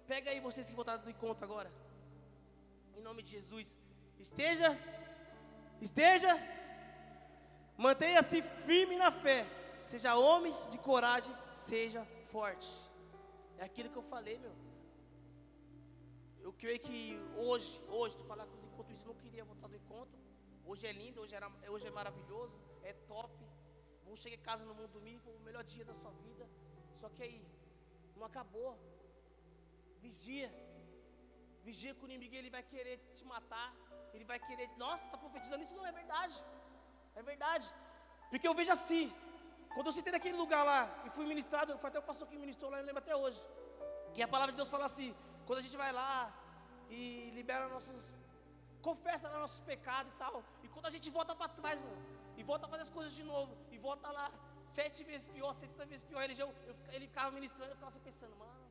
pega 0.06 0.30
aí 0.30 0.42
vocês 0.42 0.70
que 0.70 0.76
voltaram 0.76 1.02
do 1.02 1.10
encontro 1.10 1.46
agora. 1.46 1.72
Em 2.98 3.02
nome 3.02 3.24
de 3.24 3.32
Jesus. 3.32 3.80
Esteja, 4.20 4.78
esteja, 5.80 6.34
mantenha-se 7.78 8.42
firme 8.42 8.98
na 8.98 9.10
fé. 9.10 9.48
Seja 9.86 10.18
homens 10.18 10.70
de 10.70 10.78
coragem, 10.80 11.34
seja 11.56 12.04
forte. 12.30 12.70
É 13.58 13.64
aquilo 13.64 13.90
que 13.90 14.00
eu 14.02 14.04
falei, 14.04 14.38
meu. 14.38 14.54
Eu 16.42 16.52
creio 16.52 16.82
que 16.82 17.18
hoje, 17.38 17.82
hoje, 17.88 18.18
tu 18.18 18.26
falar 18.26 18.46
com 18.48 18.58
os 18.58 18.66
encontros, 18.66 19.06
não 19.06 19.16
queria 19.16 19.46
voltar 19.46 19.70
do 19.70 19.78
encontro. 19.78 20.20
Hoje 20.66 20.86
é 20.86 20.92
lindo, 20.92 21.22
hoje, 21.22 21.34
era, 21.34 21.50
hoje 21.70 21.88
é 21.88 21.92
maravilhoso, 21.92 22.60
é 22.84 22.92
top. 22.92 23.34
Vamos 24.04 24.20
chegar 24.20 24.36
em 24.36 24.46
casa 24.52 24.66
no 24.66 24.76
mundo 24.76 24.90
domingo, 24.90 25.32
o 25.32 25.40
melhor 25.40 25.64
dia 25.64 25.86
da 25.86 25.94
sua 25.94 26.12
vida. 26.12 26.46
Só 27.02 27.10
que 27.10 27.24
aí, 27.24 27.40
não 28.16 28.26
acabou. 28.32 28.72
Vigia. 30.04 30.50
Vigia 31.68 31.96
que 31.96 32.04
o 32.04 32.10
inimigo 32.10 32.36
ele 32.36 32.50
vai 32.58 32.64
querer 32.64 32.98
te 33.18 33.26
matar. 33.34 33.70
Ele 34.14 34.26
vai 34.32 34.40
querer. 34.48 34.70
Nossa, 34.78 35.04
está 35.06 35.18
profetizando 35.18 35.64
isso? 35.64 35.76
Não 35.80 35.86
é 35.86 35.92
verdade. 35.92 36.38
É 37.16 37.24
verdade. 37.32 37.68
Porque 38.30 38.48
eu 38.48 38.56
vejo 38.60 38.72
assim. 38.72 39.06
Quando 39.74 39.88
eu 39.88 39.96
sentei 39.98 40.12
naquele 40.16 40.38
lugar 40.38 40.64
lá 40.64 40.82
e 41.06 41.10
fui 41.10 41.26
ministrado, 41.26 41.78
foi 41.78 41.90
até 41.90 42.00
o 42.00 42.08
pastor 42.10 42.26
que 42.30 42.38
ministrou 42.38 42.72
lá, 42.72 42.78
eu 42.80 42.86
lembro 42.86 43.00
até 43.00 43.16
hoje. 43.24 43.42
Que 44.14 44.22
a 44.22 44.28
palavra 44.28 44.54
de 44.54 44.58
Deus 44.58 44.70
fala 44.70 44.86
assim: 44.86 45.14
quando 45.46 45.60
a 45.60 45.62
gente 45.62 45.78
vai 45.84 45.92
lá 45.92 46.34
e 46.90 47.32
libera 47.32 47.68
nossos. 47.68 48.06
Confessa 48.82 49.28
lá 49.28 49.40
nossos 49.40 49.60
pecados 49.72 50.14
e 50.14 50.16
tal. 50.16 50.44
E 50.64 50.68
quando 50.68 50.86
a 50.86 50.94
gente 50.96 51.10
volta 51.10 51.36
para 51.36 51.50
trás, 51.50 51.80
mano, 51.80 51.98
e 52.38 52.44
volta 52.44 52.68
a 52.68 52.70
fazer 52.70 52.84
as 52.84 52.90
coisas 52.90 53.14
de 53.14 53.24
novo, 53.24 53.58
e 53.72 53.78
volta 53.78 54.12
lá 54.12 54.32
sete 54.78 55.00
vezes 55.10 55.26
pior, 55.36 55.52
setenta 55.62 55.86
vezes 55.92 56.04
pior, 56.10 56.22
religião, 56.28 56.50
eu, 56.70 56.76
ele 56.96 57.08
ficava 57.12 57.30
ministrando, 57.38 57.72
eu 57.72 57.78
ficava 57.80 57.92
assim 57.92 58.06
pensando, 58.10 58.36
mano, 58.44 58.66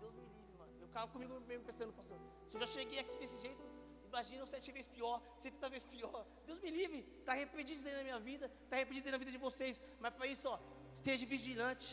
Deus 0.00 0.14
me 0.18 0.24
livre, 0.36 0.52
mano. 0.60 0.72
Eu 0.82 0.88
ficava 0.92 1.06
comigo 1.14 1.40
mesmo 1.50 1.64
pensando, 1.70 1.92
pastor, 2.00 2.18
se 2.48 2.54
eu 2.56 2.60
já 2.64 2.68
cheguei 2.76 2.98
aqui 3.04 3.16
desse 3.22 3.38
jeito, 3.44 3.62
imagina 4.10 4.46
sete 4.54 4.70
vezes 4.76 4.88
pior, 4.96 5.16
setenta 5.44 5.68
vezes 5.74 5.86
pior. 5.94 6.24
Deus 6.46 6.60
me 6.66 6.70
livre, 6.70 7.00
está 7.20 7.32
arrependido 7.32 7.88
aí 7.88 7.96
na 8.00 8.04
minha 8.08 8.20
vida, 8.30 8.46
está 8.64 8.76
arrependido 8.76 9.10
na 9.10 9.20
vida 9.24 9.32
de 9.36 9.40
vocês, 9.46 9.82
mas 10.02 10.12
para 10.14 10.26
isso, 10.34 10.46
ó, 10.54 10.58
esteja 10.94 11.26
vigilante. 11.34 11.88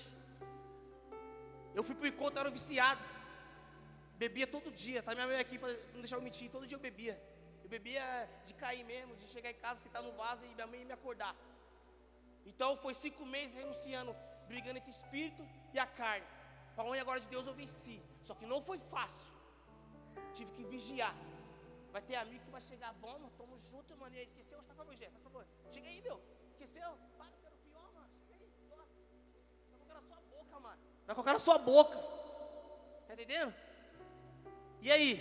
Eu 1.77 1.83
fui 1.87 1.95
para 1.95 2.05
o 2.05 2.11
encontro, 2.13 2.39
era 2.39 2.49
um 2.49 2.57
viciado. 2.59 3.01
Bebia 4.23 4.47
todo 4.55 4.69
dia, 4.85 5.01
tá 5.01 5.13
minha 5.15 5.27
mãe 5.27 5.39
aqui 5.45 5.57
para 5.57 5.71
não 5.93 6.01
deixar 6.05 6.17
eu 6.17 6.21
mentir, 6.21 6.51
todo 6.55 6.67
dia 6.67 6.75
eu 6.75 6.85
bebia. 6.89 7.15
Eu 7.63 7.69
bebia 7.69 8.03
de 8.47 8.53
cair 8.53 8.83
mesmo, 8.83 9.15
de 9.15 9.25
chegar 9.27 9.49
em 9.49 9.59
casa, 9.65 9.81
sentar 9.81 10.03
no 10.03 10.11
vaso 10.21 10.43
e 10.45 10.49
minha 10.49 10.67
mãe 10.67 10.83
me 10.83 10.91
acordar. 10.91 11.33
Então 12.45 12.77
foi 12.77 12.93
cinco 12.93 13.25
meses 13.25 13.55
renunciando, 13.55 14.15
brigando 14.47 14.77
entre 14.77 14.89
o 14.89 14.97
espírito 14.99 15.47
e 15.73 15.79
a 15.79 15.85
carne. 15.85 16.25
Para 16.75 16.85
onde 16.85 16.99
agora 16.99 17.19
de 17.19 17.27
Deus 17.27 17.45
eu 17.47 17.53
venci. 17.53 18.01
Só 18.23 18.33
que 18.33 18.45
não 18.45 18.61
foi 18.61 18.79
fácil. 18.79 19.33
Tive 20.33 20.51
que 20.53 20.63
vigiar. 20.63 21.15
Vai 21.91 22.01
ter 22.01 22.15
amigo 22.15 22.43
que 22.45 22.51
vai 22.51 22.61
chegar, 22.61 22.93
vamos, 23.01 23.31
tamo 23.33 23.59
junto, 23.59 23.95
mano. 23.97 24.15
E 24.15 24.19
aí, 24.19 24.25
esqueceu? 24.25 24.61
Faz 24.63 24.77
favor, 24.77 24.95
Jé, 24.95 25.09
faz 25.09 25.23
favor. 25.23 25.45
Chega 25.73 25.87
aí, 25.87 26.01
meu. 26.01 26.21
Esqueceu? 26.51 26.97
Para 27.17 27.25
ser 27.31 27.47
o 27.47 27.57
pior, 27.65 27.91
mano. 27.93 28.09
Chega 28.27 28.45
aí. 28.45 28.51
Vai 28.69 29.79
colocar 29.79 29.95
na 29.95 30.01
sua 30.01 30.21
boca, 30.21 30.59
mano. 30.59 30.81
Vai 31.05 31.15
colocar 31.15 31.33
na 31.33 31.39
sua 31.39 31.57
boca. 31.57 31.97
Tá 33.07 33.13
entendendo? 33.13 33.53
E 34.81 34.91
aí? 34.91 35.13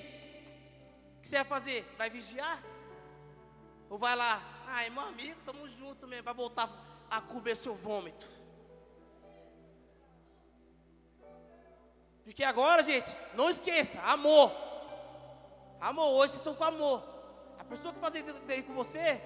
O 1.18 1.22
que 1.22 1.28
você 1.28 1.36
vai 1.36 1.44
fazer? 1.44 1.82
Vai 1.96 2.10
vigiar? 2.10 2.62
Ou 3.90 3.98
vai 3.98 4.14
lá? 4.14 4.42
Ai, 4.66 4.90
meu 4.90 5.02
amigo, 5.02 5.40
tamo 5.44 5.68
junto 5.68 6.06
mesmo. 6.06 6.24
Vai 6.24 6.34
voltar 6.34 6.68
a 7.10 7.20
cobrir 7.20 7.56
seu 7.56 7.74
vômito. 7.74 8.28
Porque 12.24 12.44
agora, 12.44 12.82
gente, 12.82 13.16
não 13.34 13.48
esqueça, 13.48 13.98
amor. 14.02 14.52
Amor, 15.80 16.08
hoje 16.08 16.32
vocês 16.32 16.40
estão 16.40 16.54
com 16.54 16.64
amor. 16.64 17.02
A 17.58 17.64
pessoa 17.64 17.94
que 17.94 18.00
fazia 18.00 18.20
isso 18.20 18.66
com 18.66 18.74
você, 18.74 19.22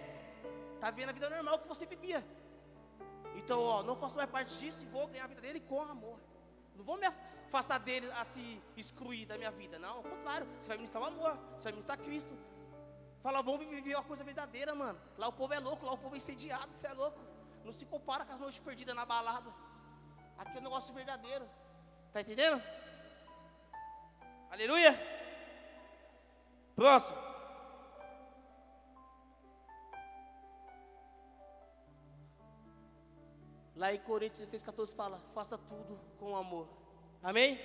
está 0.74 0.90
vendo 0.90 1.08
a 1.08 1.12
vida 1.12 1.28
normal 1.28 1.58
que 1.58 1.66
você 1.66 1.84
vivia. 1.84 2.24
Então, 3.34 3.60
ó, 3.60 3.82
não 3.82 3.96
faço 3.96 4.16
mais 4.16 4.30
parte 4.30 4.56
disso 4.58 4.84
e 4.84 4.86
vou 4.86 5.08
ganhar 5.08 5.24
a 5.24 5.26
vida 5.26 5.40
dele 5.40 5.60
com 5.60 5.82
amor. 5.82 6.18
Não 6.76 6.84
vou 6.84 6.96
me 6.96 7.06
afastar 7.06 7.78
dele 7.78 8.10
a 8.12 8.24
se 8.24 8.60
excluir 8.76 9.26
da 9.26 9.36
minha 9.36 9.50
vida. 9.50 9.78
Não, 9.78 9.96
ao 9.96 10.02
contrário. 10.02 10.46
Você 10.58 10.68
vai 10.68 10.76
ministrar 10.76 11.02
o 11.02 11.06
amor. 11.06 11.36
Você 11.56 11.64
vai 11.64 11.72
ministrar 11.72 11.98
Cristo. 11.98 12.32
Fala, 13.22 13.40
vamos 13.40 13.66
viver 13.68 13.94
uma 13.94 14.02
coisa 14.02 14.24
verdadeira, 14.24 14.74
mano. 14.74 15.00
Lá 15.16 15.28
o 15.28 15.32
povo 15.32 15.54
é 15.54 15.60
louco, 15.60 15.86
lá 15.86 15.92
o 15.92 15.98
povo 15.98 16.14
é 16.16 16.18
incendiado, 16.18 16.72
você 16.72 16.88
é 16.88 16.92
louco. 16.92 17.20
Não 17.64 17.72
se 17.72 17.86
compara 17.86 18.24
com 18.24 18.32
as 18.32 18.40
noites 18.40 18.58
perdidas 18.58 18.96
na 18.96 19.04
balada. 19.04 19.48
Aqui 20.36 20.56
é 20.56 20.60
um 20.60 20.64
negócio 20.64 20.92
verdadeiro. 20.92 21.48
Tá 22.12 22.20
entendendo? 22.20 22.60
Aleluia. 24.50 24.98
Próximo. 26.74 27.16
Lá 33.76 33.94
em 33.94 34.00
Coríntios 34.00 34.40
16, 34.40 34.64
14 34.64 34.94
fala: 34.96 35.20
faça 35.32 35.56
tudo 35.56 35.98
com 36.18 36.36
amor. 36.36 36.68
Amém? 37.22 37.58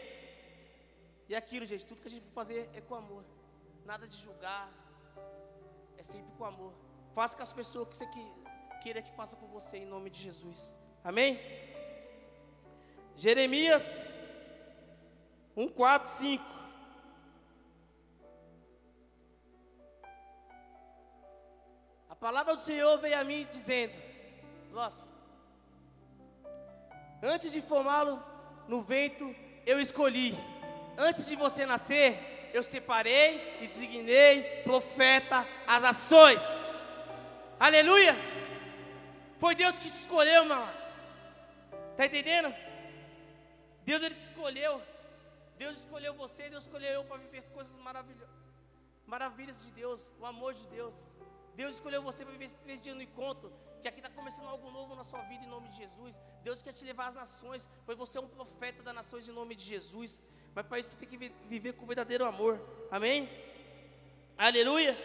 E 1.28 1.36
aquilo, 1.36 1.66
gente, 1.66 1.86
tudo 1.86 2.02
que 2.02 2.08
a 2.08 2.12
gente 2.12 2.24
for 2.26 2.34
fazer 2.34 2.70
é 2.74 2.80
com 2.80 2.94
amor. 2.94 3.26
Nada 3.86 4.08
de 4.08 4.16
julgar. 4.18 4.87
É 5.98 6.04
sempre 6.04 6.32
com 6.38 6.46
amor. 6.46 6.74
Faça 7.14 7.36
com 7.36 7.44
as 7.44 7.54
pessoas 7.54 7.88
que 7.88 7.98
você 7.98 8.08
queira 8.82 9.02
que 9.02 9.12
faça 9.12 9.36
com 9.36 9.48
você, 9.48 9.78
em 9.78 9.86
nome 9.86 10.10
de 10.10 10.22
Jesus. 10.22 10.74
Amém? 11.04 11.40
Jeremias 13.16 13.84
1, 15.56 15.68
4, 15.70 16.10
5. 16.10 16.58
palavra 22.20 22.56
do 22.56 22.62
Senhor 22.62 23.00
veio 23.00 23.20
a 23.20 23.24
mim 23.24 23.48
dizendo: 23.52 23.94
Próximo. 24.72 25.08
Antes 27.24 27.52
de 27.52 27.62
formá-lo 27.62 28.22
no 28.68 28.82
vento, 28.82 29.34
eu 29.66 29.80
escolhi. 29.80 30.36
Antes 30.98 31.28
de 31.28 31.36
você 31.36 31.66
nascer, 31.66 32.20
eu 32.58 32.64
separei 32.64 33.60
e 33.62 33.68
designei 33.68 34.64
profeta 34.64 35.48
às 35.68 35.84
ações. 35.84 36.42
Aleluia! 37.60 38.16
Foi 39.38 39.54
Deus 39.54 39.78
que 39.78 39.92
te 39.92 40.00
escolheu, 40.00 40.44
meu 40.44 40.56
amado. 40.56 40.78
Está 41.92 42.08
entendendo? 42.08 42.54
Deus 43.86 44.02
ele 44.02 44.16
te 44.16 44.26
escolheu. 44.26 44.82
Deus 45.58 45.78
escolheu 45.78 46.14
você, 46.14 46.50
Deus 46.50 46.64
escolheu 46.64 46.92
eu 46.94 47.04
para 47.04 47.18
viver 47.18 47.44
coisas 47.54 47.76
maravilhosas. 47.78 48.36
Maravilhas 49.06 49.64
de 49.64 49.72
Deus, 49.72 50.12
o 50.20 50.26
amor 50.26 50.54
de 50.54 50.66
Deus. 50.68 50.96
Deus 51.56 51.76
escolheu 51.76 52.02
você 52.02 52.24
para 52.24 52.32
viver 52.32 52.46
esses 52.46 52.60
três 52.60 52.82
dias 52.82 52.96
no 52.96 53.02
encontro. 53.02 53.52
Que 53.82 53.88
aqui 53.88 54.00
está 54.00 54.10
começando 54.10 54.48
algo 54.48 54.70
novo 54.72 54.96
na 54.96 55.04
sua 55.04 55.22
vida 55.24 55.44
em 55.46 55.48
nome 55.48 55.70
de 55.70 55.78
Jesus. 55.78 56.16
Deus 56.44 56.62
quer 56.62 56.74
te 56.74 56.84
levar 56.84 57.10
às 57.10 57.16
nações, 57.16 57.68
pois 57.86 57.98
você 57.98 58.18
é 58.18 58.22
um 58.22 58.28
profeta 58.28 58.82
das 58.82 58.96
nações 58.96 59.28
em 59.28 59.32
nome 59.32 59.56
de 59.56 59.64
Jesus. 59.64 60.22
Mas 60.58 60.66
para 60.66 60.80
isso 60.80 60.90
você 60.90 60.98
tem 60.98 61.08
que 61.08 61.32
viver 61.48 61.74
com 61.74 61.86
verdadeiro 61.86 62.26
amor. 62.26 62.60
Amém? 62.90 63.30
Aleluia. 64.36 64.98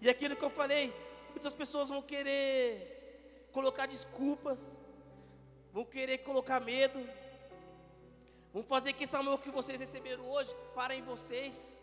E 0.00 0.08
aquilo 0.08 0.34
que 0.34 0.44
eu 0.44 0.50
falei, 0.50 0.92
muitas 1.30 1.54
pessoas 1.54 1.88
vão 1.88 2.02
querer 2.02 3.46
colocar 3.52 3.86
desculpas, 3.86 4.60
vão 5.72 5.84
querer 5.84 6.18
colocar 6.18 6.58
medo, 6.58 6.98
vão 8.52 8.64
fazer 8.64 8.92
que 8.94 9.04
esse 9.04 9.14
amor 9.14 9.38
que 9.38 9.52
vocês 9.52 9.78
receberam 9.78 10.28
hoje 10.28 10.52
para 10.74 10.96
em 10.96 11.02
vocês. 11.02 11.80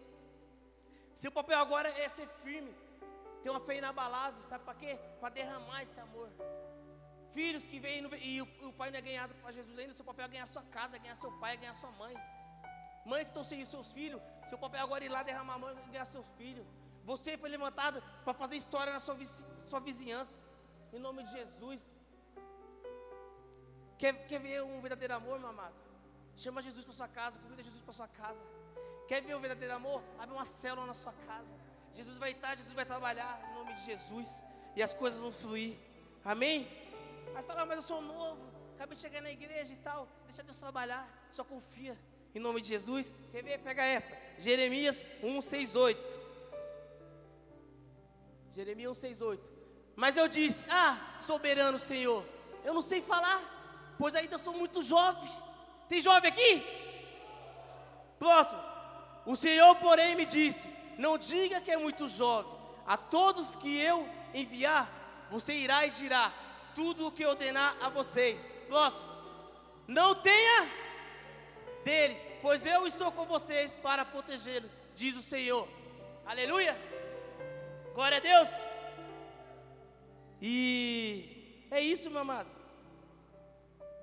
Seu 1.16 1.32
papel 1.32 1.58
agora 1.58 1.88
é 1.88 2.10
ser 2.10 2.28
firme, 2.43 2.76
ter 3.41 3.49
uma 3.49 3.62
fé 3.62 3.78
inabalável, 3.78 4.41
sabe 4.49 4.66
para 4.66 4.76
quê? 4.76 4.99
Para 5.22 5.30
derramar 5.30 5.84
esse 5.84 5.97
amor. 6.02 6.28
Filhos 7.32 7.66
que 7.66 7.80
vêm 7.80 8.04
e 8.22 8.41
o, 8.41 8.74
pai 8.74 8.91
não 8.91 8.99
é 8.99 9.02
ganhado 9.02 9.34
para 9.36 9.54
Jesus 9.54 9.80
ainda, 9.80 9.93
seu 9.93 10.04
papel 10.04 10.26
é 10.26 10.28
ganhar 10.28 10.45
sua 10.47 10.64
casa, 10.64 10.97
ganhar 10.97 11.16
seu 11.16 11.32
pai, 11.39 11.56
ganhar 11.56 11.74
sua 11.76 11.91
mãe. 11.91 12.14
Mãe 13.06 13.26
que 13.26 13.43
sem 13.43 13.66
seus 13.66 13.91
filhos, 13.91 14.22
seu 14.47 14.58
papel 14.58 14.82
agora 14.82 15.04
é 15.04 15.08
ir 15.08 15.10
lá 15.10 15.24
derramar 15.24 15.56
a 15.56 15.60
mão 15.60 15.72
e 15.72 15.89
ganhar 15.89 16.06
seu 16.06 16.24
filho. 16.38 16.66
Você 17.04 17.38
foi 17.38 17.49
levantado 17.49 18.02
para 18.24 18.34
fazer 18.34 18.56
história 18.56 18.93
na 18.93 18.99
sua, 18.99 19.18
sua 19.68 19.80
vizinhança, 19.80 20.39
em 20.93 20.99
nome 20.99 21.24
de 21.24 21.32
Jesus. 21.32 21.82
Quer, 23.97 24.26
quer 24.28 24.39
ver 24.39 24.64
um 24.64 24.80
verdadeiro 24.82 25.14
amor, 25.16 25.39
meu 25.39 25.49
amado? 25.49 25.76
Chama 26.36 26.62
Jesus 26.62 26.86
para 26.86 26.93
sua 26.93 27.08
casa, 27.08 27.39
convida 27.39 27.64
Jesus 27.64 27.82
para 27.82 27.93
sua 27.93 28.08
casa. 28.08 28.41
Quer 29.08 29.22
ver 29.22 29.36
um 29.36 29.41
verdadeiro 29.41 29.74
amor? 29.74 30.02
Abre 30.20 30.36
uma 30.36 30.45
célula 30.45 30.88
na 30.88 30.93
sua 30.93 31.14
casa. 31.28 31.49
Jesus 31.93 32.18
vai 32.18 32.32
estar, 32.32 32.56
Jesus 32.56 32.74
vai 32.74 32.86
trabalhar 32.86 33.41
em 33.49 33.54
nome 33.54 33.74
de 33.74 33.84
Jesus. 33.84 34.43
E 34.76 34.82
as 34.82 34.93
coisas 34.93 35.20
vão 35.20 35.32
fluir. 35.32 35.78
Amém? 36.24 36.68
Mas 37.34 37.45
fala, 37.45 37.66
mas 37.66 37.78
eu 37.78 37.82
sou 37.82 38.02
novo, 38.02 38.41
acabei 38.76 38.95
de 38.95 39.02
chegar 39.02 39.22
na 39.22 39.32
igreja 39.32 39.74
e 39.74 39.78
tal. 39.78 40.08
Deixa 40.26 40.43
Deus 40.43 40.58
trabalhar, 40.58 41.08
só 41.32 41.43
confia. 41.43 41.97
Em 42.34 42.40
nome 42.40 42.62
de 42.62 42.70
Jesus. 42.70 43.14
Quer 43.32 43.44
ver? 43.44 43.60
Pega 43.60 43.84
essa. 43.84 44.18
Jeremias 44.38 45.08
1, 45.22 45.42
6, 45.42 45.76
8. 45.76 46.20
Jeremias 48.56 48.92
1, 48.98 49.02
6, 49.02 49.22
8. 49.22 49.52
Mas 49.96 50.18
eu 50.18 50.28
disse: 50.28 50.66
Ah, 50.70 51.18
soberano 51.20 51.78
Senhor, 51.78 52.26
eu 52.64 52.74
não 52.74 52.82
sei 52.82 53.02
falar, 53.02 53.96
pois 53.98 54.16
ainda 54.16 54.38
sou 54.38 54.54
muito 54.54 54.82
jovem. 54.82 55.32
Tem 55.90 56.02
jovem 56.02 56.32
aqui? 56.32 56.64
Próximo. 58.18 58.62
O 59.26 59.36
Senhor, 59.36 59.76
porém, 59.76 60.16
me 60.16 60.26
disse: 60.26 60.70
Não 60.98 61.18
diga 61.18 61.62
que 61.62 61.72
é 61.72 61.78
muito 61.78 62.08
jovem. 62.08 62.52
A 62.86 62.98
todos 62.98 63.56
que 63.56 63.78
eu 63.80 64.08
enviar, 64.34 65.28
você 65.30 65.54
irá 65.54 65.86
e 65.86 65.92
dirá: 65.92 66.34
tudo 66.76 67.08
o 67.08 67.12
que 67.12 67.26
ordenar 67.26 67.76
a 67.82 67.90
vocês. 67.90 68.56
Próximo. 68.68 69.10
Não 69.88 70.16
tenha 70.16 70.70
deles, 71.84 72.24
pois 72.42 72.66
eu 72.66 72.88
estou 72.88 73.12
com 73.12 73.26
vocês 73.26 73.76
para 73.76 74.06
protegê-los, 74.06 74.72
diz 74.96 75.16
o 75.16 75.22
Senhor. 75.22 75.68
Aleluia. 76.26 76.78
Glória 77.94 78.18
a 78.18 78.22
Deus. 78.22 78.50
E 80.42 81.68
é 81.70 81.82
isso, 81.82 82.10
meu 82.10 82.22
amado. 82.22 82.50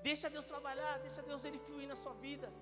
Deixa 0.03 0.31
Deus 0.31 0.47
trabalhar, 0.47 0.99
deixa 0.99 1.22
Deus 1.22 1.45
ele 1.45 1.59
fluir 1.59 1.89
na 1.89 1.97
sua 1.97 2.14
vida. 2.14 2.53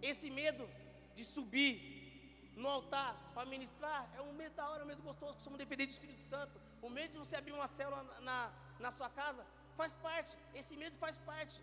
Esse 0.00 0.30
medo 0.30 0.68
de 1.14 1.24
subir 1.24 2.52
no 2.56 2.68
altar 2.68 3.14
para 3.34 3.44
ministrar 3.46 4.08
é 4.16 4.20
um 4.22 4.32
medo 4.32 4.54
da 4.54 4.68
hora, 4.68 4.84
um 4.84 4.86
medo 4.86 5.02
gostoso, 5.02 5.36
que 5.36 5.42
somos 5.42 5.58
dependentes 5.58 5.96
do 5.96 5.98
Espírito 6.00 6.22
Santo. 6.22 6.60
O 6.82 6.88
medo 6.88 7.12
de 7.12 7.18
você 7.18 7.36
abrir 7.36 7.52
uma 7.52 7.66
célula 7.66 8.02
na, 8.20 8.52
na 8.78 8.90
sua 8.90 9.08
casa 9.10 9.44
faz 9.76 9.94
parte. 9.94 10.36
Esse 10.54 10.76
medo 10.76 10.96
faz 10.96 11.18
parte. 11.18 11.60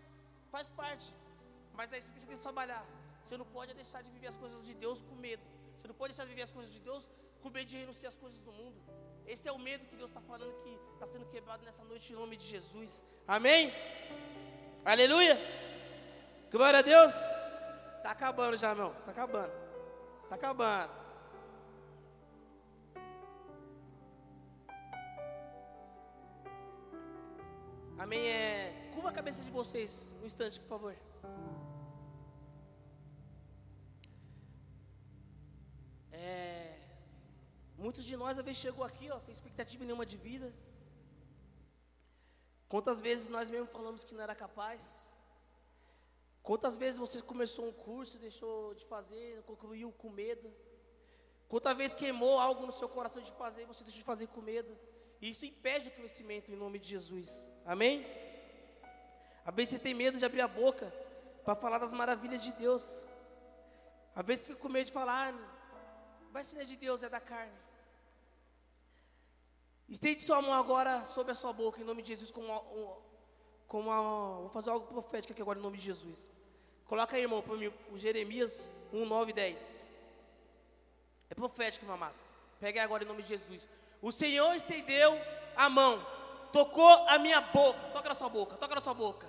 Faz 0.50 0.68
parte. 0.68 1.12
Mas 1.78 1.92
aí 1.92 2.02
você 2.02 2.10
tem 2.26 2.36
que 2.36 2.42
trabalhar. 2.42 2.84
Você 3.24 3.36
não 3.36 3.46
pode 3.56 3.72
deixar 3.72 4.02
de 4.02 4.10
viver 4.10 4.26
as 4.26 4.36
coisas 4.36 4.66
de 4.66 4.74
Deus 4.74 5.00
com 5.00 5.14
medo. 5.14 5.44
Você 5.76 5.86
não 5.86 5.94
pode 5.94 6.10
deixar 6.12 6.24
de 6.24 6.30
viver 6.30 6.42
as 6.42 6.50
coisas 6.50 6.72
de 6.72 6.80
Deus 6.80 7.08
com 7.40 7.50
medo 7.50 7.68
de 7.70 7.76
renunciar 7.76 8.10
às 8.12 8.18
coisas 8.18 8.42
do 8.42 8.52
mundo. 8.52 8.78
Esse 9.24 9.46
é 9.46 9.52
o 9.52 9.58
medo 9.58 9.86
que 9.86 9.94
Deus 9.94 10.10
está 10.10 10.20
falando 10.20 10.52
que 10.64 10.72
está 10.94 11.06
sendo 11.06 11.26
quebrado 11.26 11.64
nessa 11.64 11.84
noite 11.84 12.12
em 12.12 12.16
nome 12.16 12.36
de 12.36 12.46
Jesus. 12.46 13.00
Amém? 13.28 13.72
Aleluia! 14.84 15.38
Glória 16.50 16.80
a 16.80 16.82
Deus! 16.82 17.14
Está 17.98 18.10
acabando 18.10 18.56
já, 18.56 18.70
irmão. 18.70 18.92
Está 18.98 19.12
acabando. 19.12 19.52
Está 20.24 20.34
acabando. 20.34 20.92
Amém? 27.96 28.26
É, 28.26 28.90
curva 28.94 29.10
a 29.10 29.12
cabeça 29.12 29.42
de 29.42 29.50
vocês 29.50 30.16
um 30.20 30.26
instante, 30.26 30.58
por 30.58 30.70
favor. 30.70 31.07
Muitos 37.88 38.04
de 38.04 38.16
nós, 38.22 38.36
às 38.38 38.44
vezes, 38.44 38.60
chegou 38.60 38.84
aqui, 38.84 39.06
ó, 39.10 39.18
sem 39.18 39.32
expectativa 39.32 39.82
nenhuma 39.82 40.04
de 40.12 40.18
vida. 40.18 40.48
Quantas 42.72 43.00
vezes 43.00 43.30
nós 43.30 43.48
mesmo 43.48 43.68
falamos 43.76 44.04
que 44.04 44.14
não 44.14 44.24
era 44.26 44.34
capaz? 44.34 45.10
Quantas 46.48 46.76
vezes 46.76 46.98
você 47.04 47.22
começou 47.22 47.66
um 47.66 47.72
curso, 47.72 48.18
deixou 48.18 48.74
de 48.74 48.84
fazer, 48.84 49.42
concluiu 49.50 49.90
com 49.90 50.10
medo? 50.10 50.52
Quantas 51.48 51.74
vezes 51.78 51.94
queimou 51.94 52.38
algo 52.38 52.66
no 52.66 52.72
seu 52.80 52.90
coração 52.90 53.22
de 53.22 53.32
fazer, 53.32 53.64
você 53.64 53.82
deixou 53.84 54.00
de 54.00 54.10
fazer 54.12 54.26
com 54.34 54.42
medo? 54.42 54.72
E 55.22 55.30
isso 55.30 55.46
impede 55.46 55.88
o 55.88 55.96
crescimento 55.98 56.52
em 56.52 56.56
nome 56.56 56.78
de 56.78 56.88
Jesus. 56.90 57.30
Amém? 57.64 58.04
Às 59.46 59.54
vezes 59.54 59.70
você 59.70 59.78
tem 59.78 59.94
medo 59.94 60.18
de 60.18 60.26
abrir 60.26 60.42
a 60.42 60.48
boca 60.62 60.92
para 61.42 61.54
falar 61.54 61.78
das 61.78 61.94
maravilhas 61.94 62.42
de 62.42 62.52
Deus. 62.52 62.84
Às 64.14 64.26
vezes 64.26 64.44
você 64.44 64.52
fica 64.52 64.60
com 64.60 64.68
medo 64.68 64.88
de 64.88 64.92
falar, 64.92 65.32
ah, 65.32 66.30
vai 66.30 66.44
ser 66.44 66.66
de 66.66 66.76
Deus, 66.76 67.02
é 67.02 67.08
da 67.08 67.22
carne. 67.32 67.67
Estende 69.88 70.22
sua 70.22 70.42
mão 70.42 70.52
agora 70.52 71.06
sobre 71.06 71.32
a 71.32 71.34
sua 71.34 71.52
boca, 71.52 71.80
em 71.80 71.84
nome 71.84 72.02
de 72.02 72.08
Jesus, 72.08 72.30
com 72.30 72.42
uma, 72.42 72.60
com 73.66 73.80
uma, 73.80 74.40
vou 74.40 74.50
fazer 74.50 74.68
algo 74.68 74.86
profético 74.86 75.32
aqui 75.32 75.40
agora, 75.40 75.58
em 75.58 75.62
nome 75.62 75.78
de 75.78 75.84
Jesus. 75.84 76.30
Coloca 76.84 77.16
aí, 77.16 77.22
irmão, 77.22 77.40
para 77.40 77.56
mim, 77.56 77.72
o 77.90 77.96
Jeremias 77.96 78.70
1, 78.92 79.06
9 79.06 79.30
e 79.30 79.34
10. 79.34 79.84
É 81.30 81.34
profético, 81.34 81.86
meu 81.86 81.94
amado. 81.94 82.14
Pega 82.60 82.82
agora, 82.82 83.02
em 83.02 83.06
nome 83.06 83.22
de 83.22 83.28
Jesus. 83.28 83.66
O 84.02 84.12
Senhor 84.12 84.54
estendeu 84.54 85.18
a 85.56 85.70
mão, 85.70 86.06
tocou 86.52 87.06
a 87.08 87.18
minha 87.18 87.40
boca, 87.40 87.78
toca 87.92 88.10
na 88.10 88.14
sua 88.14 88.28
boca, 88.28 88.56
toca 88.56 88.74
na 88.74 88.80
sua 88.82 88.94
boca. 88.94 89.26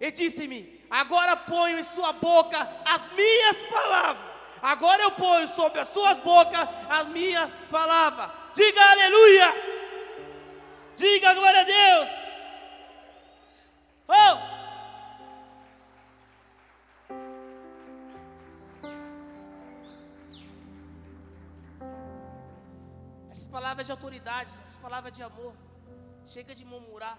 E 0.00 0.12
disse-me: 0.12 0.84
Agora 0.88 1.36
ponho 1.36 1.78
em 1.78 1.82
sua 1.82 2.12
boca 2.12 2.58
as 2.84 3.10
minhas 3.12 3.56
palavras. 3.68 4.32
Agora 4.62 5.02
eu 5.02 5.10
ponho 5.12 5.46
sobre 5.48 5.80
as 5.80 5.88
suas 5.88 6.20
bocas 6.20 6.68
as 6.88 7.06
minhas 7.08 7.50
palavras. 7.70 8.30
Diga 8.54 8.80
aleluia. 8.80 9.71
Diga 10.96 11.34
glória 11.34 11.60
a 11.60 11.64
Deus. 11.64 12.10
Oh! 14.08 14.52
Essas 23.30 23.46
palavras 23.46 23.86
de 23.86 23.92
autoridade, 23.92 24.52
essas 24.62 24.76
palavras 24.76 25.12
de 25.12 25.22
amor. 25.22 25.54
Chega 26.26 26.54
de 26.54 26.64
murmurar. 26.64 27.18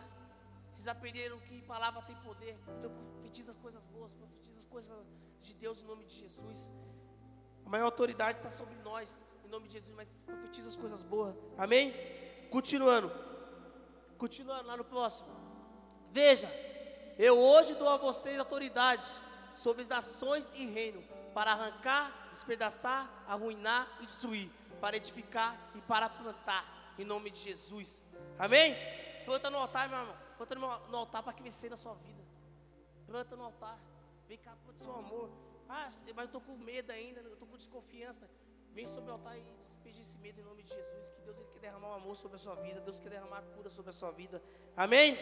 Vocês 0.72 0.88
aprenderam 0.88 1.40
que 1.40 1.62
palavra 1.64 2.02
tem 2.04 2.16
poder. 2.18 2.58
Então 2.80 2.92
profetiza 2.92 3.52
as 3.52 3.58
coisas 3.58 3.84
boas, 3.86 4.12
profetiza 4.14 4.60
as 4.60 4.66
coisas 4.66 4.98
de 5.40 5.54
Deus 5.56 5.82
em 5.82 5.86
nome 5.86 6.06
de 6.06 6.16
Jesus. 6.16 6.72
A 7.66 7.70
maior 7.70 7.86
autoridade 7.86 8.38
está 8.38 8.50
sobre 8.50 8.76
nós, 8.84 9.10
em 9.44 9.48
nome 9.48 9.68
de 9.68 9.74
Jesus, 9.74 9.96
mas 9.96 10.14
profetiza 10.26 10.68
as 10.68 10.76
coisas 10.76 11.02
boas. 11.02 11.36
Amém? 11.58 11.94
Continuando. 12.50 13.33
Continuando 14.18 14.68
lá 14.68 14.78
no 14.78 14.84
próximo. 14.84 15.30
Veja, 16.12 16.50
eu 17.18 17.38
hoje 17.40 17.76
dou 17.76 17.90
a 17.90 17.98
vocês 17.98 18.40
autoridade 18.40 19.06
sobre 19.56 19.82
as 19.82 19.88
nações 19.88 20.52
e 20.54 20.66
reino, 20.66 21.04
para 21.34 21.52
arrancar, 21.52 22.30
despedaçar, 22.32 23.10
arruinar 23.28 23.88
e 24.02 24.06
destruir, 24.06 24.50
para 24.80 24.98
edificar 24.98 25.58
e 25.76 25.82
para 25.82 26.10
plantar. 26.10 26.94
em 26.98 27.06
nome 27.06 27.32
de 27.32 27.40
Jesus. 27.40 28.06
Amém? 28.38 28.76
Planta 29.26 29.50
no 29.50 29.58
altar, 29.58 29.90
meu 29.90 29.98
irmão. 29.98 30.16
Planta 30.38 30.56
no, 30.56 30.98
altar 30.98 31.24
para 31.24 31.34
crescer 31.34 31.70
na 31.70 31.78
sua 31.78 31.96
vida. 31.96 32.24
Planta 33.08 33.36
no 33.36 33.44
altar. 33.44 33.80
Vem 34.28 34.38
cá, 34.38 34.56
planta 34.64 34.84
seu 34.84 34.96
amor. 34.96 35.30
Ah, 35.68 35.88
mas 35.88 36.18
eu 36.18 36.26
estou 36.26 36.42
com 36.42 36.58
medo 36.58 36.92
ainda, 36.92 37.22
eu 37.22 37.34
estou 37.34 37.48
com 37.48 37.58
desconfiança. 37.58 38.30
Vem 38.74 38.88
sobre 38.88 39.12
o 39.12 39.14
altar 39.14 39.38
e 39.38 39.44
despedir 39.62 40.02
esse 40.02 40.18
medo 40.18 40.40
em 40.42 40.44
nome 40.44 40.64
de 40.64 40.74
Jesus. 40.74 41.10
Que 41.12 41.22
Deus 41.22 41.38
ele 41.38 41.48
quer 41.54 41.60
derramar 41.60 41.90
um 41.90 41.94
amor 41.94 42.16
sobre 42.16 42.38
a 42.38 42.40
sua 42.40 42.56
vida. 42.56 42.82
Deus 42.82 43.00
quer 43.00 43.10
derramar 43.10 43.44
cura 43.56 43.70
sobre 43.70 43.92
a 43.92 43.94
sua 43.94 44.12
vida. 44.12 44.42
Amém? 44.76 45.16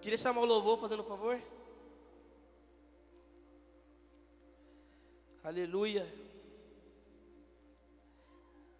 Queria 0.00 0.16
chamar 0.16 0.40
o 0.40 0.46
louvor, 0.46 0.78
fazendo 0.78 1.02
um 1.02 1.06
favor. 1.06 1.38
Aleluia. 5.44 6.06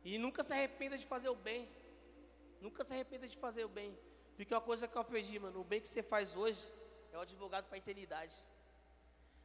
E 0.03 0.17
nunca 0.17 0.43
se 0.43 0.55
arrependa 0.55 0.97
de 0.97 1.07
fazer 1.07 1.29
o 1.29 1.35
bem. 1.35 1.69
Nunca 2.63 2.85
se 2.85 2.95
arrependa 2.95 3.29
de 3.29 3.37
fazer 3.37 3.65
o 3.65 3.69
bem. 3.69 3.97
Porque 4.35 4.55
uma 4.55 4.63
coisa 4.63 4.89
que 4.89 4.97
eu 4.97 5.03
aprendi, 5.03 5.39
mano, 5.39 5.61
o 5.61 5.65
bem 5.65 5.81
que 5.81 5.89
você 5.89 6.03
faz 6.03 6.35
hoje 6.35 6.73
é 7.13 7.19
o 7.19 7.21
advogado 7.21 7.67
para 7.67 7.77
a 7.77 7.79
eternidade. 7.79 8.35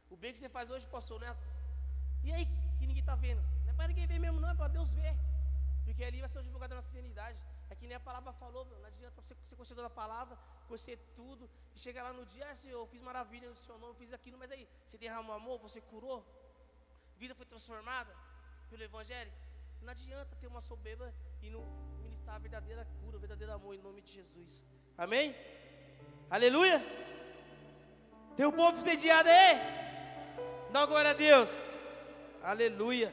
O 0.08 0.16
bem 0.16 0.32
que 0.32 0.38
você 0.38 0.48
faz 0.48 0.70
hoje, 0.70 0.86
pastor, 0.86 1.20
não 1.20 1.28
é. 1.28 1.36
E 2.22 2.32
aí, 2.32 2.48
está 3.04 3.14
vendo? 3.14 3.42
Não 3.64 3.70
é 3.72 3.76
para 3.76 3.88
ninguém 3.88 4.06
ver 4.06 4.18
mesmo, 4.18 4.40
não, 4.40 4.50
é 4.50 4.54
para 4.54 4.68
Deus 4.68 4.90
ver. 5.00 5.14
Porque 5.84 6.02
ali 6.02 6.20
vai 6.20 6.28
ser 6.28 6.38
o 6.38 6.40
advogado 6.40 6.70
da 6.70 6.76
nossa 6.76 6.88
eternidade. 6.88 7.38
É 7.70 7.74
que 7.74 7.86
nem 7.86 7.96
a 7.96 8.00
palavra 8.00 8.32
falou, 8.32 8.64
não 8.64 8.86
adianta 8.86 9.20
você 9.20 9.34
ser 9.46 9.56
conhecedor 9.56 9.84
da 9.84 9.90
palavra, 9.90 10.36
conhecer 10.68 10.96
tudo, 11.14 11.48
e 11.74 11.78
chegar 11.78 12.02
lá 12.02 12.12
no 12.12 12.24
dia, 12.26 12.48
ah, 12.50 12.54
Senhor, 12.54 12.80
eu 12.80 12.86
fiz 12.86 13.02
maravilha 13.02 13.48
no 13.48 13.56
seu 13.56 13.78
nome, 13.78 13.94
fiz 13.94 14.12
aquilo, 14.12 14.38
mas 14.38 14.50
aí, 14.50 14.68
você 14.84 14.96
derramou 14.98 15.34
amor, 15.34 15.58
você 15.58 15.80
curou, 15.80 16.24
vida 17.16 17.34
foi 17.34 17.46
transformada 17.46 18.14
pelo 18.70 18.82
Evangelho. 18.82 19.32
Não 19.82 19.90
adianta 19.90 20.36
ter 20.36 20.46
uma 20.46 20.60
soberba 20.60 21.12
e 21.42 21.50
não 21.50 21.62
ministrar 22.02 22.36
a 22.36 22.38
verdadeira 22.38 22.86
cura, 23.00 23.16
o 23.16 23.20
verdadeiro 23.20 23.52
amor 23.52 23.74
em 23.74 23.78
nome 23.78 24.00
de 24.00 24.12
Jesus. 24.12 24.64
Amém? 24.96 25.34
Aleluia! 26.30 26.82
Tem 28.36 28.46
um 28.46 28.52
povo 28.52 28.80
sediado 28.80 29.28
aí? 29.28 29.58
Dá 30.72 30.86
glória 30.86 31.10
a 31.10 31.14
Deus. 31.14 31.83
Aleluia. 32.44 33.10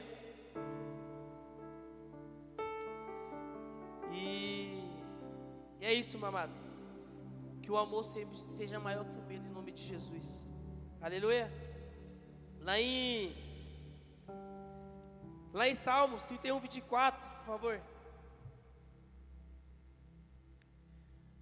E, 4.12 4.78
e 5.80 5.84
é 5.86 5.94
isso, 5.94 6.18
meu 6.18 6.28
amado. 6.28 6.52
Que 7.62 7.72
o 7.72 7.78
amor 7.78 8.04
sempre 8.04 8.38
seja 8.38 8.78
maior 8.78 9.06
que 9.06 9.16
o 9.16 9.22
medo 9.22 9.46
em 9.46 9.50
nome 9.50 9.72
de 9.72 9.82
Jesus. 9.82 10.46
Aleluia. 11.00 11.50
Lá 12.60 12.78
em 12.78 13.34
Lá 15.50 15.66
em 15.66 15.74
Salmos 15.74 16.24
31, 16.24 16.60
24, 16.60 17.30
por 17.38 17.46
favor. 17.46 17.80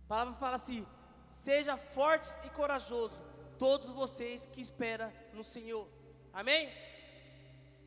A 0.05 0.09
palavra 0.09 0.35
fala 0.35 0.55
assim: 0.55 0.87
Seja 1.27 1.77
forte 1.77 2.31
e 2.45 2.51
corajoso, 2.51 3.21
todos 3.59 3.89
vocês 3.89 4.47
que 4.47 4.61
esperam 4.61 5.13
no 5.33 5.43
Senhor. 5.43 5.89
Amém? 6.33 6.69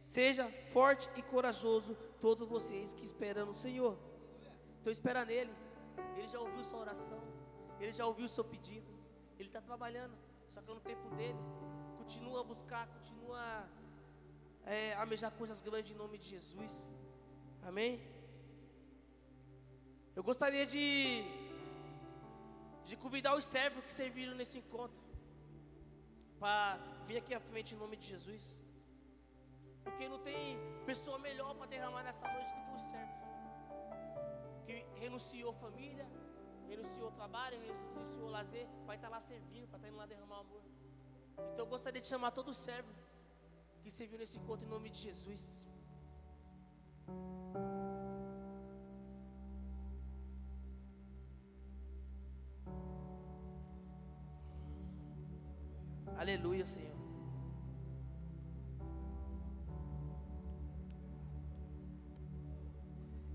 Seja 0.06 0.49
forte 0.72 1.10
e 1.16 1.22
corajoso, 1.22 1.95
todos 2.20 2.47
vocês 2.47 2.93
que 2.93 3.04
esperam 3.04 3.45
no 3.45 3.56
Senhor. 3.56 3.97
Então 4.80 4.91
espera 4.91 5.26
nele. 5.26 5.51
Ele 6.18 6.28
já 6.28 6.39
ouviu 6.39 6.64
sua 6.64 6.80
oração. 6.80 7.22
Ele 7.80 7.91
já 7.91 8.06
ouviu 8.06 8.26
o 8.26 8.30
seu 8.30 8.43
pedido. 8.43 8.91
Ele 9.39 9.49
está 9.49 9.62
trabalhando. 9.62 10.16
Só 10.54 10.62
que 10.62 10.70
é 10.70 10.74
no 10.74 10.80
tempo 10.82 11.16
dele. 11.16 11.38
Continua 11.97 12.41
a 12.41 12.43
buscar, 12.43 12.88
continua 12.88 13.39
a 13.39 13.68
é, 14.66 15.30
coisas 15.32 15.62
grandes 15.62 15.91
em 15.91 15.95
nome 15.95 16.18
de 16.18 16.26
Jesus. 16.26 16.91
Amém? 17.64 18.01
Eu 20.16 20.24
gostaria 20.24 20.66
de, 20.66 21.24
de 22.86 22.95
convidar 22.95 23.36
os 23.36 23.45
servos 23.45 23.84
que 23.84 23.91
serviram 23.91 24.36
nesse 24.36 24.58
encontro 24.58 25.01
para 26.39 26.78
vir 27.08 27.18
aqui 27.18 27.34
à 27.34 27.39
frente 27.39 27.74
em 27.74 27.78
nome 27.78 27.95
de 27.97 28.08
Jesus. 28.08 28.62
Porque 29.84 30.07
não 30.07 30.19
tem 30.19 30.57
pessoa 30.86 31.17
melhor 31.19 31.55
para 31.55 31.67
derramar 31.67 32.03
nessa 32.03 32.27
noite 32.36 32.51
do 32.55 32.61
que 32.65 32.75
o 32.75 32.79
servo. 32.91 33.13
Que 34.65 34.86
renunciou 34.99 35.53
família, 35.53 36.07
renunciou 36.67 37.11
trabalho, 37.11 37.59
renunciou 37.59 38.29
lazer, 38.29 38.67
vai 38.86 38.95
estar 38.95 39.09
lá 39.09 39.19
servindo, 39.19 39.67
para 39.67 39.77
estar 39.77 39.89
indo 39.89 39.97
lá 39.97 40.05
derramar 40.05 40.39
amor. 40.39 40.63
Então 41.51 41.65
eu 41.65 41.67
gostaria 41.67 42.01
de 42.01 42.07
chamar 42.07 42.31
todo 42.31 42.53
servo 42.53 42.91
que 43.81 43.91
você 43.91 44.05
viu 44.07 44.17
nesse 44.17 44.38
encontro 44.38 44.65
em 44.65 44.69
nome 44.69 44.89
de 44.89 44.99
Jesus. 44.99 45.67
Aleluia, 56.17 56.63
Senhor. 56.63 57.03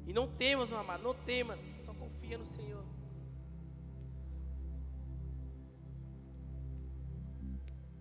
E 0.09 0.13
não 0.19 0.27
temas, 0.27 0.71
meu 0.71 0.79
amado, 0.79 1.03
não 1.03 1.13
temas, 1.13 1.61
só 1.85 1.93
confia 1.93 2.39
no 2.39 2.45
Senhor. 2.47 2.83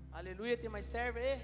Aleluia, 0.09 0.57
tem 0.57 0.69
mais 0.69 0.85
servo 0.85 1.19
aí? 1.19 1.37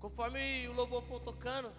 Conforme 0.00 0.66
o 0.66 0.72
louvor 0.72 1.04
for 1.04 1.20
tocando, 1.20 1.70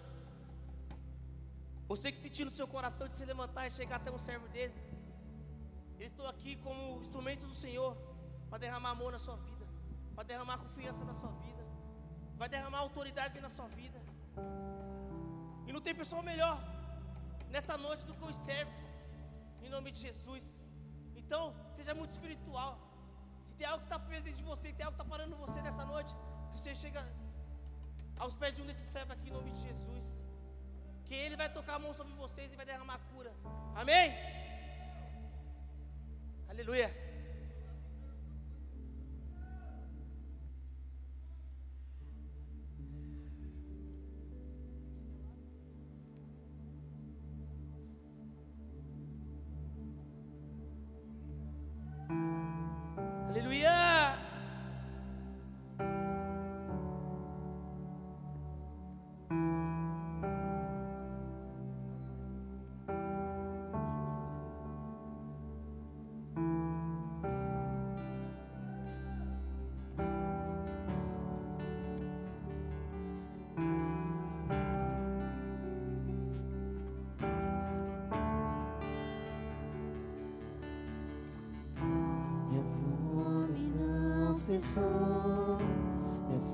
você 1.86 2.10
que 2.10 2.16
sentir 2.16 2.46
no 2.46 2.50
seu 2.50 2.66
coração 2.66 3.06
de 3.06 3.12
se 3.12 3.24
levantar 3.26 3.66
e 3.66 3.70
chegar 3.70 3.96
até 3.96 4.10
um 4.10 4.18
servo 4.18 4.48
dele, 4.48 4.74
eu 6.00 6.08
estou 6.08 6.26
aqui 6.26 6.56
como 6.56 7.02
instrumento 7.02 7.46
do 7.46 7.54
Senhor 7.54 7.94
para 8.48 8.60
derramar 8.60 8.92
amor 8.92 9.12
na 9.12 9.18
sua 9.18 9.36
vida, 9.36 9.55
para 10.16 10.24
derramar 10.24 10.56
confiança 10.64 11.04
na 11.04 11.14
sua 11.20 11.30
vida, 11.44 11.62
vai 12.40 12.48
derramar 12.48 12.78
autoridade 12.78 13.38
na 13.46 13.50
sua 13.56 13.68
vida. 13.80 14.00
E 15.66 15.72
não 15.74 15.82
tem 15.86 15.94
pessoa 15.94 16.22
melhor 16.22 16.56
nessa 17.50 17.76
noite 17.76 18.02
do 18.06 18.14
que 18.14 18.24
os 18.24 18.36
serve, 18.36 18.72
em 19.62 19.68
nome 19.68 19.90
de 19.90 20.00
Jesus. 20.06 20.44
Então, 21.14 21.54
seja 21.76 21.94
muito 21.94 22.12
espiritual. 22.12 22.72
Se 23.44 23.54
tem 23.54 23.66
algo 23.66 23.80
que 23.80 23.90
está 23.92 23.98
preso 23.98 24.24
dentro 24.24 24.42
de 24.42 24.48
você, 24.52 24.72
tem 24.72 24.86
algo 24.86 24.96
que 24.96 25.02
está 25.02 25.16
parando 25.16 25.36
você 25.36 25.60
nessa 25.60 25.84
noite, 25.84 26.12
que 26.50 26.58
você 26.58 26.74
chega 26.74 27.06
aos 28.18 28.34
pés 28.34 28.54
de 28.56 28.62
um 28.62 28.66
desses 28.66 28.86
servos 28.86 29.12
aqui 29.12 29.28
em 29.28 29.32
nome 29.32 29.50
de 29.50 29.60
Jesus. 29.60 30.04
Que 31.04 31.14
Ele 31.14 31.36
vai 31.36 31.52
tocar 31.52 31.74
a 31.74 31.78
mão 31.78 31.92
sobre 31.92 32.14
vocês 32.14 32.50
e 32.52 32.56
vai 32.56 32.64
derramar 32.64 33.00
cura. 33.12 33.32
Amém? 33.74 34.14
Aleluia. 36.48 37.05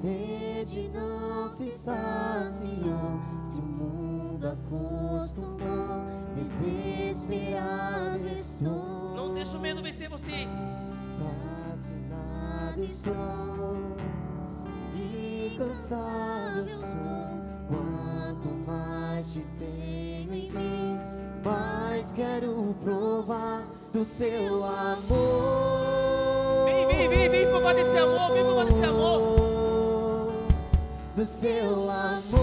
sede 0.02 0.90
não 0.92 1.48
se 1.48 1.70
saciou, 1.70 3.20
se 3.48 3.60
o 3.60 3.62
mundo 3.62 4.48
acostumou, 4.48 6.04
desesperado 6.36 8.26
estou. 8.26 9.14
Não 9.14 9.32
deixo 9.32 9.56
o 9.56 9.60
medo 9.60 9.80
vencer 9.80 10.08
vocês. 10.08 10.50
Fascinado 11.20 12.82
estou 12.82 13.96
e 14.96 15.54
cansado 15.56 16.68
sou. 16.68 17.40
Quanto 17.68 18.48
mais 18.66 19.32
te 19.32 19.46
tenho 19.56 20.34
em 20.34 20.50
mim, 20.50 20.98
mais 21.44 22.10
quero 22.10 22.74
provar 22.82 23.68
do 23.92 24.04
seu 24.04 24.64
amor. 24.64 26.64
Vem, 26.66 26.88
vem, 26.88 27.08
vem, 27.08 27.30
vem 27.30 27.46
provar 27.46 27.74
desse 27.74 27.96
amor, 27.96 28.32
vem 28.32 28.44
provar 28.44 28.64
desse 28.64 28.84
amor 28.84 29.41
do 31.22 31.26
seu 31.26 31.88
amor. 31.88 32.41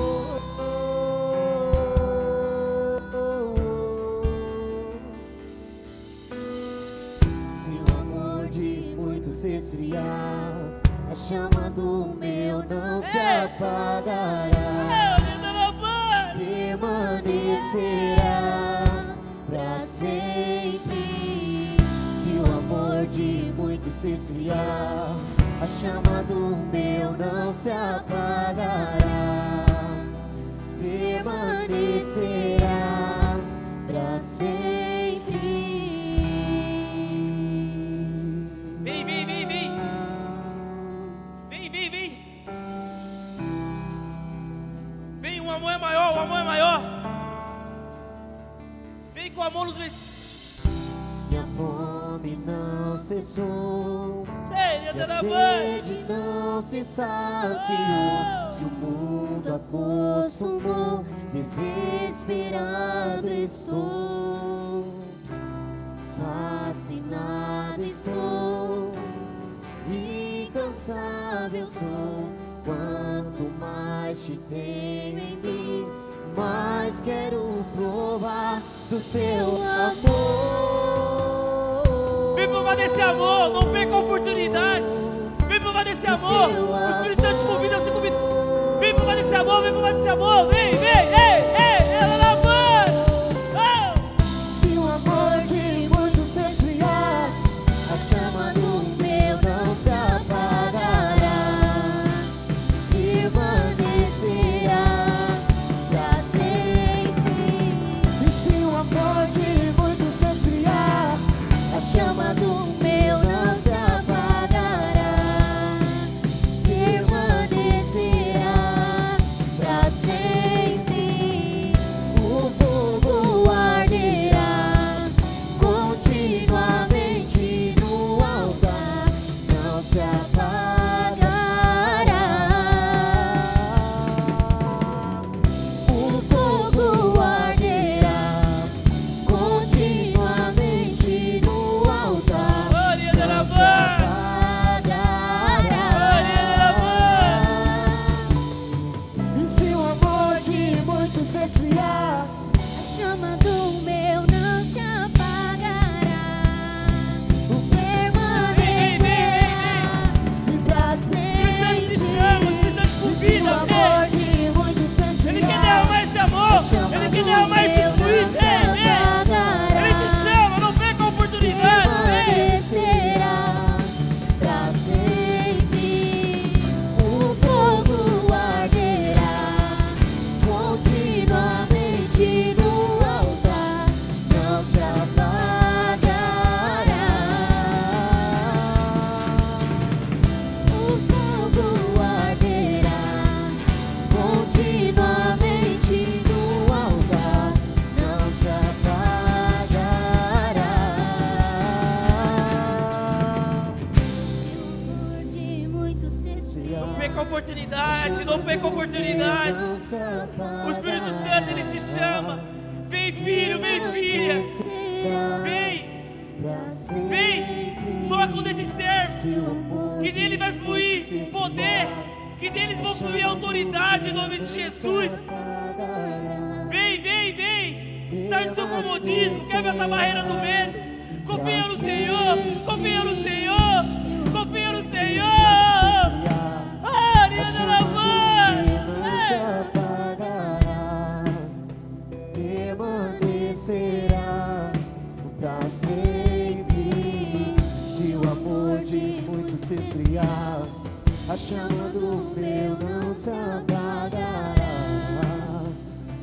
a 251.30 251.38
chama 251.38 251.90
do 251.90 252.34
meu 252.36 252.76
não 252.80 253.14
se 253.14 253.30
apagará, 253.30 254.56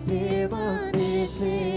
permanecerá. 0.09 1.77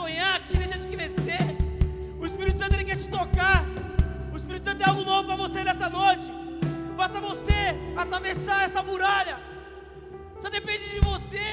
Sonhar, 0.00 0.40
que 0.40 0.48
te 0.48 0.56
deixa 0.56 0.78
de 0.78 0.88
crescer. 0.88 1.46
O 2.18 2.24
Espírito 2.24 2.58
Santo 2.58 2.74
ele 2.74 2.84
quer 2.84 2.96
te 2.96 3.08
tocar. 3.08 3.64
O 4.32 4.36
Espírito 4.36 4.64
Santo 4.66 4.78
tem 4.78 4.88
algo 4.88 5.04
novo 5.04 5.24
para 5.28 5.36
você 5.36 5.62
nessa 5.62 5.88
noite. 5.90 6.26
Basta 6.96 7.20
você 7.20 7.60
atravessar 7.96 8.64
essa 8.64 8.82
muralha. 8.82 9.38
Só 10.40 10.48
depende 10.48 10.88
de 10.94 11.00
você. 11.00 11.48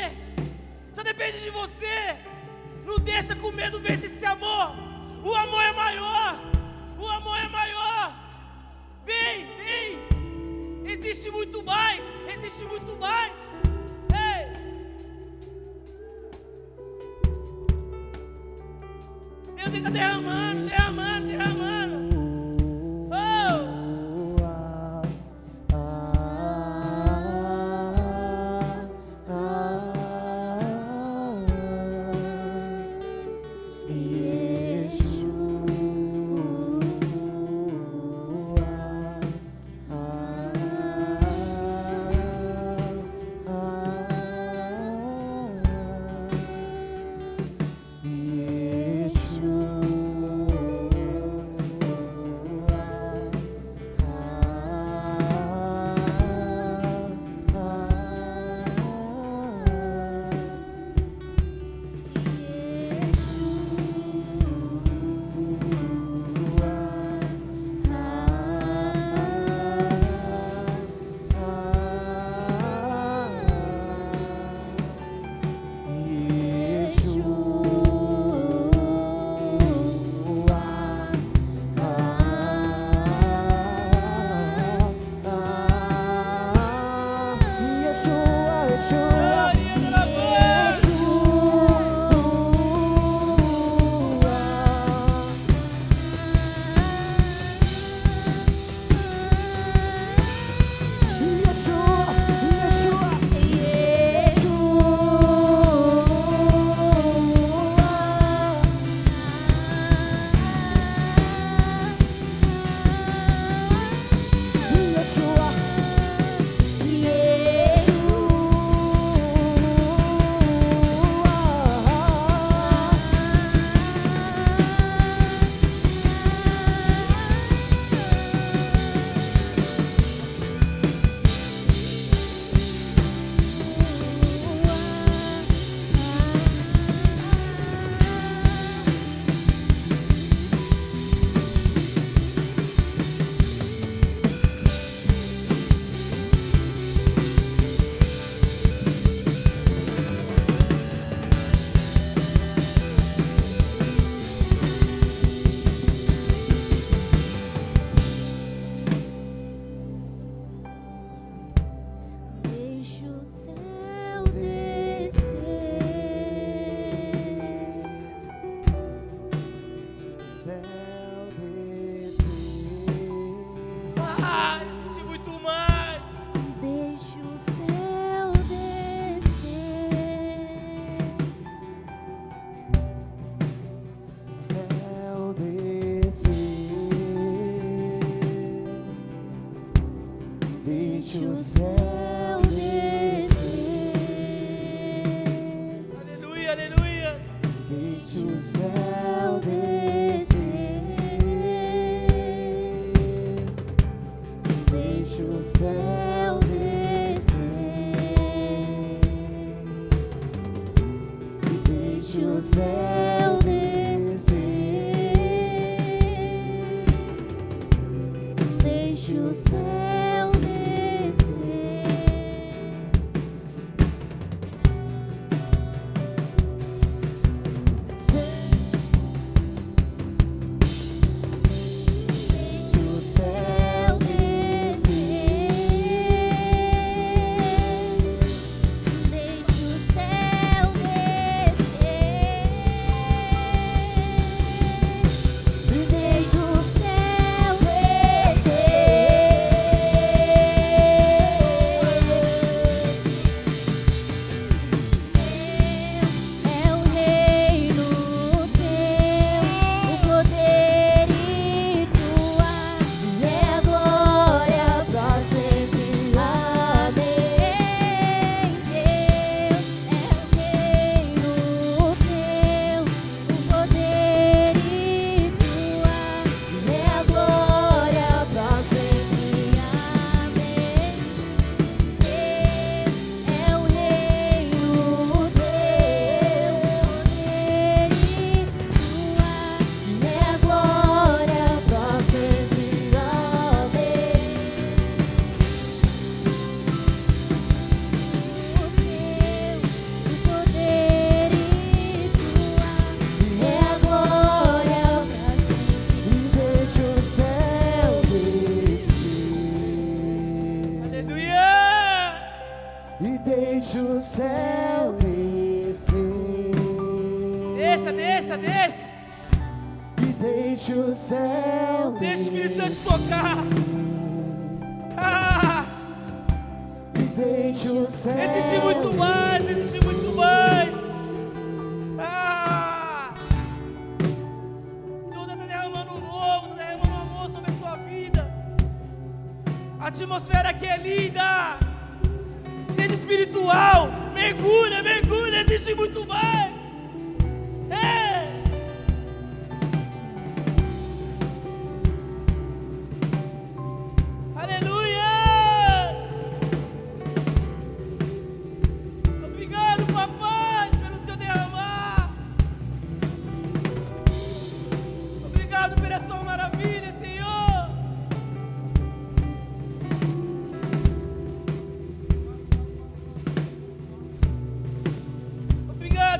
Só 0.93 1.03
depende 1.03 1.39
de 1.41 1.49
você. 1.49 1.97
Não 2.85 2.97
deixa 2.99 3.35
com 3.35 3.51
medo 3.51 3.79
ver 3.79 4.03
esse 4.03 4.25
amor. 4.25 4.67
O 5.23 5.35
amor 5.35 5.63
é 5.63 5.73
maior. 5.73 6.29
O 6.97 7.07
amor 7.07 7.37
é 7.37 7.49
maior. 7.49 8.05
Vem, 9.05 9.35
vem. 9.57 10.91
Existe 10.93 11.29
muito 11.31 11.61
mais. 11.63 12.01
Existe 12.33 12.63
muito 12.63 12.97
mais. 12.97 13.33
Deus 19.89 20.46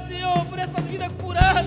Senhor, 0.08 0.46
por 0.46 0.58
essas 0.58 0.88
vidas 0.88 1.12
curadas. 1.22 1.66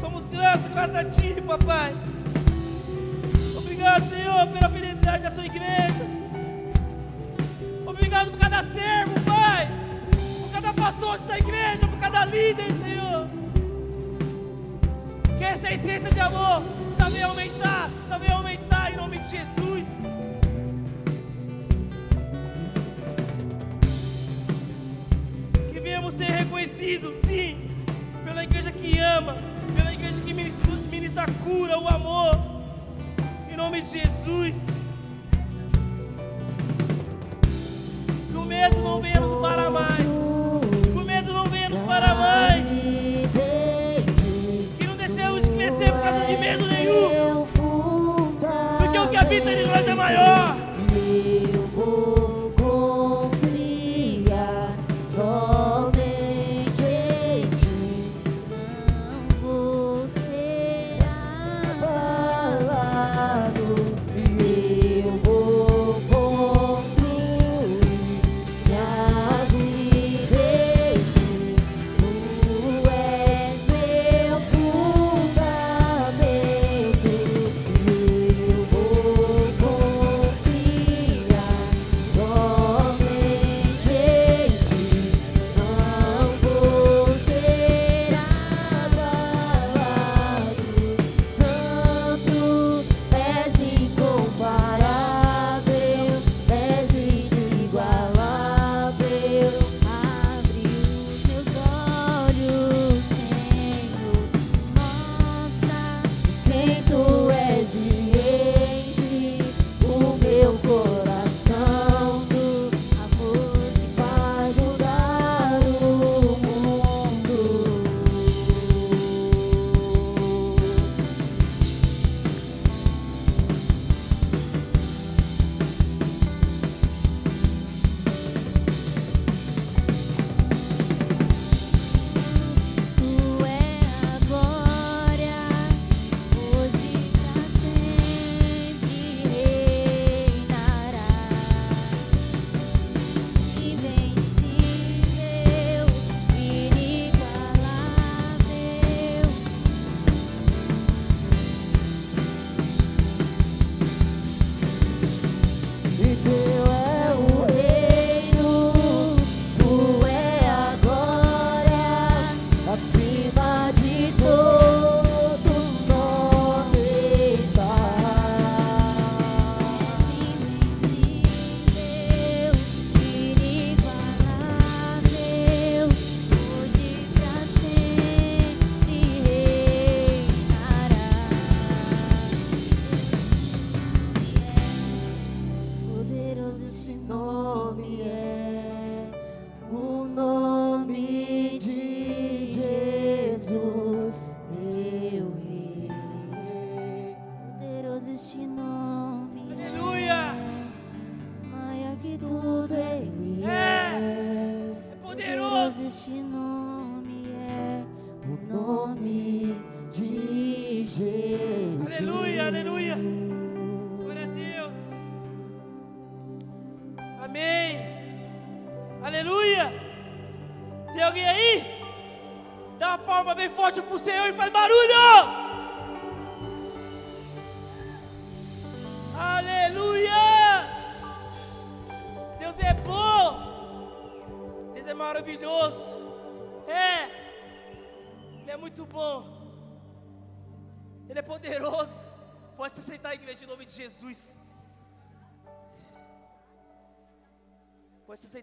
Somos 0.00 0.26
gratos, 0.28 0.70
gratos 0.70 0.96
a 0.96 1.04
Ti, 1.04 1.40
papai. 1.40 1.94
Obrigado, 3.56 4.08
Senhor, 4.08 4.46
pela 4.48 4.68
fidelidade 4.68 5.22
da 5.22 5.30
Sua 5.30 5.46
igreja. 5.46 6.06
Obrigado 7.86 8.30
por 8.30 8.40
cada 8.40 8.62
servo, 8.64 9.20
Pai. 9.20 9.68
Por 10.42 10.50
cada 10.52 10.72
pastor 10.72 11.18
dessa 11.18 11.38
igreja, 11.38 11.86
por 11.88 11.98
cada 11.98 12.24
líder, 12.26 12.70
Senhor. 12.84 13.28
Que 15.38 15.44
essa 15.44 15.72
essência 15.72 16.10
de 16.10 16.20
amor, 16.20 16.62
saber 16.98 17.22
aumentar, 17.22 17.90
saber 18.08 18.32
aumentar 18.32 18.92
em 18.92 18.96
nome 18.96 19.18
de 19.18 19.30
Jesus. 19.30 19.65
ser 26.16 26.30
reconhecido, 26.30 27.14
sim, 27.26 27.68
pela 28.24 28.42
igreja 28.42 28.72
que 28.72 28.98
ama, 28.98 29.36
pela 29.76 29.92
igreja 29.92 30.20
que 30.22 30.32
ministra, 30.32 30.66
ministra 30.90 31.24
a 31.24 31.30
cura, 31.44 31.78
o 31.78 31.86
amor, 31.86 32.38
em 33.50 33.56
nome 33.56 33.82
de 33.82 33.98
Jesus. 34.00 34.56
Que 38.30 38.36
o 38.36 38.44
medo 38.46 38.80
não 38.80 39.02
venha 39.02 39.20
nos 39.20 39.42
parar 39.42 39.68
mais. 39.70 39.95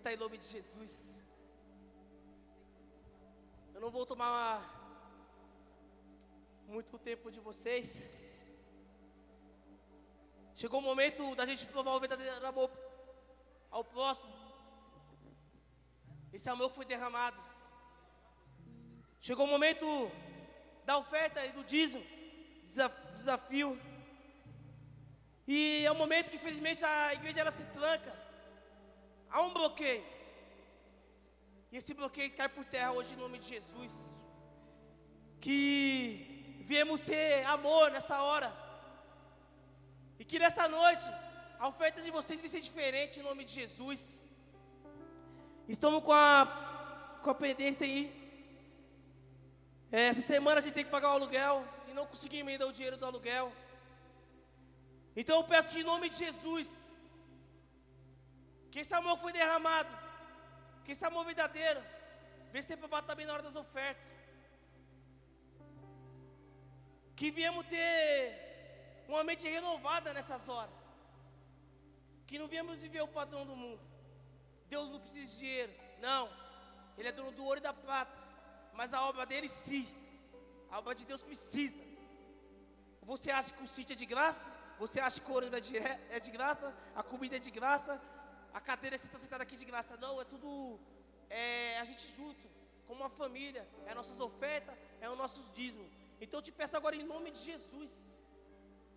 Aceitar 0.04 0.18
em 0.18 0.24
nome 0.26 0.38
de 0.38 0.48
Jesus. 0.48 0.94
Eu 3.74 3.80
não 3.80 3.90
vou 3.90 4.06
tomar 4.06 4.50
muito 6.68 7.00
tempo 7.00 7.32
de 7.32 7.40
vocês. 7.40 7.88
Chegou 10.56 10.82
o 10.82 10.84
momento 10.84 11.34
da 11.36 11.46
gente 11.46 11.66
provar 11.68 11.94
o 11.94 12.02
verdadeiro 12.02 12.46
amor 12.46 12.70
ao 13.72 13.86
próximo. 13.86 14.34
Esse 16.34 16.50
amor 16.50 16.70
foi 16.72 16.84
derramado. 16.84 17.42
Chegou 19.22 19.46
o 19.46 19.54
momento 19.56 19.88
da 20.84 20.98
oferta 20.98 21.46
e 21.46 21.54
do 21.54 21.64
dízimo, 21.64 22.04
desafio. 23.16 23.80
E 25.48 25.86
é 25.86 25.92
um 25.94 26.02
momento 26.04 26.30
que 26.30 26.36
infelizmente 26.42 26.84
a 26.84 27.14
igreja 27.14 27.40
ela 27.40 27.52
se 27.52 27.64
tranca. 27.78 28.23
Há 29.34 29.42
um 29.42 29.54
bloqueio. 29.60 30.06
E 31.72 31.78
esse 31.80 31.94
bloqueio 32.00 32.36
cai 32.40 32.48
por 32.48 32.66
terra 32.74 32.92
hoje 32.98 33.14
em 33.14 33.22
nome 33.24 33.40
de 33.40 33.48
Jesus. 33.54 33.94
Que 35.42 35.56
viemos 36.70 37.02
ter 37.02 37.44
amor 37.56 37.90
nessa 37.96 38.22
hora. 38.22 38.50
E 40.20 40.24
que 40.24 40.38
nessa 40.44 40.68
noite 40.68 41.06
a 41.64 41.68
oferta 41.68 42.00
de 42.06 42.12
vocês 42.18 42.40
vai 42.44 42.52
ser 42.54 42.62
diferente 42.62 43.20
em 43.20 43.24
nome 43.24 43.44
de 43.44 43.54
Jesus. 43.62 44.22
Estamos 45.68 46.04
com 46.04 46.14
a, 46.14 47.20
com 47.24 47.32
a 47.32 47.36
pendência 47.44 47.88
aí. 47.88 48.02
É, 49.92 50.10
essa 50.12 50.22
semana 50.22 50.60
a 50.60 50.64
gente 50.64 50.76
tem 50.76 50.86
que 50.86 50.92
pagar 50.92 51.10
o 51.10 51.16
aluguel 51.16 51.66
e 51.90 51.94
não 51.94 52.06
conseguimos 52.06 52.52
ainda 52.52 52.68
o 52.68 52.72
dinheiro 52.72 52.98
do 52.98 53.06
aluguel. 53.08 53.52
Então 55.16 55.38
eu 55.38 55.44
peço 55.44 55.72
que 55.72 55.80
em 55.80 55.90
nome 55.92 56.08
de 56.08 56.18
Jesus, 56.18 56.70
que 58.74 58.80
esse 58.84 58.96
amor 59.00 59.16
foi 59.24 59.32
derramado, 59.32 59.96
que 60.84 60.94
esse 60.94 61.06
amor 61.10 61.24
verdadeiro, 61.32 61.82
venha 62.52 62.64
ser 62.68 62.78
provado 62.84 63.06
também 63.10 63.26
na 63.28 63.34
hora 63.34 63.44
das 63.48 63.58
ofertas. 63.64 64.08
Que 67.20 67.30
viemos 67.38 67.68
ter 67.74 67.84
uma 69.08 69.24
mente 69.24 69.46
renovada 69.58 70.12
nessas 70.18 70.50
horas. 70.54 70.74
Que 72.26 72.40
não 72.40 72.48
viemos 72.54 72.80
viver 72.86 73.04
o 73.04 73.14
padrão 73.20 73.44
do 73.46 73.56
mundo. 73.64 73.84
Deus 74.74 74.90
não 74.94 75.02
precisa 75.04 75.28
de 75.32 75.38
dinheiro. 75.38 75.74
Não. 76.08 76.24
Ele 76.98 77.10
é 77.10 77.12
dono 77.20 77.32
do 77.32 77.46
ouro 77.46 77.60
e 77.60 77.68
da 77.68 77.76
prata. 77.86 78.18
Mas 78.80 78.92
a 78.92 79.04
obra 79.10 79.24
dele 79.34 79.50
sim. 79.50 79.86
A 80.72 80.80
obra 80.80 80.96
de 80.96 81.06
Deus 81.12 81.22
precisa. 81.22 81.84
Você 83.04 83.30
acha 83.30 83.54
que 83.54 83.62
o 83.62 83.72
sítio 83.76 83.94
é 83.94 84.02
de 84.04 84.08
graça? 84.16 84.50
Você 84.80 85.00
acha 85.00 85.22
que 85.22 85.30
o 85.30 85.36
ouro 85.36 85.56
é 85.56 85.64
de, 85.68 85.78
é 86.18 86.20
de 86.20 86.32
graça? 86.32 86.76
A 86.96 87.04
comida 87.04 87.36
é 87.36 87.46
de 87.48 87.52
graça? 87.60 88.02
A 88.54 88.62
cadeira 88.62 88.96
que 88.98 89.04
você 89.04 89.08
está 89.08 89.20
sentado 89.20 89.42
aqui 89.42 89.56
de 89.62 89.66
graça? 89.66 89.98
Não, 89.98 90.22
é 90.22 90.26
tudo 90.26 90.80
é, 91.30 91.80
a 91.80 91.84
gente 91.84 92.06
junto, 92.16 92.46
como 92.88 93.02
uma 93.02 93.10
família. 93.10 93.68
É 93.86 93.90
as 93.90 93.96
nossas 93.96 94.20
ofertas, 94.20 94.76
é 95.02 95.10
os 95.10 95.18
nossos 95.18 95.52
dízimos. 95.52 95.92
Então 96.22 96.40
eu 96.40 96.44
te 96.44 96.52
peço 96.52 96.78
agora 96.78 96.96
em 96.96 97.04
nome 97.04 97.32
de 97.32 97.40
Jesus. 97.40 97.92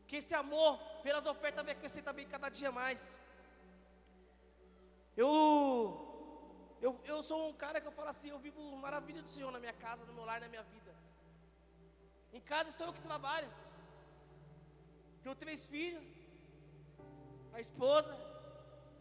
Que 0.06 0.16
esse 0.16 0.34
amor 0.34 0.78
pelas 1.02 1.26
ofertas 1.26 1.64
vai 1.64 1.74
crescer 1.74 2.02
também 2.02 2.26
cada 2.34 2.48
dia 2.48 2.70
mais. 2.70 3.18
Eu, 5.16 5.28
eu, 6.80 7.00
eu 7.04 7.22
sou 7.22 7.48
um 7.48 7.54
cara 7.54 7.80
que 7.80 7.88
eu 7.88 7.96
falo 7.98 8.10
assim, 8.10 8.28
eu 8.28 8.38
vivo 8.38 8.60
maravilha 8.76 9.22
do 9.22 9.30
Senhor 9.30 9.50
na 9.50 9.58
minha 9.58 9.72
casa, 9.72 10.04
no 10.04 10.12
meu 10.12 10.24
lar, 10.24 10.40
na 10.40 10.48
minha 10.48 10.62
vida. 10.74 10.94
Em 12.32 12.40
casa 12.40 12.70
sou 12.70 12.86
eu 12.88 12.92
que 12.92 13.00
trabalho. 13.00 13.50
Tenho 15.22 15.34
três 15.34 15.66
filhos, 15.66 16.04
a 17.54 17.60
esposa, 17.60 18.14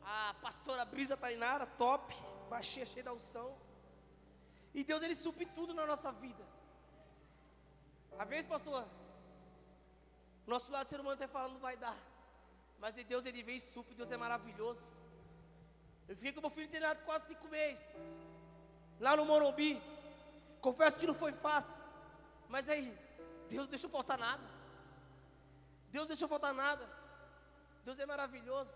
a 0.05 0.35
pastora 0.41 0.85
Brisa 0.85 1.17
Tainara, 1.17 1.65
top, 1.65 2.15
baixinha, 2.49 2.85
cheia 2.85 3.03
da 3.03 3.13
unção. 3.13 3.57
E 4.73 4.83
Deus 4.83 5.01
ele 5.01 5.15
supre 5.15 5.45
tudo 5.47 5.73
na 5.73 5.85
nossa 5.85 6.11
vida. 6.11 6.43
Às 8.19 8.29
vezes, 8.29 8.45
pastor, 8.45 8.85
nosso 10.45 10.71
lado 10.71 10.87
ser 10.87 10.99
humano 10.99 11.15
até 11.15 11.27
fala 11.27 11.49
não 11.49 11.59
vai 11.59 11.75
dar. 11.75 11.97
Mas 12.79 12.95
Deus 12.95 13.25
ele 13.25 13.41
vem 13.41 13.57
e 13.57 13.59
supre, 13.59 13.95
Deus 13.95 14.11
é 14.11 14.17
maravilhoso. 14.17 14.93
Eu 16.07 16.15
fiquei 16.15 16.31
com 16.33 16.41
meu 16.41 16.51
filho 16.51 16.69
treinado 16.69 17.01
quase 17.03 17.27
cinco 17.29 17.47
meses. 17.47 17.83
Lá 18.99 19.17
no 19.17 19.25
Morumbi. 19.25 19.81
Confesso 20.61 20.99
que 20.99 21.07
não 21.07 21.15
foi 21.15 21.31
fácil. 21.31 21.83
Mas 22.47 22.69
aí, 22.69 22.95
Deus 23.49 23.67
deixou 23.67 23.89
faltar 23.89 24.17
nada. 24.17 24.43
Deus 25.91 26.07
deixou 26.07 26.27
faltar 26.27 26.53
nada. 26.53 26.87
Deus 27.83 27.99
é 27.99 28.05
maravilhoso. 28.05 28.73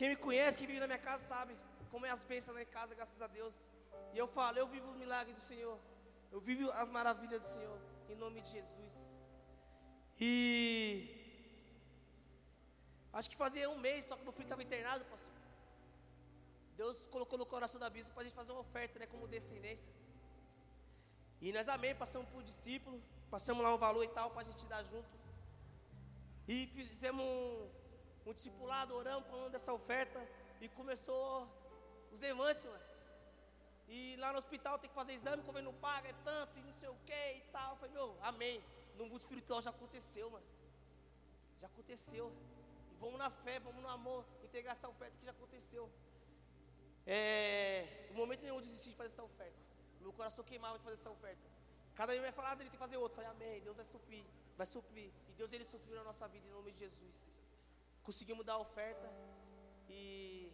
Quem 0.00 0.08
me 0.08 0.16
conhece, 0.16 0.56
quem 0.56 0.66
vive 0.66 0.80
na 0.80 0.86
minha 0.86 1.02
casa, 1.06 1.22
sabe 1.32 1.54
como 1.90 2.06
é 2.06 2.10
as 2.10 2.22
bênçãos 2.24 2.54
lá 2.56 2.62
em 2.62 2.70
casa, 2.76 2.94
graças 2.98 3.20
a 3.20 3.26
Deus. 3.26 3.54
E 4.14 4.18
eu 4.22 4.26
falo, 4.36 4.56
eu 4.56 4.66
vivo 4.74 4.86
o 4.90 4.94
milagre 5.02 5.34
do 5.38 5.42
Senhor. 5.42 5.76
Eu 6.32 6.40
vivo 6.40 6.70
as 6.82 6.88
maravilhas 6.88 7.40
do 7.42 7.46
Senhor. 7.46 7.78
Em 8.08 8.16
nome 8.22 8.40
de 8.40 8.50
Jesus. 8.50 8.98
E 10.18 10.32
acho 13.12 13.28
que 13.28 13.36
fazia 13.36 13.68
um 13.68 13.78
mês 13.78 14.06
só 14.06 14.16
que 14.16 14.22
meu 14.22 14.32
filho 14.32 14.46
estava 14.46 14.62
internado, 14.62 15.04
pastor. 15.04 15.34
Deus 16.78 17.06
colocou 17.08 17.38
no 17.38 17.44
coração 17.44 17.78
da 17.78 17.90
bispo 17.90 18.14
para 18.14 18.22
a 18.22 18.24
gente 18.24 18.34
fazer 18.40 18.52
uma 18.52 18.62
oferta, 18.62 18.98
né, 18.98 19.06
como 19.06 19.28
descendência. 19.28 19.92
E 21.42 21.52
nós 21.52 21.68
amém, 21.68 21.94
passamos 21.94 22.26
por 22.30 22.42
discípulo, 22.42 23.02
passamos 23.30 23.62
lá 23.62 23.74
um 23.74 23.82
valor 23.86 24.02
e 24.02 24.08
tal 24.08 24.30
para 24.30 24.40
a 24.40 24.48
gente 24.50 24.64
dar 24.64 24.82
junto. 24.82 25.10
E 26.48 26.66
fizemos 26.68 27.22
um, 27.22 27.68
um 28.26 28.32
discipulado, 28.32 28.94
oramos 28.94 29.28
falando 29.28 29.52
dessa 29.52 29.72
oferta 29.72 30.20
e 30.60 30.68
começou 30.68 31.48
os 32.12 32.20
levantes, 32.20 32.64
mano. 32.64 32.90
E 33.88 34.16
lá 34.16 34.32
no 34.32 34.38
hospital 34.38 34.78
tem 34.78 34.88
que 34.88 34.94
fazer 34.94 35.14
exame, 35.14 35.42
o 35.42 35.46
governo 35.46 35.72
não 35.72 35.80
paga, 35.80 36.08
é 36.08 36.14
tanto, 36.24 36.58
e 36.58 36.62
não 36.62 36.72
sei 36.74 36.88
o 36.88 36.96
que 37.04 37.12
e 37.12 37.42
tal. 37.50 37.70
Eu 37.72 37.76
falei, 37.76 37.94
meu, 37.94 38.16
amém. 38.22 38.62
No 38.96 39.06
mundo 39.06 39.20
espiritual 39.20 39.60
já 39.60 39.70
aconteceu, 39.70 40.30
mano. 40.30 40.46
Já 41.60 41.66
aconteceu. 41.66 42.32
E 42.92 42.94
vamos 43.00 43.18
na 43.18 43.30
fé, 43.30 43.58
vamos 43.58 43.82
no 43.82 43.88
amor, 43.88 44.24
entregar 44.44 44.72
essa 44.72 44.88
oferta 44.88 45.16
que 45.18 45.24
já 45.24 45.32
aconteceu. 45.32 45.90
É, 47.06 48.08
no 48.10 48.18
momento 48.18 48.42
nenhum 48.42 48.56
eu 48.56 48.60
desisti 48.60 48.90
de 48.90 48.96
fazer 48.96 49.08
essa 49.08 49.22
oferta. 49.24 49.58
Meu 50.00 50.12
coração 50.12 50.44
queimava 50.44 50.78
de 50.78 50.84
fazer 50.84 50.96
essa 50.96 51.10
oferta. 51.10 51.42
Cada 51.94 52.12
dia 52.12 52.22
vai 52.22 52.32
falar, 52.32 52.50
ah, 52.50 52.52
ele 52.52 52.64
tem 52.64 52.70
que 52.70 52.76
fazer 52.76 52.96
outro. 52.96 53.20
Eu 53.20 53.24
falei, 53.24 53.30
amém, 53.36 53.60
Deus 53.62 53.76
vai 53.76 53.84
suprir, 53.84 54.24
vai 54.56 54.66
suprir. 54.66 55.10
E 55.28 55.32
Deus 55.32 55.52
ele 55.52 55.64
supriu 55.64 55.96
na 55.96 56.04
nossa 56.04 56.28
vida 56.28 56.46
em 56.46 56.50
nome 56.50 56.70
de 56.72 56.78
Jesus. 56.78 57.26
Conseguimos 58.10 58.44
dar 58.44 58.54
a 58.54 58.58
oferta 58.58 59.08
e 59.88 60.50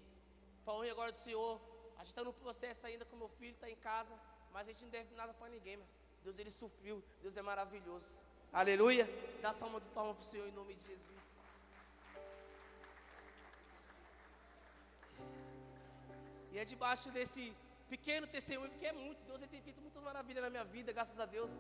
para 0.63 0.75
honra 0.75 0.91
agora 0.91 1.11
do 1.11 1.17
Senhor, 1.17 1.59
a 1.95 2.01
gente 2.01 2.09
está 2.09 2.23
no 2.23 2.31
processo 2.31 2.87
ainda 2.87 3.07
com 3.07 3.17
meu 3.17 3.31
filho, 3.31 3.55
está 3.55 3.71
em 3.71 3.77
casa, 3.77 4.15
mas 4.53 4.69
a 4.69 4.73
gente 4.73 4.83
não 4.83 4.91
deve 4.91 5.15
nada 5.15 5.33
para 5.33 5.49
ninguém, 5.49 5.79
mano. 5.79 5.89
Deus 6.23 6.39
ele 6.39 6.51
supriu, 6.51 7.03
Deus 7.23 7.35
é 7.35 7.41
maravilhoso. 7.41 8.15
Aleluia. 8.53 9.09
Dá 9.41 9.55
salva 9.55 9.81
de 9.81 9.89
palma 9.89 10.13
para 10.13 10.21
o 10.21 10.27
Senhor 10.27 10.47
em 10.47 10.53
nome 10.53 10.75
de 10.75 10.85
Jesus. 10.87 11.19
E 16.53 16.59
é 16.59 16.65
debaixo 16.67 17.11
desse 17.11 17.55
pequeno 17.89 18.27
testemunho, 18.27 18.71
porque 18.71 18.85
é 18.85 18.93
muito. 18.93 19.19
Deus 19.25 19.41
tem 19.49 19.63
feito 19.63 19.81
muitas 19.81 20.03
maravilhas 20.03 20.45
na 20.45 20.51
minha 20.51 20.65
vida, 20.65 20.93
graças 20.93 21.19
a 21.19 21.25
Deus. 21.25 21.51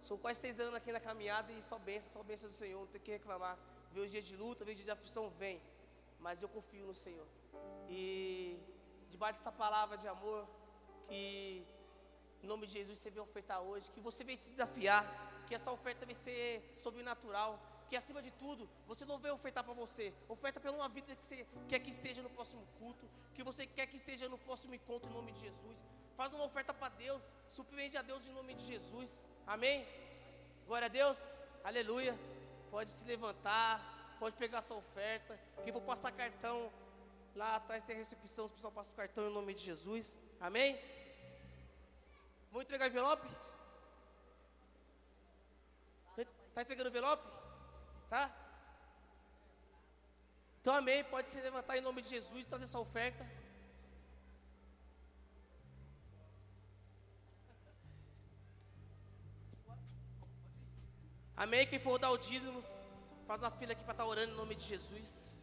Sou 0.00 0.16
quase 0.16 0.38
seis 0.38 0.60
anos 0.60 0.76
aqui 0.76 0.92
na 0.92 1.00
caminhada 1.00 1.50
e 1.50 1.60
só 1.60 1.76
bênção, 1.76 2.12
só 2.12 2.22
bênção 2.22 2.48
do 2.48 2.54
Senhor, 2.54 2.78
não 2.78 2.86
tem 2.86 3.00
que 3.00 3.10
reclamar. 3.10 3.58
Vê 3.92 4.00
os 4.00 4.10
dias 4.10 4.24
de 4.24 4.36
luta, 4.36 4.64
vê 4.64 4.72
os 4.72 4.76
dias 4.76 4.86
de 4.86 4.90
aflição, 4.90 5.30
vem. 5.30 5.60
Mas 6.18 6.42
eu 6.42 6.48
confio 6.48 6.86
no 6.86 6.94
Senhor. 6.94 7.26
E 7.88 8.58
debaixo 9.10 9.38
dessa 9.38 9.52
palavra 9.52 9.96
de 9.98 10.06
amor, 10.06 10.46
que 11.08 11.64
em 12.42 12.46
nome 12.46 12.66
de 12.66 12.72
Jesus 12.72 12.98
você 12.98 13.10
vem 13.10 13.22
ofertar 13.22 13.60
hoje, 13.60 13.90
que 13.90 14.00
você 14.00 14.24
vem 14.24 14.36
se 14.36 14.50
desafiar, 14.50 15.04
que 15.46 15.54
essa 15.54 15.70
oferta 15.70 16.06
vai 16.06 16.14
ser 16.14 16.74
sobrenatural, 16.76 17.58
que 17.88 17.96
acima 17.96 18.22
de 18.22 18.30
tudo, 18.30 18.68
você 18.86 19.04
não 19.04 19.18
vem 19.18 19.32
ofertar 19.32 19.64
para 19.64 19.74
você, 19.74 20.14
oferta 20.28 20.60
pela 20.60 20.76
uma 20.76 20.88
vida 20.88 21.14
que 21.16 21.26
você 21.26 21.46
quer 21.68 21.80
que 21.80 21.90
esteja 21.90 22.22
no 22.22 22.30
próximo 22.30 22.64
culto, 22.78 23.04
que 23.34 23.42
você 23.42 23.66
quer 23.66 23.86
que 23.86 23.96
esteja 23.96 24.28
no 24.28 24.38
próximo 24.38 24.74
encontro 24.74 25.10
em 25.10 25.12
nome 25.12 25.32
de 25.32 25.40
Jesus. 25.40 25.78
Faz 26.16 26.32
uma 26.32 26.44
oferta 26.44 26.72
para 26.72 26.90
Deus, 26.90 27.22
surpreende 27.48 27.96
a 27.96 28.02
Deus 28.02 28.24
em 28.24 28.32
nome 28.32 28.54
de 28.54 28.64
Jesus. 28.64 29.24
Amém? 29.46 29.84
Glória 30.66 30.86
a 30.86 30.88
Deus. 30.88 31.18
Aleluia. 31.64 32.39
Pode 32.70 32.90
se 32.90 33.04
levantar, 33.04 34.16
pode 34.18 34.36
pegar 34.36 34.62
sua 34.62 34.76
oferta, 34.76 35.38
que 35.64 35.72
vou 35.72 35.82
passar 35.82 36.12
cartão 36.12 36.70
lá 37.34 37.56
atrás 37.56 37.84
tem 37.84 37.96
recepção, 37.96 38.44
os 38.44 38.52
pessoal 38.52 38.72
passa 38.72 38.92
o 38.92 38.94
cartão 38.94 39.28
em 39.28 39.32
nome 39.32 39.54
de 39.54 39.62
Jesus. 39.62 40.16
Amém? 40.40 40.78
Vamos 42.50 42.64
entregar 42.64 42.88
envelope? 42.88 43.28
Está 46.16 46.62
entregando 46.62 46.88
envelope? 46.88 47.26
Tá? 48.08 48.30
Então, 50.60 50.74
amém. 50.74 51.02
Pode 51.04 51.28
se 51.28 51.40
levantar 51.40 51.78
em 51.78 51.80
nome 51.80 52.02
de 52.02 52.08
Jesus, 52.08 52.46
trazer 52.46 52.64
essa 52.64 52.78
oferta. 52.78 53.24
Amém? 61.40 61.66
Quem 61.66 61.78
for 61.78 61.98
dar 61.98 62.10
o 62.10 62.18
dízimo, 62.18 62.62
faz 63.26 63.40
uma 63.40 63.50
fila 63.50 63.72
aqui 63.72 63.82
para 63.82 63.94
estar 63.94 64.04
tá 64.04 64.10
orando 64.10 64.34
em 64.34 64.36
nome 64.36 64.54
de 64.54 64.62
Jesus. 64.62 65.34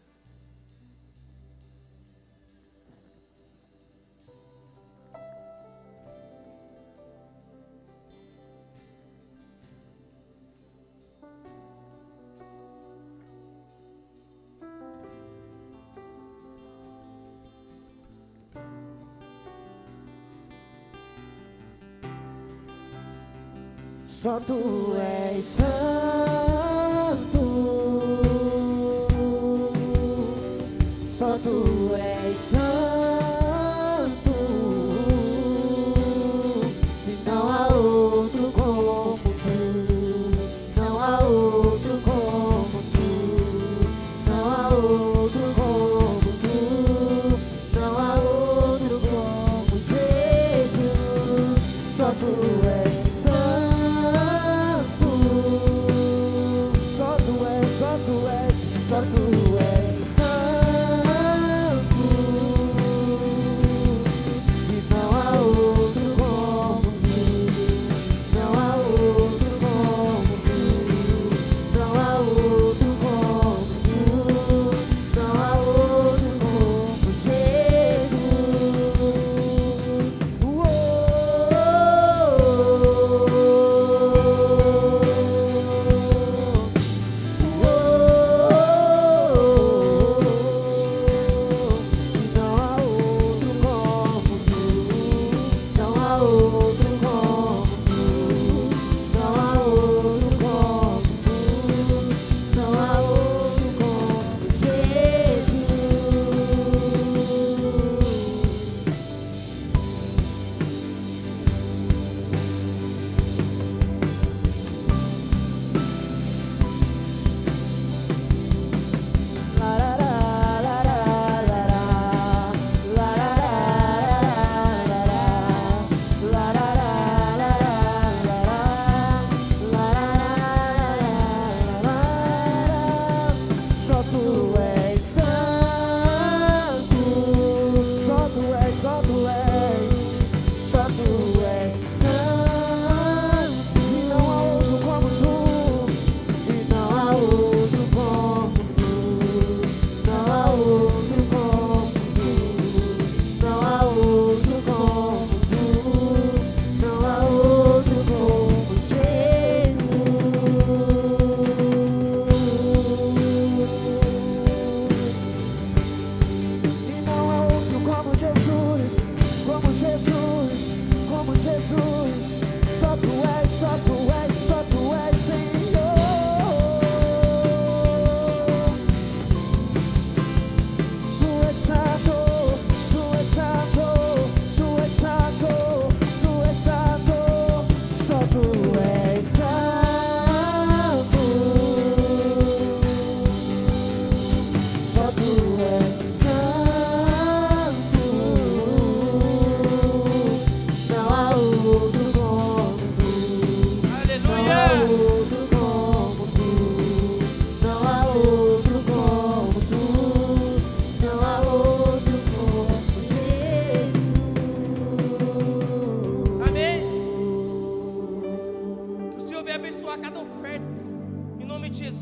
Só 24.22 24.40
tu 24.40 24.96
és 24.98 25.46
santo, 25.46 26.27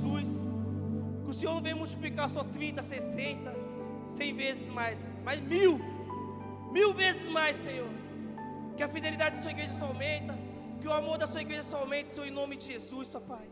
Jesus. 0.06 0.44
Que 1.24 1.32
o 1.32 1.34
Senhor 1.34 1.54
não 1.54 1.62
venha 1.62 1.76
multiplicar 1.76 2.30
só 2.30 2.44
30, 2.44 2.84
60, 2.84 3.56
100 4.06 4.36
vezes 4.36 4.70
mais, 4.70 5.08
mas 5.24 5.40
mil, 5.40 5.80
mil 6.72 6.94
vezes 6.94 7.28
mais, 7.30 7.58
Senhor. 7.58 7.90
Que 8.78 8.84
a 8.84 8.88
fidelidade 8.88 9.38
da 9.38 9.42
sua 9.42 9.52
igreja 9.52 9.74
só 9.74 9.86
aumenta, 9.86 10.38
que 10.80 10.88
o 10.88 10.94
amor 10.94 11.18
da 11.18 11.26
sua 11.26 11.42
igreja 11.42 11.64
só 11.64 11.80
aumente, 11.80 12.10
Senhor, 12.12 12.28
em 12.28 12.32
nome 12.32 12.58
de 12.58 12.68
Jesus, 12.68 13.08
Senhor 13.08 13.22
Pai. 13.22 13.50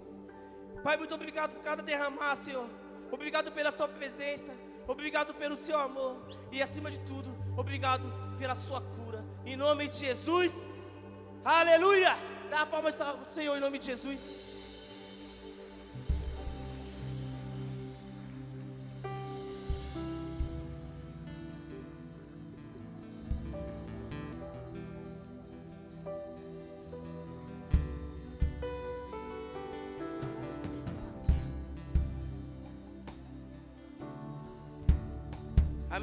Pai, 0.84 0.97
muito 0.97 1.15
obrigado 1.15 1.53
por 1.53 1.63
cada 1.63 1.81
derramar, 1.81 2.35
Senhor. 2.35 2.69
Obrigado 3.11 3.51
pela 3.51 3.71
sua 3.71 3.88
presença. 3.88 4.51
Obrigado 4.88 5.34
pelo 5.34 5.55
seu 5.55 5.80
amor. 5.80 6.17
E 6.51 6.61
acima 6.61 6.91
de 6.91 6.99
tudo, 6.99 7.35
obrigado 7.57 8.11
pela 8.38 8.53
sua 8.53 8.81
cura. 8.81 9.23
Em 9.45 9.55
nome 9.55 9.88
de 9.88 9.97
Jesus. 9.97 10.51
Aleluia! 11.43 12.17
Dá 12.49 12.61
a 12.61 12.65
palma 12.65 12.89
ao 12.89 13.34
Senhor 13.34 13.57
em 13.57 13.61
nome 13.61 13.80
de 13.80 13.88
Jesus. 13.88 14.43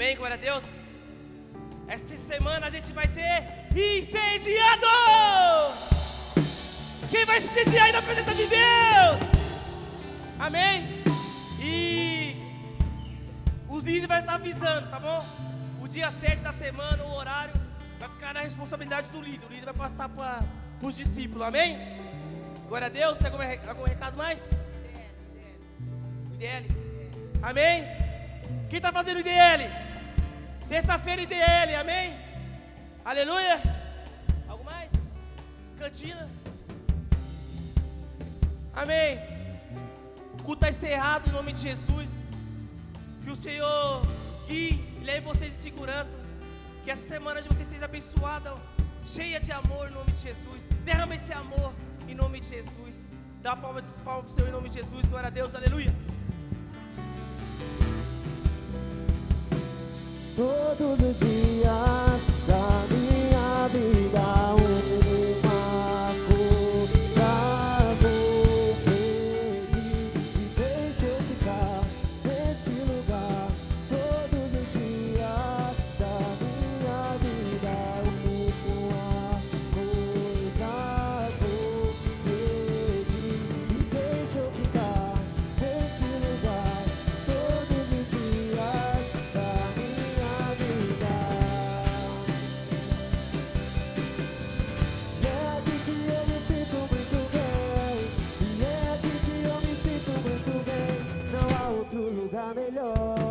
Amém, 0.00 0.16
glória 0.16 0.36
a 0.36 0.38
Deus. 0.38 0.64
Essa 1.86 2.16
semana 2.16 2.68
a 2.68 2.70
gente 2.70 2.90
vai 2.90 3.06
ter 3.06 3.68
incendiado. 3.70 4.86
Quem 7.10 7.26
vai 7.26 7.38
se 7.38 7.48
incendiar 7.48 7.84
aí 7.84 7.92
na 7.92 8.00
presença 8.00 8.34
de 8.34 8.46
Deus? 8.46 9.20
Amém? 10.38 10.88
E 11.60 12.34
os 13.68 13.84
líderes 13.84 14.08
vão 14.08 14.18
estar 14.20 14.34
avisando, 14.36 14.88
tá 14.88 14.98
bom? 14.98 15.22
O 15.82 15.86
dia 15.86 16.10
certo 16.12 16.40
da 16.44 16.52
semana, 16.54 17.04
o 17.04 17.14
horário, 17.14 17.52
vai 17.98 18.08
ficar 18.08 18.32
na 18.32 18.40
responsabilidade 18.40 19.10
do 19.10 19.20
líder. 19.20 19.44
O 19.48 19.52
líder 19.52 19.66
vai 19.66 19.74
passar 19.74 20.08
para 20.08 20.42
os 20.80 20.96
discípulos, 20.96 21.46
amém? 21.46 21.78
Glória 22.68 22.86
a 22.86 22.90
Deus. 22.90 23.18
Tem 23.18 23.26
algum, 23.26 23.42
re- 23.42 23.60
algum 23.68 23.84
recado 23.84 24.16
mais? 24.16 24.42
IDL. 26.32 26.68
Amém? 27.42 27.84
Quem 28.70 28.78
está 28.78 28.90
fazendo 28.90 29.20
IDL? 29.20 29.89
Terça-feira 30.70 31.22
IDL, 31.22 31.74
amém? 31.80 32.16
Aleluia. 33.04 33.60
Algo 34.46 34.62
mais? 34.64 34.88
Cantina. 35.76 36.28
Amém. 38.72 39.18
O 40.38 40.42
culto 40.44 40.64
está 40.64 40.68
encerrado 40.68 41.28
em 41.28 41.32
nome 41.32 41.52
de 41.52 41.62
Jesus. 41.62 42.08
Que 43.24 43.30
o 43.32 43.34
Senhor 43.34 44.02
guie 44.46 44.74
e 45.00 45.04
leve 45.04 45.26
vocês 45.26 45.52
em 45.52 45.60
segurança. 45.60 46.16
Que 46.84 46.92
essa 46.92 47.06
semana 47.14 47.42
de 47.42 47.48
vocês 47.48 47.66
seja 47.66 47.86
abençoada, 47.86 48.54
cheia 49.04 49.40
de 49.40 49.50
amor 49.50 49.88
em 49.88 49.94
nome 49.94 50.12
de 50.12 50.22
Jesus. 50.28 50.68
Derrama 50.84 51.16
esse 51.16 51.32
amor 51.32 51.72
em 52.08 52.14
nome 52.14 52.38
de 52.38 52.48
Jesus. 52.48 53.08
Dá 53.42 53.56
palma, 53.56 53.82
palma 54.04 54.22
pro 54.22 54.32
Senhor 54.32 54.48
em 54.48 54.52
nome 54.52 54.68
de 54.68 54.78
Jesus. 54.78 55.04
Glória 55.06 55.26
a 55.26 55.30
Deus, 55.30 55.52
aleluia. 55.52 55.92
Todos 60.36 61.00
os 61.00 61.18
dias 61.18 62.29
lugar 102.10 102.54
melhor. 102.54 103.29